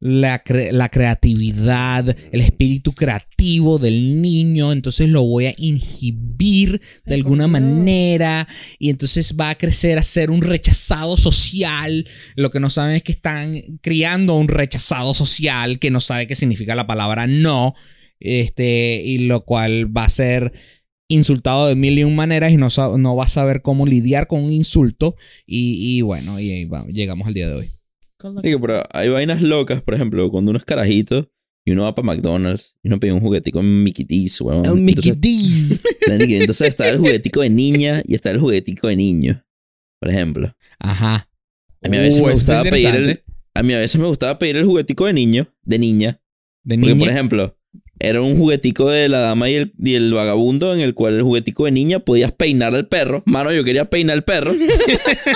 [0.00, 7.14] la, cre- la creatividad, el espíritu creativo del niño, entonces lo voy a inhibir de
[7.14, 8.48] alguna manera
[8.78, 12.06] y entonces va a crecer a ser un rechazado social.
[12.34, 16.34] Lo que no saben es que están criando un rechazado social que no sabe qué
[16.34, 17.74] significa la palabra no,
[18.18, 20.52] este, y lo cual va a ser
[21.08, 24.44] insultado de mil y un maneras y no, no va a saber cómo lidiar con
[24.44, 27.79] un insulto y, y bueno, y ahí va, llegamos al día de hoy.
[28.42, 31.30] Digo, pero hay vainas locas, por ejemplo, cuando uno es carajito
[31.64, 34.68] y uno va para McDonald's y uno pide un juguetico en Mickey D's, weón.
[34.68, 35.80] Un Mickey Entonces, D's.
[36.40, 39.44] entonces está el juguetico de niña y está el juguetico de niño,
[40.00, 40.54] por ejemplo.
[40.78, 41.28] Ajá.
[41.82, 43.24] A mí a veces Uh, me gustaba pedir el,
[43.54, 46.20] a mí a veces me gustaba pedir el juguetico de niño, de niña,
[46.62, 47.56] De porque por ejemplo,
[48.02, 51.22] era un juguetico de la dama y el, y el vagabundo en el cual el
[51.22, 53.22] juguetico de niña podías peinar al perro.
[53.26, 54.52] Mano, yo quería peinar al perro.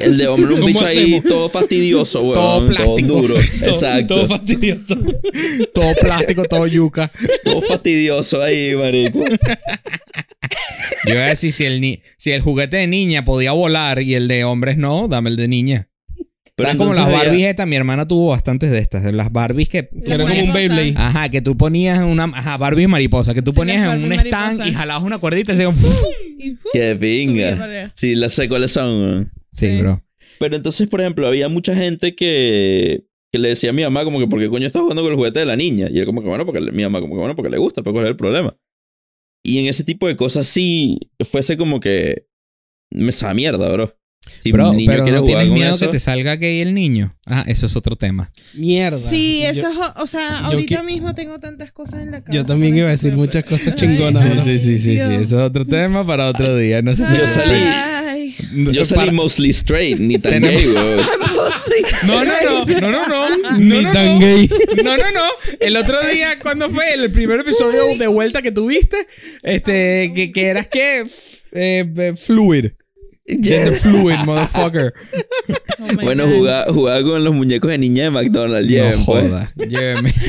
[0.00, 2.34] el de hombre un ¿Cómo bicho ahí todo fastidioso, weón.
[2.34, 3.14] Todo plástico.
[3.14, 3.34] duro.
[3.60, 4.14] Todo- Exacto.
[4.14, 4.96] Todo fastidioso.
[5.74, 7.10] todo plástico, todo yuca.
[7.44, 9.24] todo fastidioso ahí, marico.
[11.06, 14.14] Yo iba a decir, si el, ni- si el juguete de niña podía volar y
[14.14, 15.88] el de hombres no, dame el de niña.
[16.54, 17.66] Pero ¿Sabes como las había- Barbies estas?
[17.66, 19.10] Mi hermana tuvo bastantes de estas.
[19.12, 19.88] Las Barbies que...
[19.88, 20.94] Que era como un Beyblade.
[20.96, 22.24] Ajá, que tú ponías en una...
[22.24, 23.32] Ajá, Barbie mariposa.
[23.34, 24.68] Que tú Sí, ponías las en un Barbie stand mariposa.
[24.68, 25.74] y jalabas una cuerdita y se iban...
[25.74, 25.90] ¡fum!
[26.38, 26.68] Y, ¡fu!
[26.72, 27.64] Qué subía pinga.
[27.64, 27.92] arriba.
[27.94, 28.88] Sí, las sé cuáles son.
[29.02, 29.32] weón.
[29.50, 29.78] Sí, Sí.
[29.80, 30.04] bro.
[30.38, 34.18] Pero entonces, por ejemplo, había mucha gente que, que le decía a mi mamá como
[34.18, 35.88] que, ¿por qué coño estás jugando con el juguete de la niña?
[35.90, 37.82] Y él como que, bueno, porque le- mi mamá como que, bueno, porque le gusta,
[37.82, 38.56] pero ¿cuál es el problema?
[39.44, 42.26] Y en ese tipo de cosas sí fuese como que
[42.90, 43.96] me sabe mierda, bro.
[44.42, 46.36] Si Bro, un niño pero quiere no jugar tienes con miedo eso, que te salga
[46.36, 47.16] gay el niño.
[47.26, 48.30] Ah, eso es otro tema.
[48.54, 48.98] Mierda.
[48.98, 49.90] Sí, eso Yo- es.
[50.02, 52.32] o- sea, ahorita que- mismo tengo tantas cosas en la cabeza.
[52.42, 54.44] Yo también iba a decir pero- muchas cosas chingonas.
[54.44, 54.96] Sí, sí, sí, sí.
[54.98, 56.82] Eso es otro tema para otro día.
[56.82, 58.36] No se Yo salí- Ay.
[58.72, 60.72] yo salí Para- mostly straight, ni tan Tenemos- gay.
[62.06, 63.58] No, no, no, no, no, no.
[63.58, 64.18] Ni No, no, tan no.
[64.20, 64.48] gay.
[64.84, 65.26] No, no, no.
[65.60, 68.96] El otro día, cuando fue el primer episodio de vuelta que tuviste,
[69.42, 71.00] este, que, que eras que
[71.52, 72.66] eh, eh, fluid.
[73.26, 74.92] Gender fluid, motherfucker.
[75.78, 78.68] Oh Bueno, jugaba, jugaba con los muñecos de niña de McDonald's.
[78.68, 79.24] lleven, no pues.
[79.24, 79.52] joda.
[79.56, 80.12] Lléveme.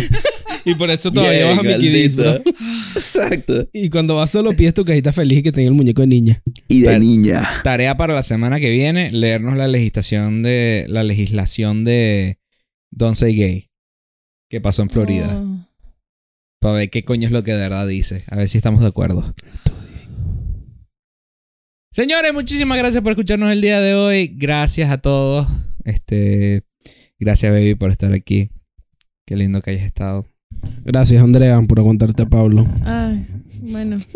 [0.65, 2.25] Y por eso todavía Lleven, vas a Mickey D's, bro.
[2.31, 2.51] maldito.
[2.95, 3.69] Exacto.
[3.73, 6.41] Y cuando vas solo pides tu cajita feliz y que tenga el muñeco de niña.
[6.69, 7.49] Y de niña.
[7.65, 12.39] Tarea para la semana que viene, leernos la legislación de la legislación de
[12.91, 13.73] Don't Say Gay
[14.53, 15.27] que pasó en Florida.
[15.35, 15.67] Oh.
[16.59, 18.23] Para ver qué coño es lo que de verdad dice.
[18.29, 19.33] A ver si estamos de acuerdo.
[21.93, 24.33] Señores, muchísimas gracias por escucharnos el día de hoy.
[24.35, 25.47] Gracias a todos.
[25.85, 26.63] Este,
[27.19, 28.49] gracias, baby, por estar aquí.
[29.27, 30.27] Qué lindo que hayas estado.
[30.83, 32.67] Gracias, Andrea, por aguantarte a Pablo.
[32.83, 33.27] Ay,
[33.61, 33.99] bueno.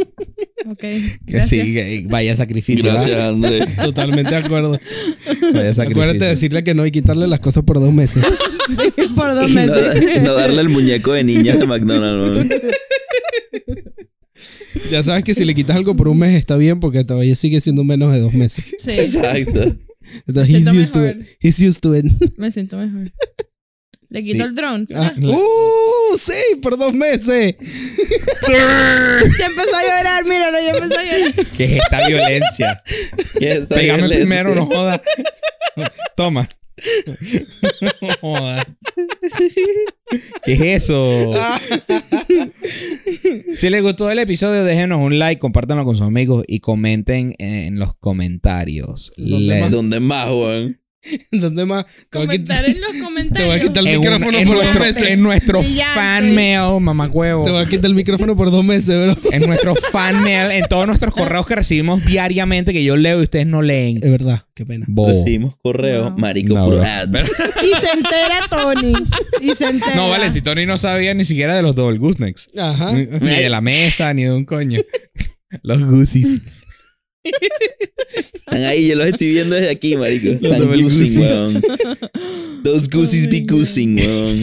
[0.69, 0.79] Ok.
[1.25, 2.89] Que sí, que vaya sacrificio.
[2.91, 3.29] Gracias, ¿verdad?
[3.29, 3.75] Andrés.
[3.81, 4.71] Totalmente de acuerdo.
[4.71, 5.81] Vaya sacrificio.
[5.83, 8.25] Acuérdate de decirle que no y quitarle las cosas por dos meses.
[9.15, 10.23] Por dos Y no, meses.
[10.23, 12.49] no darle el muñeco de niña de McDonald's.
[14.91, 17.59] Ya sabes que si le quitas algo por un mes está bien porque todavía sigue
[17.61, 18.65] siendo menos de dos meses.
[18.79, 19.75] Sí, Exacto.
[20.25, 21.17] Entonces, he's used to it.
[21.41, 22.05] He's used to it.
[22.37, 23.11] me siento mejor.
[24.09, 24.41] Le quito Sí.
[24.41, 24.85] el dron.
[24.95, 26.17] Ah, La- ¡Uh!
[26.17, 27.55] Sí, por dos meses.
[28.47, 31.33] Ya empezó a llorar, míralo, ya empezó a llorar.
[31.57, 32.83] ¿Qué es esta violencia?
[33.37, 34.17] ¿Qué es esta Pégame violencia?
[34.25, 35.01] primero, no joda.
[36.15, 36.47] Toma.
[40.45, 41.33] ¿Qué es eso?
[43.53, 47.79] Si les gustó el episodio, déjenos un like, compártanlo con sus amigos y comenten en
[47.79, 49.11] los comentarios.
[49.17, 49.71] ¿Dónde Le- más?
[49.71, 50.79] ¿Dónde más, weón?
[51.31, 51.85] ¿Dónde más?
[52.09, 53.61] Te voy a Comentar quitar, en los te voy a comentarios.
[53.61, 55.09] quitar el en, un- micrófono en por dos nuestro, meses.
[55.11, 57.43] en nuestro fan mail, mamacuevo.
[57.43, 59.31] Te voy a quitar el micrófono por dos meses, bro.
[59.31, 63.23] En nuestro fan mail, en todos nuestros correos que recibimos diariamente que yo leo y
[63.23, 63.97] ustedes no leen.
[64.03, 64.85] Es verdad, qué pena.
[64.89, 65.09] Bobo.
[65.09, 66.17] Recibimos correo, No.
[66.17, 66.85] marico, No, puro bro.
[66.85, 67.09] ad.
[67.63, 68.93] Y se entera Tony.
[69.41, 69.95] Y se entera.
[69.95, 72.49] No, vale, si Tony no sabía ni siquiera de los double goosenecks.
[72.57, 72.91] Ajá.
[72.91, 74.81] Ni ni de la mesa, ni de un coño.
[75.63, 76.41] Los goosies.
[78.35, 80.29] Están ahí, yo los estoy viendo desde aquí, marico.
[80.29, 81.61] Están goosing, weón.
[82.63, 84.37] Those goosies be goosing, weón.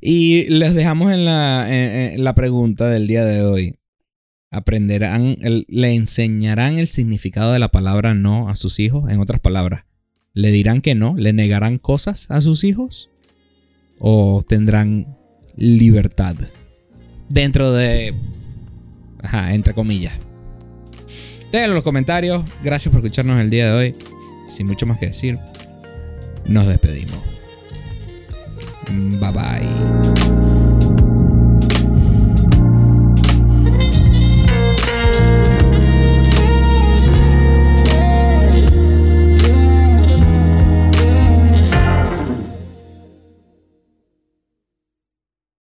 [0.00, 3.74] Y les dejamos en la, en- en la pregunta del día de hoy.
[4.50, 9.10] ¿Aprenderán, el- le enseñarán el significado de la palabra no a sus hijos?
[9.10, 9.84] En otras palabras,
[10.32, 11.14] ¿le dirán que no?
[11.16, 13.10] ¿Le negarán cosas a sus hijos?
[13.98, 15.16] ¿O tendrán
[15.56, 16.34] libertad?
[17.28, 18.14] Dentro de...
[19.22, 20.14] Ajá, entre comillas.
[21.52, 22.42] Déjenlo en los comentarios.
[22.62, 23.96] Gracias por escucharnos el día de hoy.
[24.48, 25.38] Sin mucho más que decir,
[26.46, 27.20] nos despedimos.
[28.88, 30.49] Bye bye.